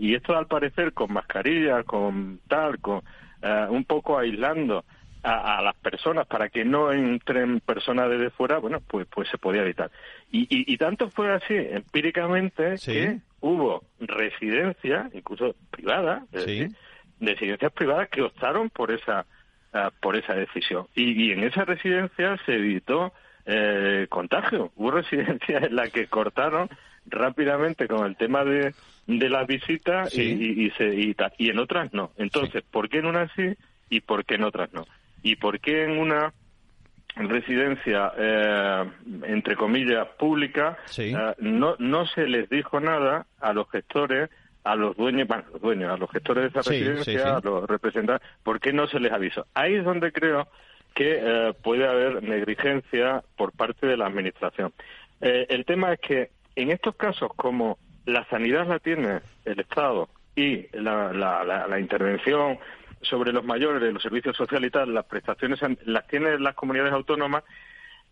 y, 0.00 0.14
esto 0.14 0.36
al 0.36 0.46
parecer 0.46 0.92
con 0.92 1.12
mascarilla, 1.12 1.82
con 1.84 2.40
tal, 2.48 2.78
con 2.78 3.02
eh, 3.42 3.66
un 3.68 3.84
poco 3.84 4.18
aislando. 4.18 4.84
A, 5.24 5.62
las 5.62 5.76
personas 5.76 6.26
para 6.26 6.48
que 6.48 6.64
no 6.64 6.90
entren 6.90 7.60
personas 7.60 8.10
desde 8.10 8.30
fuera, 8.30 8.58
bueno, 8.58 8.80
pues 8.80 9.06
pues 9.06 9.28
se 9.28 9.38
podía 9.38 9.62
evitar. 9.62 9.90
Y, 10.32 10.46
y, 10.50 10.76
tanto 10.78 11.10
fue 11.10 11.32
así 11.32 11.54
empíricamente 11.54 12.74
que 12.84 13.18
hubo 13.40 13.84
residencias, 14.00 15.14
incluso 15.14 15.54
privadas, 15.70 16.24
residencias 17.20 17.72
privadas 17.72 18.08
que 18.08 18.22
optaron 18.22 18.68
por 18.70 18.90
esa 18.90 19.24
por 20.00 20.16
esa 20.16 20.34
decisión. 20.34 20.86
Y, 20.94 21.32
en 21.32 21.44
esa 21.44 21.64
residencia 21.64 22.36
se 22.44 22.54
evitó 22.54 23.12
eh, 23.46 24.06
contagio. 24.08 24.72
Hubo 24.76 24.90
residencias 25.02 25.64
en 25.64 25.76
las 25.76 25.90
que 25.90 26.06
cortaron 26.06 26.68
rápidamente 27.06 27.88
con 27.88 28.06
el 28.06 28.16
tema 28.16 28.44
de, 28.44 28.74
de 29.06 29.28
las 29.28 29.46
visitas 29.46 30.14
y, 30.14 30.22
y, 30.22 30.70
se, 30.72 30.94
y, 30.94 31.16
y, 31.38 31.48
en 31.48 31.58
otras 31.58 31.92
no. 31.92 32.12
Entonces, 32.16 32.62
¿por 32.70 32.88
qué 32.88 32.98
en 32.98 33.06
unas 33.06 33.30
sí 33.34 33.54
y 33.90 34.00
por 34.00 34.24
qué 34.24 34.34
en 34.34 34.44
otras 34.44 34.72
no? 34.72 34.86
¿Y 35.22 35.36
por 35.36 35.60
qué 35.60 35.84
en 35.84 35.98
una 35.98 36.32
residencia, 37.16 38.12
eh, 38.16 38.84
entre 39.24 39.56
comillas, 39.56 40.08
pública, 40.18 40.78
eh, 40.96 41.14
no, 41.38 41.76
no 41.78 42.06
se 42.06 42.26
les 42.26 42.48
dijo 42.48 42.80
nada 42.80 43.26
a 43.40 43.52
los 43.52 43.70
gestores, 43.70 44.30
a 44.64 44.76
los 44.76 44.96
dueños, 44.96 45.28
bueno, 45.28 45.44
los 45.52 45.60
dueños, 45.60 45.92
a 45.92 45.96
los 45.96 46.10
gestores 46.10 46.44
de 46.44 46.60
esa 46.60 46.70
residencia, 46.70 47.36
a 47.36 47.40
los 47.40 47.68
representantes, 47.68 48.26
¿por 48.42 48.60
qué 48.60 48.72
no 48.72 48.86
se 48.86 49.00
les 49.00 49.12
avisó? 49.12 49.46
Ahí 49.54 49.74
es 49.74 49.84
donde 49.84 50.12
creo 50.12 50.48
que 50.94 51.18
eh, 51.20 51.54
puede 51.62 51.86
haber 51.86 52.22
negligencia 52.22 53.22
por 53.36 53.52
parte 53.52 53.86
de 53.86 53.96
la 53.96 54.06
Administración. 54.06 54.72
el 55.20 55.64
tema 55.64 55.92
es 55.92 56.00
que 56.00 56.30
en 56.56 56.70
estos 56.70 56.96
casos, 56.96 57.30
como 57.36 57.78
la 58.04 58.26
sanidad 58.28 58.66
la 58.66 58.78
tiene 58.78 59.20
el 59.44 59.60
Estado 59.60 60.08
y 60.34 60.66
la, 60.76 61.12
la, 61.12 61.44
la 61.44 61.80
intervención 61.80 62.58
sobre 63.02 63.32
los 63.32 63.44
mayores, 63.44 63.92
los 63.92 64.02
servicios 64.02 64.36
sociales 64.36 64.68
y 64.68 64.70
tal, 64.70 64.94
las 64.94 65.04
prestaciones 65.06 65.60
las 65.84 66.06
tienen 66.06 66.42
las 66.42 66.54
comunidades 66.54 66.92
autónomas. 66.92 67.44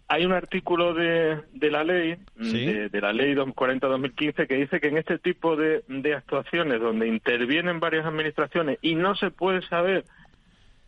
Hay 0.08 0.26
un 0.26 0.32
artículo 0.32 0.92
de, 0.92 1.40
de 1.52 1.70
la 1.70 1.84
ley, 1.84 2.16
de, 2.34 3.00
la 3.00 3.12
ley 3.12 3.34
240-2015, 3.34 4.48
que 4.48 4.56
dice 4.56 4.80
que 4.80 4.88
en 4.88 4.98
este 4.98 5.18
tipo 5.18 5.54
de, 5.54 5.84
de 5.86 6.14
actuaciones 6.14 6.80
donde 6.80 7.06
intervienen 7.06 7.78
varias 7.78 8.06
administraciones 8.06 8.78
y 8.82 8.96
no 8.96 9.14
se 9.14 9.30
puede 9.30 9.62
saber 9.68 10.04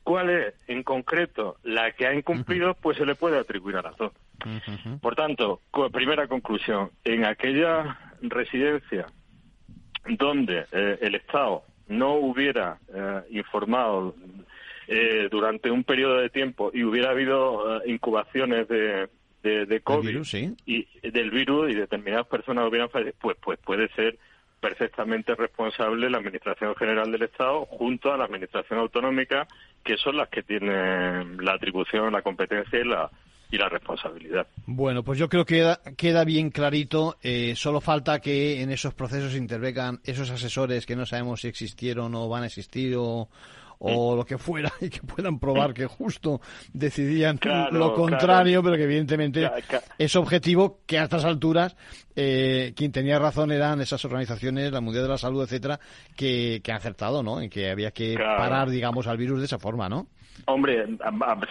cuál 0.03 0.31
es 0.31 0.55
en 0.67 0.83
concreto 0.83 1.57
la 1.63 1.93
que 1.93 2.07
ha 2.07 2.15
incumplido, 2.15 2.75
pues 2.75 2.99
se 2.99 3.07
le 3.07 3.15
puede 3.15 3.39
atribuir 3.39 3.77
a 3.77 3.83
las 3.83 3.97
dos. 3.97 4.13
Por 5.01 5.15
tanto, 5.15 5.61
primera 5.93 6.27
conclusión, 6.27 6.91
en 7.05 7.25
aquella 7.25 7.99
residencia 8.23 9.07
donde 10.09 10.67
eh, 10.73 10.99
el 11.01 11.15
Estado 11.15 11.63
no 11.93 12.14
hubiera 12.14 12.78
eh, 12.93 13.20
informado 13.30 14.14
eh, 14.88 15.28
durante 15.30 15.70
un 15.70 15.84
periodo 15.84 16.16
de 16.16 16.30
tiempo 16.30 16.70
y 16.72 16.84
hubiera 16.84 17.11
habido 17.11 17.76
eh, 17.76 17.82
incubaciones 17.86 18.66
de, 18.68 19.09
de, 19.43 19.80
COVID 19.80 20.22
y 20.66 20.86
del 21.03 21.30
virus 21.30 21.70
y 21.70 21.74
determinadas 21.74 22.26
personas 22.26 22.68
hubieran 22.68 22.90
fallecido, 22.90 23.18
pues, 23.20 23.36
pues 23.43 23.59
puede 23.59 23.88
ser 23.95 24.18
perfectamente 24.61 25.34
responsable 25.34 26.09
la 26.09 26.18
Administración 26.18 26.74
General 26.76 27.11
del 27.11 27.22
Estado 27.22 27.66
junto 27.66 28.12
a 28.12 28.16
la 28.16 28.24
Administración 28.24 28.78
Autonómica, 28.78 29.49
que 29.82 29.97
son 29.97 30.16
las 30.16 30.28
que 30.28 30.45
tienen 30.45 31.45
la 31.45 31.55
atribución, 31.55 32.12
la 32.12 32.22
competencia 32.22 32.78
y 32.78 32.84
la, 32.84 33.11
y 33.53 33.59
la 33.59 33.69
responsabilidad. 33.69 34.47
Bueno, 34.67 35.05
pues 35.05 35.19
yo 35.19 35.29
creo 35.29 35.45
que 35.45 35.77
queda, 35.97 36.25
bien 36.25 36.51
clarito. 36.51 37.19
Eh, 37.23 37.53
solo 37.55 37.83
falta 37.83 38.19
que 38.19 38.63
en 38.63 38.71
esos 38.71 38.95
procesos 38.95 39.37
intervengan 39.37 40.01
esos 40.05 40.31
asesores 40.31 40.87
que 40.87 40.97
no 40.97 41.05
sabemos 41.05 41.43
si 41.43 41.49
existieron 41.49 42.15
o 42.15 42.29
van 42.31 42.45
a 42.45 42.47
existir 42.47 42.97
o, 42.97 43.29
o 43.79 44.17
lo 44.17 44.25
que 44.25 44.39
fuera 44.39 44.73
y 44.81 44.89
que 44.89 45.01
puedan 45.01 45.39
probar 45.39 45.75
que 45.75 45.87
justo 45.87 46.41
decidían 46.73 47.39
lo 47.73 47.93
contrario, 47.95 48.63
pero 48.63 48.77
que 48.77 48.85
evidentemente 48.85 49.51
es 49.99 50.17
objetivo 50.17 50.81
que 50.87 50.99
a 50.99 51.05
estas 51.05 51.27
alturas 51.27 51.77
eh, 52.17 52.73
quien 52.75 52.91
tenía 52.91 53.19
razón 53.19 53.53
eran 53.53 53.83
esas 53.83 54.03
organizaciones, 54.07 54.73
la 54.73 54.81
Mundial 54.81 55.05
de 55.05 55.11
la 55.11 55.19
Salud, 55.19 55.43
etcétera, 55.43 55.79
que, 56.17 56.63
que 56.65 56.71
han 56.71 56.79
acertado, 56.79 57.23
¿no? 57.23 57.41
En 57.41 57.51
que 57.51 57.71
había 57.71 57.91
que 57.91 58.15
parar, 58.15 58.71
digamos, 58.71 59.07
al 59.07 59.19
virus 59.19 59.41
de 59.41 59.47
esa 59.47 59.59
forma, 59.59 59.91
¿no? 59.91 60.07
Hombre, 60.45 60.87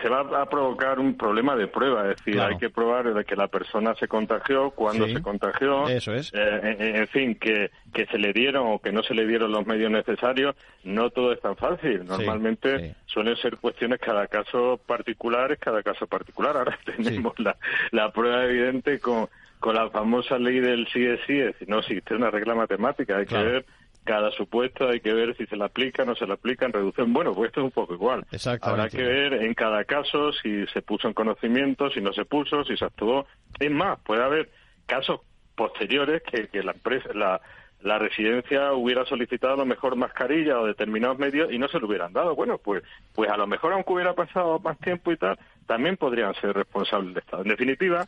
se 0.01 0.09
va 0.09 0.41
a 0.41 0.49
provocar 0.49 0.99
un 0.99 1.15
problema 1.15 1.55
de 1.55 1.67
prueba, 1.67 2.11
es 2.11 2.17
decir, 2.17 2.41
hay 2.41 2.57
que 2.57 2.69
probar 2.69 3.13
de 3.13 3.23
que 3.23 3.37
la 3.37 3.47
persona 3.47 3.95
se 3.95 4.07
contagió, 4.07 4.71
cuándo 4.71 5.07
se 5.07 5.21
contagió, 5.21 5.87
eso 5.87 6.13
es. 6.13 6.31
Eh, 6.33 6.75
en, 6.79 7.07
fin, 7.07 7.35
que, 7.35 7.71
que 7.93 8.05
se 8.07 8.17
le 8.17 8.33
dieron 8.33 8.67
o 8.67 8.79
que 8.79 8.91
no 8.91 9.01
se 9.01 9.13
le 9.13 9.25
dieron 9.25 9.51
los 9.51 9.65
medios 9.65 9.91
necesarios, 9.91 10.55
no 10.83 11.09
todo 11.09 11.31
es 11.31 11.39
tan 11.39 11.55
fácil. 11.55 12.05
Normalmente 12.05 12.95
suelen 13.05 13.37
ser 13.37 13.57
cuestiones 13.57 13.99
cada 13.99 14.27
caso 14.27 14.79
particular, 14.85 15.57
cada 15.57 15.81
caso 15.83 16.05
particular. 16.07 16.57
Ahora 16.57 16.77
tenemos 16.85 17.39
la, 17.39 17.55
la 17.91 18.11
prueba 18.11 18.43
evidente 18.43 18.99
con, 18.99 19.29
con 19.59 19.75
la 19.75 19.89
famosa 19.89 20.37
ley 20.37 20.59
del 20.59 20.87
sí 20.91 21.05
es 21.05 21.19
sí, 21.25 21.39
es 21.39 21.53
decir, 21.53 21.69
no 21.69 21.79
existe 21.79 22.15
una 22.15 22.29
regla 22.29 22.55
matemática, 22.55 23.17
hay 23.17 23.25
que 23.25 23.37
ver 23.37 23.65
cada 24.03 24.31
supuesto 24.31 24.89
hay 24.89 24.99
que 24.99 25.13
ver 25.13 25.35
si 25.37 25.45
se 25.45 25.55
le 25.55 25.65
aplica, 25.65 26.05
no 26.05 26.15
se 26.15 26.25
le 26.25 26.33
aplica 26.33 26.65
en 26.65 26.73
reducción. 26.73 27.13
Bueno, 27.13 27.33
pues 27.33 27.49
esto 27.49 27.61
es 27.61 27.65
un 27.65 27.71
poco 27.71 27.93
igual. 27.93 28.25
Habrá 28.61 28.89
que 28.89 29.03
ver 29.03 29.33
en 29.33 29.53
cada 29.53 29.83
caso 29.83 30.31
si 30.33 30.65
se 30.67 30.81
puso 30.81 31.07
en 31.07 31.13
conocimiento, 31.13 31.89
si 31.89 32.01
no 32.01 32.11
se 32.13 32.25
puso, 32.25 32.63
si 32.63 32.75
se 32.77 32.85
actuó. 32.85 33.27
Es 33.59 33.71
más, 33.71 33.99
puede 34.01 34.23
haber 34.23 34.49
casos 34.85 35.21
posteriores 35.55 36.23
que, 36.23 36.47
que 36.47 36.63
la 36.63 36.71
empresa, 36.71 37.09
la, 37.13 37.41
la 37.81 37.97
residencia 37.97 38.73
hubiera 38.73 39.05
solicitado 39.05 39.53
a 39.53 39.57
lo 39.57 39.65
mejor 39.65 39.95
mascarilla 39.95 40.59
o 40.59 40.65
determinados 40.65 41.17
medios 41.17 41.51
y 41.51 41.57
no 41.57 41.67
se 41.67 41.79
lo 41.79 41.87
hubieran 41.87 42.13
dado. 42.13 42.35
Bueno, 42.35 42.57
pues, 42.57 42.83
pues 43.13 43.29
a 43.29 43.37
lo 43.37 43.47
mejor 43.47 43.73
aunque 43.73 43.93
hubiera 43.93 44.13
pasado 44.13 44.59
más 44.59 44.77
tiempo 44.79 45.11
y 45.11 45.17
tal, 45.17 45.37
también 45.65 45.97
podrían 45.97 46.33
ser 46.35 46.53
responsables 46.53 47.13
del 47.13 47.23
Estado. 47.23 47.43
En 47.43 47.49
definitiva, 47.49 48.05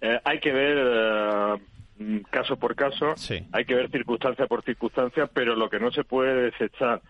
eh, 0.00 0.20
hay 0.24 0.40
que 0.40 0.52
ver 0.52 0.78
eh, 0.78 1.54
caso 2.30 2.56
por 2.56 2.74
caso, 2.74 3.14
hay 3.52 3.64
que 3.64 3.74
ver 3.74 3.90
circunstancia 3.90 4.46
por 4.46 4.62
circunstancia, 4.62 5.26
pero 5.26 5.56
lo 5.56 5.68
que 5.70 5.78
no 5.78 5.90
se 5.90 6.04
puede 6.04 6.50
desechar 6.50 7.00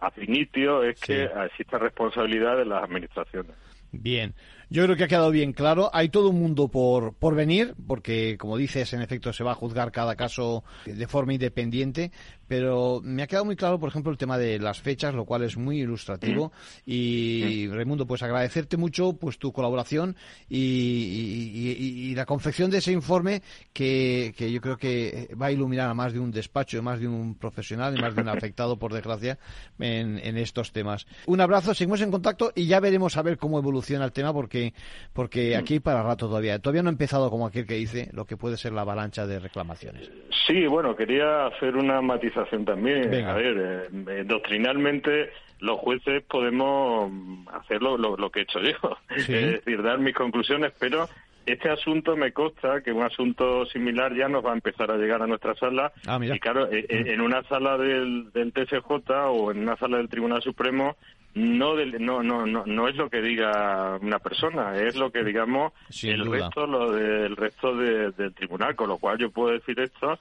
a 0.00 0.10
finitio 0.10 0.84
es 0.84 1.00
que 1.00 1.28
exista 1.46 1.78
responsabilidad 1.78 2.56
de 2.56 2.64
las 2.64 2.84
administraciones. 2.84 3.52
Bien. 3.90 4.34
Yo 4.70 4.84
creo 4.84 4.96
que 4.96 5.04
ha 5.04 5.08
quedado 5.08 5.30
bien 5.30 5.54
claro. 5.54 5.88
Hay 5.94 6.10
todo 6.10 6.28
un 6.28 6.38
mundo 6.38 6.68
por, 6.68 7.14
por 7.14 7.34
venir, 7.34 7.74
porque, 7.86 8.36
como 8.36 8.58
dices, 8.58 8.92
en 8.92 9.00
efecto 9.00 9.32
se 9.32 9.42
va 9.42 9.52
a 9.52 9.54
juzgar 9.54 9.92
cada 9.92 10.14
caso 10.14 10.62
de 10.84 11.06
forma 11.06 11.32
independiente, 11.32 12.12
pero 12.48 13.00
me 13.04 13.22
ha 13.22 13.26
quedado 13.26 13.44
muy 13.44 13.56
claro, 13.56 13.78
por 13.78 13.90
ejemplo, 13.90 14.10
el 14.10 14.18
tema 14.18 14.38
de 14.38 14.58
las 14.58 14.80
fechas, 14.80 15.14
lo 15.14 15.26
cual 15.26 15.42
es 15.42 15.56
muy 15.56 15.80
ilustrativo. 15.82 16.50
Y, 16.86 17.68
Raimundo, 17.68 18.06
pues 18.06 18.22
agradecerte 18.22 18.76
mucho 18.76 19.12
pues 19.12 19.38
tu 19.38 19.52
colaboración 19.52 20.16
y, 20.48 22.14
la 22.16 22.24
confección 22.26 22.70
de 22.70 22.78
ese 22.78 22.90
informe 22.90 23.42
que, 23.72 24.34
que, 24.36 24.50
yo 24.50 24.60
creo 24.60 24.76
que 24.76 25.28
va 25.40 25.46
a 25.46 25.52
iluminar 25.52 25.88
a 25.88 25.94
más 25.94 26.12
de 26.12 26.18
un 26.18 26.32
despacho, 26.32 26.78
a 26.78 26.82
más 26.82 26.98
de 26.98 27.06
un 27.06 27.36
profesional 27.36 27.96
y 27.96 28.00
más 28.00 28.16
de 28.16 28.22
un 28.22 28.28
afectado, 28.28 28.76
por 28.76 28.92
desgracia, 28.92 29.38
en, 29.78 30.18
en 30.18 30.36
estos 30.36 30.72
temas. 30.72 31.06
Un 31.26 31.40
abrazo, 31.40 31.74
seguimos 31.74 32.00
en 32.00 32.10
contacto 32.10 32.50
y 32.56 32.66
ya 32.66 32.80
veremos 32.80 33.16
a 33.16 33.22
ver 33.22 33.38
cómo 33.38 33.58
evoluciona 33.58 34.04
el 34.04 34.12
tema, 34.12 34.32
porque, 34.32 34.72
porque 35.12 35.54
aquí 35.54 35.78
para 35.78 36.02
rato 36.02 36.26
todavía. 36.26 36.58
Todavía 36.58 36.82
no 36.82 36.88
ha 36.88 36.92
empezado 36.92 37.30
como 37.30 37.46
aquel 37.46 37.66
que 37.66 37.74
dice 37.74 38.08
lo 38.12 38.24
que 38.24 38.36
puede 38.36 38.56
ser 38.56 38.72
la 38.72 38.80
avalancha 38.80 39.26
de 39.26 39.38
reclamaciones. 39.38 40.10
Sí, 40.46 40.66
bueno, 40.66 40.96
quería 40.96 41.46
hacer 41.46 41.76
una 41.76 42.00
matización 42.00 42.37
también. 42.64 43.24
A 43.24 43.34
ver, 43.34 43.56
eh, 43.58 44.02
eh, 44.08 44.24
doctrinalmente 44.26 45.30
los 45.60 45.78
jueces 45.78 46.22
podemos 46.22 47.10
hacer 47.52 47.82
lo, 47.82 48.30
que 48.30 48.40
he 48.40 48.42
hecho 48.42 48.60
yo, 48.60 48.96
es 49.16 49.26
decir, 49.26 49.82
dar 49.82 49.98
mis 49.98 50.14
conclusiones, 50.14 50.72
pero 50.78 51.08
este 51.46 51.70
asunto 51.70 52.16
me 52.16 52.32
consta 52.32 52.82
que 52.82 52.92
un 52.92 53.02
asunto 53.02 53.64
similar 53.66 54.14
ya 54.14 54.28
nos 54.28 54.44
va 54.44 54.50
a 54.50 54.54
empezar 54.54 54.90
a 54.90 54.96
llegar 54.96 55.22
a 55.22 55.26
nuestra 55.26 55.54
sala. 55.54 55.92
Ah, 56.06 56.18
y 56.22 56.38
claro, 56.38 56.70
eh, 56.70 56.86
en 56.88 57.20
una 57.20 57.42
sala 57.44 57.78
del, 57.78 58.30
del 58.32 58.52
TSJ 58.52 59.10
o 59.28 59.50
en 59.50 59.60
una 59.60 59.76
sala 59.76 59.96
del 59.96 60.08
Tribunal 60.08 60.42
Supremo 60.42 60.96
no, 61.34 61.76
no, 61.76 62.22
no, 62.22 62.46
no, 62.46 62.66
no 62.66 62.88
es 62.88 62.96
lo 62.96 63.08
que 63.08 63.22
diga 63.22 63.96
una 64.00 64.18
persona, 64.18 64.76
es 64.76 64.96
lo 64.96 65.10
que 65.10 65.22
digamos 65.22 65.72
el 66.02 66.30
resto, 66.30 66.66
lo 66.66 66.90
del 66.90 67.36
resto 67.36 67.76
del 67.76 68.34
tribunal, 68.34 68.74
con 68.74 68.88
lo 68.88 68.98
cual 68.98 69.18
yo 69.18 69.30
puedo 69.30 69.52
decir 69.52 69.78
esto 69.78 70.14
eh, 70.14 70.18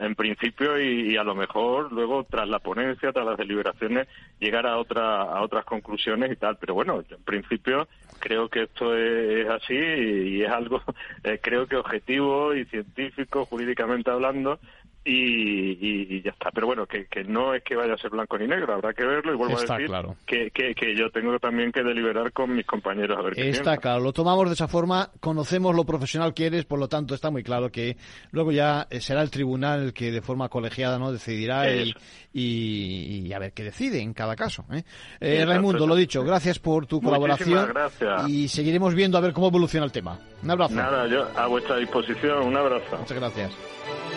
en 0.00 0.14
principio 0.14 0.80
y, 0.80 1.16
a 1.16 1.24
lo 1.24 1.34
mejor 1.34 1.92
luego 1.92 2.24
tras 2.24 2.48
la 2.48 2.60
ponencia, 2.60 3.12
tras 3.12 3.26
las 3.26 3.36
deliberaciones, 3.36 4.08
llegar 4.38 4.66
a, 4.66 4.78
otra, 4.78 5.22
a 5.22 5.42
otras 5.42 5.64
conclusiones 5.64 6.30
y 6.30 6.36
tal. 6.36 6.56
Pero 6.58 6.74
bueno, 6.74 7.02
en 7.08 7.22
principio 7.24 7.88
creo 8.20 8.48
que 8.48 8.62
esto 8.62 8.96
es, 8.96 9.48
así 9.48 9.74
y, 9.74 10.42
es 10.42 10.50
algo, 10.50 10.82
eh, 11.24 11.40
creo 11.42 11.66
que 11.66 11.76
objetivo 11.76 12.54
y 12.54 12.64
científico, 12.66 13.44
jurídicamente 13.46 14.10
hablando, 14.10 14.60
y, 15.04 16.22
ya 16.22 16.30
está. 16.30 16.50
Pero 16.50 16.66
bueno, 16.66 16.86
que, 16.86 17.06
no 17.24 17.54
es 17.54 17.62
que 17.62 17.74
vaya 17.74 17.94
a 17.94 17.98
ser 17.98 18.10
blanco 18.10 18.38
ni 18.38 18.46
negro, 18.46 18.74
habrá 18.74 18.92
que 18.92 19.04
verlo 19.04 19.32
y 19.32 19.36
vuelvo 19.36 19.58
a 19.58 19.60
decir 19.60 19.90
que, 20.26 20.74
que, 20.74 20.96
yo 20.96 21.10
tengo 21.10 21.38
también 21.38 21.72
que 21.72 21.82
deliberar 21.82 22.32
con 22.32 22.54
mis 22.54 22.66
compañeros 22.66 23.18
a 23.18 23.22
ver 23.22 23.34
qué 23.34 23.48
Está 23.48 23.76
claro, 23.78 24.00
lo 24.00 24.12
tomamos 24.12 24.46
de 24.46 24.54
esa 24.54 24.68
forma, 24.68 25.10
conocemos 25.20 25.74
lo 25.74 25.84
profesional 25.84 26.34
que 26.34 26.46
eres, 26.46 26.64
por 26.64 26.78
lo 26.78 26.88
tanto 26.88 27.14
está 27.14 27.30
muy 27.30 27.42
claro 27.42 27.70
que 27.70 27.96
luego 28.30 28.52
ya 28.52 28.86
eh, 28.90 29.00
será 29.00 29.22
el 29.22 29.30
tribunal 29.30 29.82
el 29.82 29.92
que 29.92 30.10
de 30.10 30.22
forma 30.22 30.48
colegiada 30.48 30.98
no 30.98 31.12
decidirá 31.12 31.70
y, 31.72 31.92
y, 32.32 33.32
a 33.32 33.38
ver 33.38 33.52
qué 33.52 33.64
decide 33.64 34.00
en 34.00 34.14
cada 34.14 34.36
caso. 34.36 34.64
¿eh? 34.72 34.84
eh 35.20 35.44
Raimundo, 35.44 35.86
lo 35.86 35.96
dicho, 35.96 36.22
gracias 36.24 36.58
por 36.58 36.86
tu 36.86 37.00
colaboración 37.00 37.68
gracias. 37.68 38.28
y 38.28 38.48
seguiremos 38.48 38.94
viendo 38.94 39.18
a 39.18 39.20
ver 39.20 39.32
cómo 39.32 39.48
evoluciona 39.48 39.86
el 39.86 39.92
tema. 39.92 40.18
Un 40.42 40.50
abrazo. 40.50 40.74
Nada, 40.74 41.06
yo 41.06 41.26
a 41.36 41.46
vuestra 41.46 41.76
disposición, 41.76 42.46
un 42.46 42.56
abrazo. 42.56 42.98
Muchas 42.98 43.16
gracias. 43.16 44.11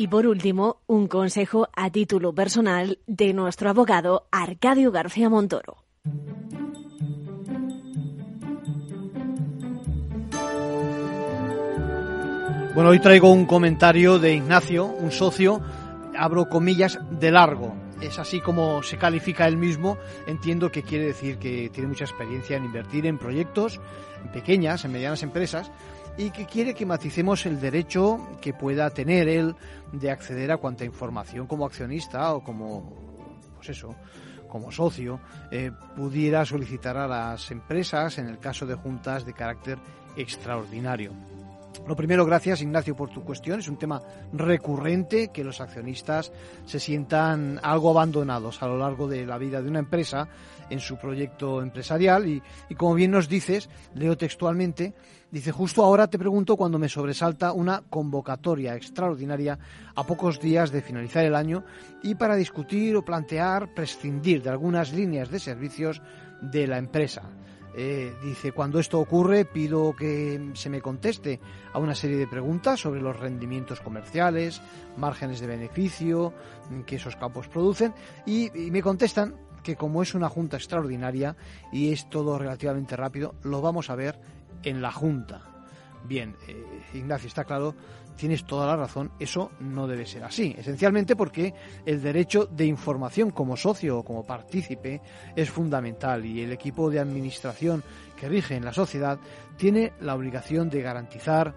Y 0.00 0.08
por 0.08 0.26
último, 0.26 0.78
un 0.86 1.08
consejo 1.08 1.68
a 1.76 1.90
título 1.90 2.34
personal 2.34 3.00
de 3.06 3.34
nuestro 3.34 3.68
abogado 3.68 4.26
Arcadio 4.30 4.92
García 4.92 5.28
Montoro. 5.28 5.76
Bueno, 12.74 12.88
hoy 12.88 12.98
traigo 13.00 13.30
un 13.30 13.44
comentario 13.44 14.18
de 14.18 14.36
Ignacio, 14.36 14.86
un 14.86 15.12
socio, 15.12 15.60
abro 16.16 16.48
comillas, 16.48 16.98
de 17.20 17.30
largo. 17.30 17.74
Es 18.00 18.18
así 18.18 18.40
como 18.40 18.82
se 18.82 18.96
califica 18.96 19.46
él 19.46 19.58
mismo. 19.58 19.98
Entiendo 20.26 20.72
que 20.72 20.82
quiere 20.82 21.04
decir 21.04 21.36
que 21.36 21.68
tiene 21.68 21.90
mucha 21.90 22.04
experiencia 22.04 22.56
en 22.56 22.64
invertir 22.64 23.04
en 23.04 23.18
proyectos, 23.18 23.78
en 24.24 24.32
pequeñas, 24.32 24.82
en 24.86 24.92
medianas 24.92 25.22
empresas, 25.22 25.70
y 26.16 26.30
que 26.30 26.46
quiere 26.46 26.74
que 26.74 26.86
maticemos 26.86 27.46
el 27.46 27.60
derecho 27.60 28.28
que 28.40 28.52
pueda 28.52 28.90
tener 28.90 29.28
él 29.28 29.54
de 29.92 30.10
acceder 30.10 30.52
a 30.52 30.58
cuanta 30.58 30.84
información 30.84 31.46
como 31.46 31.64
accionista 31.64 32.34
o 32.34 32.42
como, 32.42 32.92
pues 33.56 33.70
eso, 33.70 33.94
como 34.48 34.70
socio, 34.70 35.20
eh, 35.50 35.70
pudiera 35.96 36.44
solicitar 36.44 36.96
a 36.96 37.06
las 37.06 37.50
empresas 37.50 38.18
en 38.18 38.26
el 38.26 38.38
caso 38.38 38.66
de 38.66 38.74
juntas 38.74 39.24
de 39.24 39.32
carácter 39.32 39.78
extraordinario. 40.16 41.12
Lo 41.86 41.96
primero, 41.96 42.26
gracias 42.26 42.60
Ignacio 42.60 42.94
por 42.94 43.10
tu 43.10 43.22
cuestión. 43.22 43.60
Es 43.60 43.68
un 43.68 43.78
tema 43.78 44.02
recurrente 44.32 45.28
que 45.28 45.44
los 45.44 45.60
accionistas 45.60 46.32
se 46.66 46.78
sientan 46.78 47.58
algo 47.62 47.90
abandonados 47.90 48.62
a 48.62 48.66
lo 48.66 48.76
largo 48.76 49.08
de 49.08 49.24
la 49.24 49.38
vida 49.38 49.62
de 49.62 49.68
una 49.68 49.78
empresa 49.78 50.28
en 50.68 50.80
su 50.80 50.98
proyecto 50.98 51.62
empresarial 51.62 52.28
y, 52.28 52.42
y 52.68 52.74
como 52.74 52.94
bien 52.94 53.12
nos 53.12 53.28
dices, 53.28 53.70
leo 53.94 54.16
textualmente, 54.16 54.94
dice, 55.30 55.52
justo 55.52 55.84
ahora 55.84 56.08
te 56.08 56.18
pregunto 56.18 56.56
cuando 56.56 56.78
me 56.78 56.88
sobresalta 56.88 57.52
una 57.52 57.82
convocatoria 57.88 58.74
extraordinaria 58.74 59.58
a 59.94 60.04
pocos 60.04 60.40
días 60.40 60.70
de 60.70 60.82
finalizar 60.82 61.24
el 61.24 61.34
año 61.34 61.64
y 62.02 62.14
para 62.14 62.36
discutir 62.36 62.96
o 62.96 63.04
plantear 63.04 63.74
prescindir 63.74 64.42
de 64.42 64.50
algunas 64.50 64.92
líneas 64.92 65.30
de 65.30 65.38
servicios 65.38 66.02
de 66.40 66.66
la 66.66 66.78
empresa. 66.78 67.22
Eh, 67.72 68.12
dice, 68.22 68.50
cuando 68.50 68.80
esto 68.80 68.98
ocurre 68.98 69.44
pido 69.44 69.94
que 69.94 70.50
se 70.54 70.68
me 70.68 70.80
conteste 70.80 71.38
a 71.72 71.78
una 71.78 71.94
serie 71.94 72.16
de 72.16 72.26
preguntas 72.26 72.80
sobre 72.80 73.00
los 73.00 73.18
rendimientos 73.18 73.80
comerciales, 73.80 74.60
márgenes 74.96 75.38
de 75.40 75.46
beneficio 75.46 76.34
que 76.84 76.96
esos 76.96 77.14
campos 77.14 77.46
producen 77.46 77.94
y, 78.26 78.50
me 78.70 78.82
contestan 78.82 79.36
que 79.62 79.76
como 79.76 80.02
es 80.02 80.14
una 80.14 80.28
junta 80.28 80.56
extraordinaria 80.56 81.36
y 81.72 81.92
es 81.92 82.08
todo 82.10 82.38
relativamente 82.38 82.96
rápido, 82.96 83.34
lo 83.44 83.60
vamos 83.60 83.88
a 83.90 83.94
ver 83.94 84.18
en 84.62 84.82
la 84.82 84.92
junta. 84.92 85.42
Bien, 86.04 86.34
eh, 86.48 86.82
Ignacio, 86.94 87.28
está 87.28 87.44
claro 87.44 87.74
tienes 88.20 88.44
toda 88.44 88.66
la 88.66 88.76
razón, 88.76 89.12
eso 89.18 89.50
no 89.60 89.86
debe 89.86 90.04
ser 90.04 90.24
así. 90.24 90.54
Esencialmente 90.58 91.16
porque 91.16 91.54
el 91.86 92.02
derecho 92.02 92.44
de 92.44 92.66
información 92.66 93.30
como 93.30 93.56
socio 93.56 93.98
o 93.98 94.04
como 94.04 94.26
partícipe 94.26 95.00
es 95.34 95.48
fundamental 95.48 96.26
y 96.26 96.42
el 96.42 96.52
equipo 96.52 96.90
de 96.90 97.00
administración 97.00 97.82
que 98.18 98.28
rige 98.28 98.56
en 98.56 98.66
la 98.66 98.74
sociedad 98.74 99.18
tiene 99.56 99.94
la 100.00 100.14
obligación 100.14 100.68
de 100.68 100.82
garantizar 100.82 101.54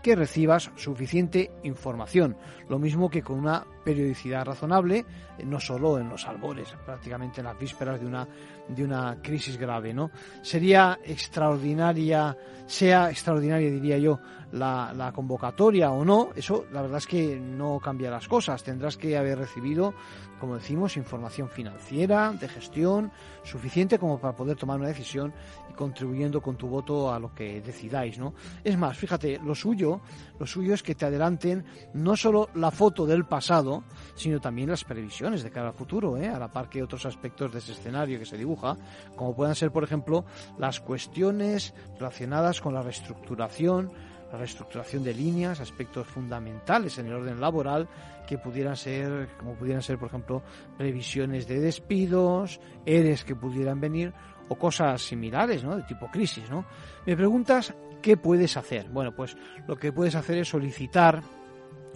que 0.00 0.14
recibas 0.14 0.70
suficiente 0.76 1.50
información, 1.64 2.36
lo 2.68 2.78
mismo 2.78 3.10
que 3.10 3.22
con 3.22 3.40
una 3.40 3.66
periodicidad 3.84 4.44
razonable, 4.44 5.04
no 5.44 5.60
solo 5.60 5.98
en 5.98 6.08
los 6.08 6.26
albores, 6.26 6.74
prácticamente 6.84 7.40
en 7.40 7.46
las 7.46 7.58
vísperas 7.58 8.00
de 8.00 8.06
una 8.06 8.26
de 8.74 8.84
una 8.84 9.18
crisis 9.22 9.56
grave, 9.56 9.92
¿no? 9.92 10.10
Sería 10.42 10.98
extraordinaria, 11.04 12.36
sea 12.66 13.10
extraordinaria, 13.10 13.70
diría 13.70 13.98
yo, 13.98 14.20
la, 14.52 14.92
la, 14.96 15.12
convocatoria 15.12 15.90
o 15.90 16.04
no, 16.04 16.30
eso 16.34 16.66
la 16.72 16.82
verdad 16.82 16.98
es 16.98 17.06
que 17.06 17.38
no 17.38 17.78
cambia 17.80 18.10
las 18.10 18.26
cosas. 18.26 18.62
Tendrás 18.62 18.96
que 18.96 19.16
haber 19.16 19.38
recibido, 19.38 19.94
como 20.40 20.56
decimos, 20.56 20.96
información 20.96 21.48
financiera, 21.48 22.32
de 22.32 22.48
gestión, 22.48 23.12
suficiente 23.44 23.98
como 23.98 24.18
para 24.20 24.34
poder 24.34 24.56
tomar 24.56 24.78
una 24.78 24.88
decisión 24.88 25.32
y 25.70 25.74
contribuyendo 25.74 26.40
con 26.40 26.56
tu 26.56 26.68
voto 26.68 27.12
a 27.12 27.18
lo 27.18 27.34
que 27.34 27.60
decidáis, 27.60 28.18
¿no? 28.18 28.34
Es 28.64 28.76
más, 28.76 28.96
fíjate, 28.96 29.40
lo 29.44 29.54
suyo, 29.54 30.00
lo 30.38 30.46
suyo 30.46 30.74
es 30.74 30.82
que 30.82 30.94
te 30.94 31.06
adelanten 31.06 31.64
no 31.94 32.16
solo 32.16 32.50
la 32.54 32.70
foto 32.70 33.06
del 33.06 33.24
pasado, 33.24 33.69
sino 34.14 34.40
también 34.40 34.70
las 34.70 34.84
previsiones 34.84 35.42
de 35.42 35.50
cara 35.50 35.68
al 35.68 35.74
futuro, 35.74 36.16
¿eh? 36.16 36.28
a 36.28 36.38
la 36.38 36.48
par 36.48 36.68
que 36.68 36.82
otros 36.82 37.06
aspectos 37.06 37.52
de 37.52 37.58
ese 37.58 37.72
escenario 37.72 38.18
que 38.18 38.26
se 38.26 38.36
dibuja, 38.36 38.76
como 39.16 39.34
puedan 39.34 39.54
ser, 39.54 39.70
por 39.70 39.84
ejemplo, 39.84 40.24
las 40.58 40.80
cuestiones 40.80 41.74
relacionadas 41.98 42.60
con 42.60 42.74
la 42.74 42.82
reestructuración, 42.82 43.90
la 44.32 44.38
reestructuración 44.38 45.02
de 45.02 45.14
líneas, 45.14 45.60
aspectos 45.60 46.06
fundamentales 46.06 46.98
en 46.98 47.06
el 47.06 47.14
orden 47.14 47.40
laboral 47.40 47.88
que 48.26 48.38
pudieran 48.38 48.76
ser, 48.76 49.28
como 49.38 49.54
pudieran 49.54 49.82
ser, 49.82 49.98
por 49.98 50.08
ejemplo, 50.08 50.42
previsiones 50.78 51.48
de 51.48 51.60
despidos, 51.60 52.60
ERES 52.86 53.24
que 53.24 53.34
pudieran 53.34 53.80
venir 53.80 54.12
o 54.48 54.56
cosas 54.56 55.02
similares, 55.02 55.64
¿no? 55.64 55.76
De 55.76 55.82
tipo 55.82 56.10
crisis, 56.10 56.48
¿no? 56.50 56.64
Me 57.06 57.16
preguntas 57.16 57.74
qué 58.02 58.16
puedes 58.16 58.56
hacer. 58.56 58.88
Bueno, 58.88 59.14
pues 59.14 59.36
lo 59.66 59.76
que 59.76 59.92
puedes 59.92 60.14
hacer 60.14 60.38
es 60.38 60.48
solicitar 60.48 61.22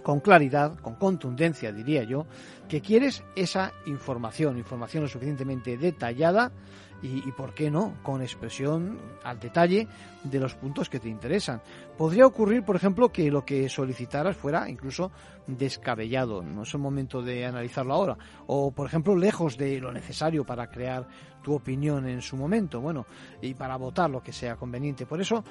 con 0.05 0.19
claridad, 0.19 0.77
con 0.81 0.93
contundencia, 0.97 1.71
diría 1.71 2.03
yo, 2.03 2.27
que 2.69 2.79
quieres 2.79 3.23
esa 3.35 3.73
información, 3.87 4.55
información 4.55 5.01
lo 5.01 5.09
suficientemente 5.09 5.79
detallada 5.79 6.51
y, 7.01 7.31
por 7.31 7.55
qué 7.55 7.71
no, 7.71 7.95
con 8.03 8.21
expresión 8.21 8.99
al 9.23 9.39
detalle 9.39 9.87
de 10.23 10.39
los 10.39 10.53
puntos 10.53 10.89
que 10.89 10.99
te 10.99 11.09
interesan. 11.09 11.59
Podría 11.97 12.27
ocurrir, 12.27 12.63
por 12.63 12.75
ejemplo, 12.75 13.11
que 13.11 13.31
lo 13.31 13.45
que 13.45 13.67
solicitaras 13.67 14.37
fuera 14.37 14.69
incluso 14.69 15.11
descabellado, 15.47 16.43
no 16.43 16.63
es 16.63 16.73
el 16.75 16.81
momento 16.81 17.23
de 17.23 17.45
analizarlo 17.45 17.93
ahora, 17.95 18.17
o 18.45 18.71
por 18.71 18.87
ejemplo 18.87 19.15
lejos 19.15 19.57
de 19.57 19.79
lo 19.79 19.91
necesario 19.91 20.45
para 20.45 20.67
crear 20.67 21.07
tu 21.45 21.53
opinión 21.53 22.09
en 22.09 22.23
su 22.23 22.35
momento, 22.35 22.81
bueno, 22.81 23.05
y 23.39 23.53
para 23.53 23.77
votar 23.77 24.09
lo 24.09 24.23
que 24.23 24.33
sea 24.33 24.55
conveniente. 24.55 25.05
Por 25.05 25.21
eso, 25.21 25.43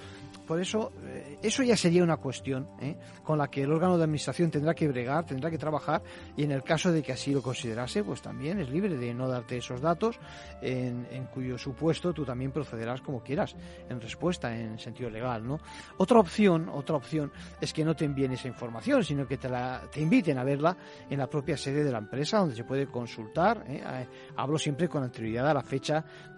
por 0.45 0.61
eso, 0.61 0.90
eh, 1.05 1.38
eso 1.40 1.62
ya 1.62 1.76
sería 1.76 2.03
una 2.03 2.16
cuestión 2.16 2.66
¿eh? 2.80 2.97
con 3.22 3.38
la 3.38 3.47
que 3.47 3.62
el 3.62 3.70
órgano 3.70 3.97
de 3.97 4.03
administración 4.03 4.51
tendrá 4.51 4.74
que 4.74 4.88
bregar, 4.88 5.24
tendrá 5.24 5.53
que 5.53 5.57
trabajar, 5.57 6.03
y 6.36 6.42
en 6.42 6.51
el 6.51 6.64
caso 6.64 6.90
de 6.90 7.01
que 7.01 7.12
así 7.12 7.32
lo 7.32 7.42
considerase, 7.42 8.03
pues 8.03 8.20
también 8.20 8.59
es 8.59 8.68
libre 8.70 8.97
de 8.97 9.14
no 9.14 9.28
darte 9.28 9.57
esos 9.57 9.80
datos, 9.80 10.18
en, 10.61 11.07
en 11.12 11.26
cuyo 11.26 11.57
supuesto 11.57 12.12
tú 12.12 12.24
también 12.24 12.51
procederás 12.51 13.01
como 13.01 13.22
quieras, 13.22 13.55
en 13.88 14.01
respuesta, 14.01 14.53
en 14.59 14.80
sentido 14.80 15.11
legal, 15.11 15.47
¿no? 15.47 15.61
Otra 15.99 16.18
opción, 16.18 16.68
otra 16.70 16.97
opción 16.97 17.30
es 17.61 17.72
que 17.72 17.84
no 17.84 17.95
te 17.95 18.05
envíen 18.05 18.32
esa 18.32 18.49
información, 18.49 19.05
sino 19.05 19.28
que 19.28 19.38
te 19.38 19.49
la 19.49 19.82
te 19.92 20.01
inviten 20.01 20.38
a 20.38 20.45
verla 20.45 20.76
en 21.09 21.20
la 21.20 21.28
propia 21.28 21.57
sede 21.57 21.84
de 21.84 21.92
la 21.92 21.99
empresa, 21.99 22.38
donde 22.38 22.57
se 22.57 22.64
puede 22.64 22.88
consultar. 22.88 23.64
¿eh? 23.68 24.09
Hablo 24.36 24.59
siempre 24.59 24.88
con 24.88 25.05
anterioridad 25.05 25.49
a 25.51 25.55
la 25.55 25.62
fecha 25.62 25.84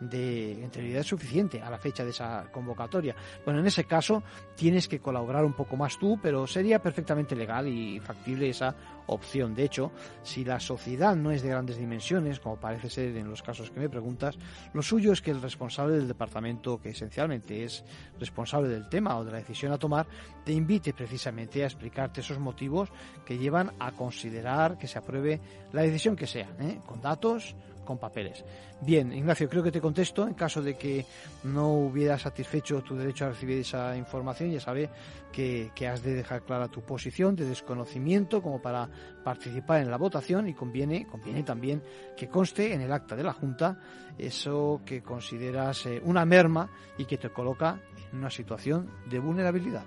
de 0.01 0.61
anterioridad 0.65 1.03
suficiente 1.03 1.63
a 1.63 1.71
la 1.71 1.79
fecha 1.79 2.05
de 2.05 2.11
esa 2.11 2.51
convocatoria. 2.51 3.15
Bueno, 3.45 3.61
en 3.61 3.67
ese 3.67 3.85
caso 3.85 4.23
tienes 4.57 4.89
que 4.89 5.01
colaborar 5.01 5.45
un 5.45 5.53
poco 5.53 5.77
más 5.77 5.99
tú, 5.99 6.19
pero 6.21 6.47
sería 6.47 6.81
perfectamente 6.81 7.37
legal 7.37 7.69
y 7.69 8.01
factible 8.01 8.49
esa 8.49 8.75
opción. 9.07 9.55
De 9.55 9.65
hecho, 9.65 9.93
si 10.23 10.45
la 10.45 10.59
sociedad 10.61 11.15
no 11.15 11.31
es 11.31 11.43
de 11.43 11.51
grandes 11.51 11.79
dimensiones, 11.79 12.41
como 12.41 12.57
parece 12.57 12.91
ser 12.91 13.17
en 13.17 13.29
los 13.29 13.43
casos 13.43 13.71
que 13.71 13.81
me 13.81 13.89
preguntas, 13.89 14.37
lo 14.73 14.83
suyo 14.83 15.13
es 15.13 15.23
que 15.23 15.31
el 15.31 15.41
responsable 15.41 15.97
del 15.97 16.09
departamento, 16.09 16.81
que 16.81 16.91
esencialmente 16.91 17.65
es 17.65 17.85
responsable 18.19 18.69
del 18.69 18.89
tema 18.89 19.17
o 19.17 19.25
de 19.25 19.33
la 19.33 19.39
decisión 19.39 19.73
a 19.73 19.79
tomar, 19.79 20.07
te 20.45 20.53
invite 20.53 20.93
precisamente 20.93 21.63
a 21.63 21.67
explicarte 21.67 22.21
esos 22.21 22.39
motivos 22.39 22.91
que 23.25 23.39
llevan 23.39 23.73
a 23.79 23.93
considerar 23.93 24.79
que 24.79 24.89
se 24.89 24.99
apruebe 24.99 25.41
la 25.73 25.83
decisión 25.83 26.17
que 26.17 26.27
sea, 26.27 26.49
¿eh? 26.61 26.81
con 26.87 27.01
datos, 27.01 27.55
con 27.87 27.97
papeles. 27.97 28.45
Bien, 28.83 29.11
Ignacio, 29.11 29.49
creo 29.49 29.63
que 29.63 29.73
te 29.73 29.81
contesto. 29.81 30.27
En 30.29 30.35
caso 30.35 30.61
de 30.61 30.77
que 30.77 31.07
no 31.45 31.73
hubiera 31.73 32.19
satisfecho 32.19 32.83
tu 32.83 32.95
derecho 32.95 33.25
a 33.25 33.31
recibir 33.31 33.61
esa 33.61 33.97
información, 33.97 34.51
ya 34.51 34.61
sabe 34.61 34.91
que, 35.33 35.71
has 35.89 36.03
de 36.03 36.15
dejar 36.15 36.43
clara 36.43 36.69
tu 36.69 36.83
posición 36.83 37.37
de 37.37 37.47
desconocimiento 37.47 38.43
como 38.43 38.61
para 38.61 38.89
participar 39.25 39.81
en 39.81 39.91
la 39.91 39.97
votación 39.97 40.49
y 40.49 40.55
conviene, 40.55 41.07
conviene 41.07 41.43
también 41.43 41.83
que 42.17 42.29
conste 42.29 42.75
en 42.75 42.83
el 42.83 42.93
acta 42.93 43.17
de 43.17 43.23
la 43.23 43.33
Junta 43.33 43.79
eso 44.19 44.81
que 44.85 45.03
consideras 45.03 45.87
eh, 45.87 46.01
una 46.05 46.25
merma 46.25 46.71
y 46.99 47.05
que 47.05 47.19
te 47.19 47.31
coloca 47.31 47.81
en 48.13 48.19
una 48.19 48.31
situación 48.31 48.91
de 49.09 49.19
vulnerabilidad. 49.19 49.85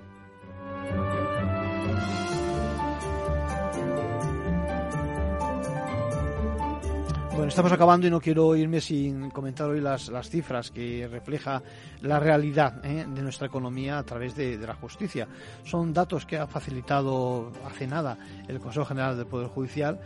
Bueno, 7.39 7.47
estamos 7.51 7.71
acabando 7.71 8.05
y 8.05 8.09
no 8.09 8.19
quiero 8.19 8.53
irme 8.53 8.81
sin 8.81 9.29
comentar 9.29 9.69
hoy 9.69 9.79
las, 9.79 10.09
las 10.09 10.29
cifras 10.29 10.71
que 10.71 11.07
refleja 11.09 11.63
la 12.01 12.19
realidad 12.19 12.85
¿eh? 12.85 13.05
de 13.07 13.21
nuestra 13.21 13.47
economía 13.47 13.97
a 13.97 14.03
través 14.03 14.35
de, 14.35 14.57
la 14.57 14.73
justicia. 14.73 15.25
Son 15.63 15.93
datos 15.93 16.25
que 16.25 16.37
ha 16.37 16.47
facilitado 16.47 17.53
hace 17.65 17.87
nada 17.87 18.17
el 18.49 18.59
Consejo 18.59 18.83
General 18.83 19.15
del 19.15 19.25
Poder 19.25 19.47
Judicial 19.47 20.01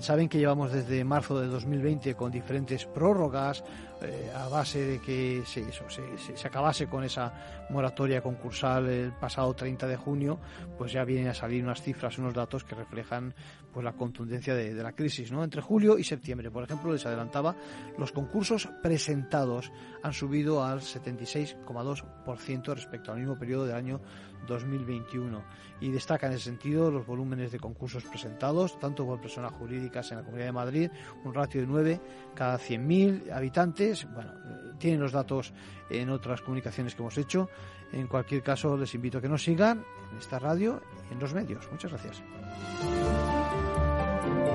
saben 0.00 0.28
que 0.28 0.38
llevamos 0.38 0.72
desde 0.72 1.04
marzo 1.04 1.38
de 1.40 1.46
2020 1.46 2.14
con 2.14 2.30
diferentes 2.30 2.86
prórrogas 2.86 3.64
eh, 4.02 4.30
a 4.34 4.48
base 4.48 4.84
de 4.84 5.00
que 5.00 5.42
se, 5.46 5.60
eso, 5.68 5.84
se, 5.88 6.46
acabase 6.46 6.86
con 6.86 7.04
esa 7.04 7.32
moratoria 7.70 8.20
concursal 8.20 8.86
el 8.88 9.12
pasado 9.12 9.54
30 9.54 9.86
de 9.86 9.96
junio, 9.96 10.38
pues 10.76 10.92
ya 10.92 11.04
vienen 11.04 11.28
a 11.28 11.34
salir 11.34 11.62
unas 11.62 11.80
cifras, 11.80 12.18
unos 12.18 12.34
datos 12.34 12.64
que 12.64 12.74
reflejan 12.74 13.34
pues 13.72 13.82
la 13.84 13.92
contundencia 13.92 14.54
de, 14.54 14.74
de 14.74 14.82
la 14.82 14.92
crisis. 14.92 15.32
¿no? 15.32 15.42
Entre 15.42 15.62
julio 15.62 15.98
y 15.98 16.04
septiembre, 16.04 16.50
por 16.50 16.64
ejemplo, 16.64 16.92
les 16.92 17.06
adelantaba, 17.06 17.56
los 17.96 18.12
concursos 18.12 18.68
presentados 18.82 19.72
han 20.02 20.12
subido 20.12 20.62
al 20.64 20.80
76,2% 20.80 22.74
respecto 22.74 23.12
al 23.12 23.18
mismo 23.18 23.38
periodo 23.38 23.64
del 23.66 23.76
año 23.76 24.00
2021 24.46 25.42
y 25.80 25.90
destaca 25.90 26.26
en 26.26 26.34
ese 26.34 26.44
sentido 26.44 26.90
los 26.90 27.06
volúmenes 27.06 27.52
de 27.52 27.58
concursos 27.58 28.04
presentados, 28.04 28.78
tanto 28.78 29.04
por 29.06 29.20
personas 29.20 29.52
jurídicas 29.52 30.10
en 30.10 30.18
la 30.18 30.24
Comunidad 30.24 30.46
de 30.46 30.52
Madrid, 30.52 30.90
un 31.24 31.34
ratio 31.34 31.60
de 31.60 31.66
9 31.66 32.00
cada 32.34 32.58
100.000 32.58 33.32
habitantes. 33.32 34.06
Bueno, 34.12 34.32
eh, 34.32 34.72
tienen 34.78 35.00
los 35.00 35.12
datos 35.12 35.52
en 35.90 36.10
otras 36.10 36.40
comunicaciones 36.40 36.94
que 36.94 37.02
hemos 37.02 37.18
hecho. 37.18 37.48
En 37.92 38.06
cualquier 38.06 38.42
caso, 38.42 38.76
les 38.76 38.94
invito 38.94 39.18
a 39.18 39.20
que 39.20 39.28
nos 39.28 39.44
sigan 39.44 39.84
en 40.12 40.18
esta 40.18 40.38
radio 40.38 40.82
y 41.10 41.12
en 41.12 41.20
los 41.20 41.34
medios. 41.34 41.68
Muchas 41.70 41.92
gracias. 41.92 42.22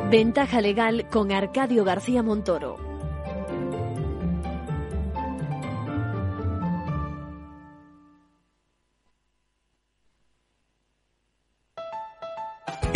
Ventaja 0.09 0.59
legal 0.61 1.07
con 1.09 1.31
Arcadio 1.31 1.83
García 1.83 2.23
Montoro. 2.23 2.88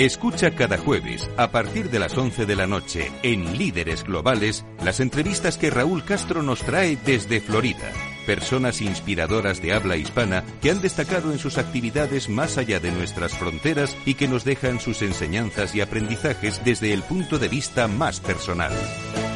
Escucha 0.03 0.51
cada 0.51 0.77
jueves, 0.77 1.29
a 1.37 1.51
partir 1.51 1.89
de 1.89 1.97
las 1.97 2.17
11 2.17 2.45
de 2.45 2.57
la 2.57 2.67
noche, 2.67 3.09
en 3.23 3.57
Líderes 3.57 4.03
Globales, 4.03 4.65
las 4.83 4.99
entrevistas 4.99 5.57
que 5.57 5.69
Raúl 5.69 6.03
Castro 6.03 6.43
nos 6.43 6.59
trae 6.59 6.97
desde 7.05 7.39
Florida. 7.39 7.89
Personas 8.25 8.81
inspiradoras 8.81 9.61
de 9.61 9.71
habla 9.71 9.95
hispana 9.95 10.43
que 10.61 10.71
han 10.71 10.81
destacado 10.81 11.31
en 11.31 11.39
sus 11.39 11.57
actividades 11.57 12.27
más 12.27 12.57
allá 12.57 12.81
de 12.81 12.91
nuestras 12.91 13.31
fronteras 13.31 13.95
y 14.05 14.15
que 14.15 14.27
nos 14.27 14.43
dejan 14.43 14.81
sus 14.81 15.01
enseñanzas 15.03 15.73
y 15.73 15.79
aprendizajes 15.79 16.65
desde 16.65 16.91
el 16.91 17.01
punto 17.03 17.39
de 17.39 17.47
vista 17.47 17.87
más 17.87 18.19
personal. 18.19 18.73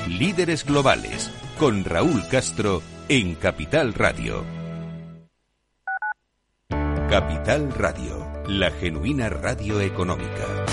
Líderes 0.10 0.66
Globales, 0.66 1.32
con 1.58 1.86
Raúl 1.86 2.28
Castro, 2.30 2.82
en 3.08 3.36
Capital 3.36 3.94
Radio. 3.94 4.44
Capital 7.10 7.72
Radio 7.72 8.27
la 8.48 8.72
genuina 8.72 9.28
radio 9.28 9.82
económica. 9.82 10.67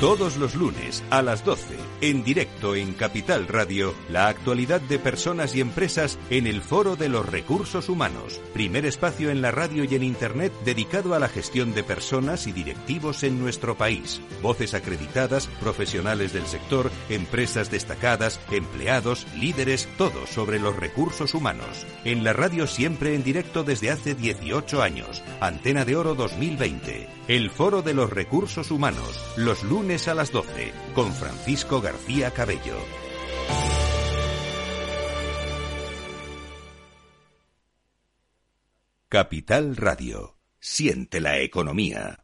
Todos 0.00 0.36
los 0.36 0.56
lunes 0.56 1.04
a 1.10 1.22
las 1.22 1.44
12, 1.44 1.76
en 2.00 2.24
directo 2.24 2.74
en 2.74 2.94
Capital 2.94 3.46
Radio, 3.46 3.94
la 4.10 4.26
actualidad 4.26 4.80
de 4.80 4.98
personas 4.98 5.54
y 5.54 5.60
empresas 5.60 6.18
en 6.30 6.48
el 6.48 6.62
Foro 6.62 6.96
de 6.96 7.08
los 7.08 7.24
Recursos 7.24 7.88
Humanos, 7.88 8.40
primer 8.52 8.86
espacio 8.86 9.30
en 9.30 9.40
la 9.40 9.52
radio 9.52 9.84
y 9.84 9.94
en 9.94 10.02
Internet 10.02 10.52
dedicado 10.64 11.14
a 11.14 11.20
la 11.20 11.28
gestión 11.28 11.74
de 11.74 11.84
personas 11.84 12.48
y 12.48 12.52
directivos 12.52 13.22
en 13.22 13.40
nuestro 13.40 13.76
país. 13.76 14.20
Voces 14.42 14.74
acreditadas, 14.74 15.46
profesionales 15.60 16.32
del 16.32 16.46
sector, 16.46 16.90
empresas 17.08 17.70
destacadas, 17.70 18.40
empleados, 18.50 19.26
líderes, 19.36 19.88
todo 19.96 20.26
sobre 20.26 20.58
los 20.58 20.76
recursos 20.76 21.34
humanos. 21.34 21.86
En 22.04 22.24
la 22.24 22.32
radio 22.32 22.66
siempre 22.66 23.14
en 23.14 23.22
directo 23.22 23.62
desde 23.62 23.90
hace 23.90 24.16
18 24.16 24.82
años. 24.82 25.22
Antena 25.40 25.84
de 25.84 25.96
Oro 25.96 26.14
2020. 26.14 27.08
El 27.26 27.50
Foro 27.50 27.80
de 27.80 27.94
los 27.94 28.10
Recursos 28.10 28.70
Humanos, 28.70 29.18
los 29.38 29.64
lunes 29.84 30.08
a 30.08 30.14
las 30.14 30.32
12 30.32 30.72
con 30.94 31.12
Francisco 31.12 31.82
García 31.82 32.30
Cabello. 32.30 32.78
Capital 39.10 39.76
Radio. 39.76 40.38
Siente 40.58 41.20
la 41.20 41.38
economía. 41.40 42.23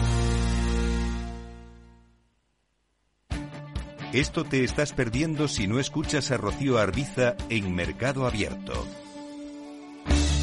Esto 4.13 4.43
te 4.43 4.65
estás 4.65 4.91
perdiendo 4.91 5.47
si 5.47 5.67
no 5.67 5.79
escuchas 5.79 6.31
a 6.31 6.37
Rocío 6.37 6.77
Arbiza 6.77 7.37
en 7.49 7.73
Mercado 7.73 8.27
Abierto. 8.27 8.85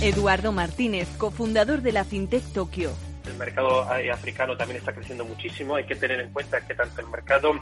Eduardo 0.00 0.52
Martínez, 0.52 1.06
cofundador 1.18 1.82
de 1.82 1.92
la 1.92 2.04
FinTech 2.04 2.44
Tokio. 2.54 2.92
El 3.26 3.34
mercado 3.34 3.82
africano 3.82 4.56
también 4.56 4.78
está 4.78 4.94
creciendo 4.94 5.26
muchísimo. 5.26 5.76
Hay 5.76 5.84
que 5.84 5.96
tener 5.96 6.18
en 6.18 6.32
cuenta 6.32 6.66
que 6.66 6.74
tanto 6.74 7.02
el 7.02 7.08
mercado 7.08 7.60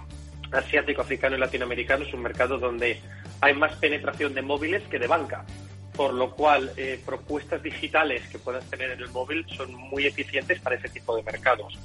asiático, 0.53 1.03
africano 1.03 1.35
y 1.35 1.41
latinoamericano 1.41 2.05
es 2.05 2.15
un 2.15 2.23
mercado 2.23 2.57
donde 2.57 3.01
hay 3.41 3.55
más 3.55 3.75
penetración 3.75 4.33
de 4.33 4.43
móviles 4.43 4.85
que 4.85 5.01
de 5.01 5.09
banca, 5.09 5.45
por 5.97 6.15
lo 6.15 6.31
cual 6.37 6.71
eh, 6.77 7.01
propuestas 7.05 7.61
digitales 7.65 8.23
que 8.29 8.39
puedas 8.39 8.65
tener 8.71 8.93
en 8.93 9.01
el 9.01 9.09
móvil 9.09 9.45
son 9.57 9.75
muy 9.75 10.07
eficientes 10.07 10.61
para 10.61 10.77
ese 10.77 10.89
tipo 10.89 11.17
de 11.17 11.25
mercados. 11.25 11.77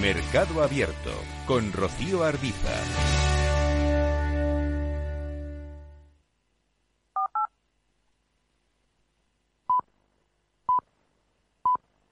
Mercado 0.00 0.62
Abierto 0.62 1.10
con 1.46 1.72
Rocío 1.72 2.22
Arbiza. 2.22 3.27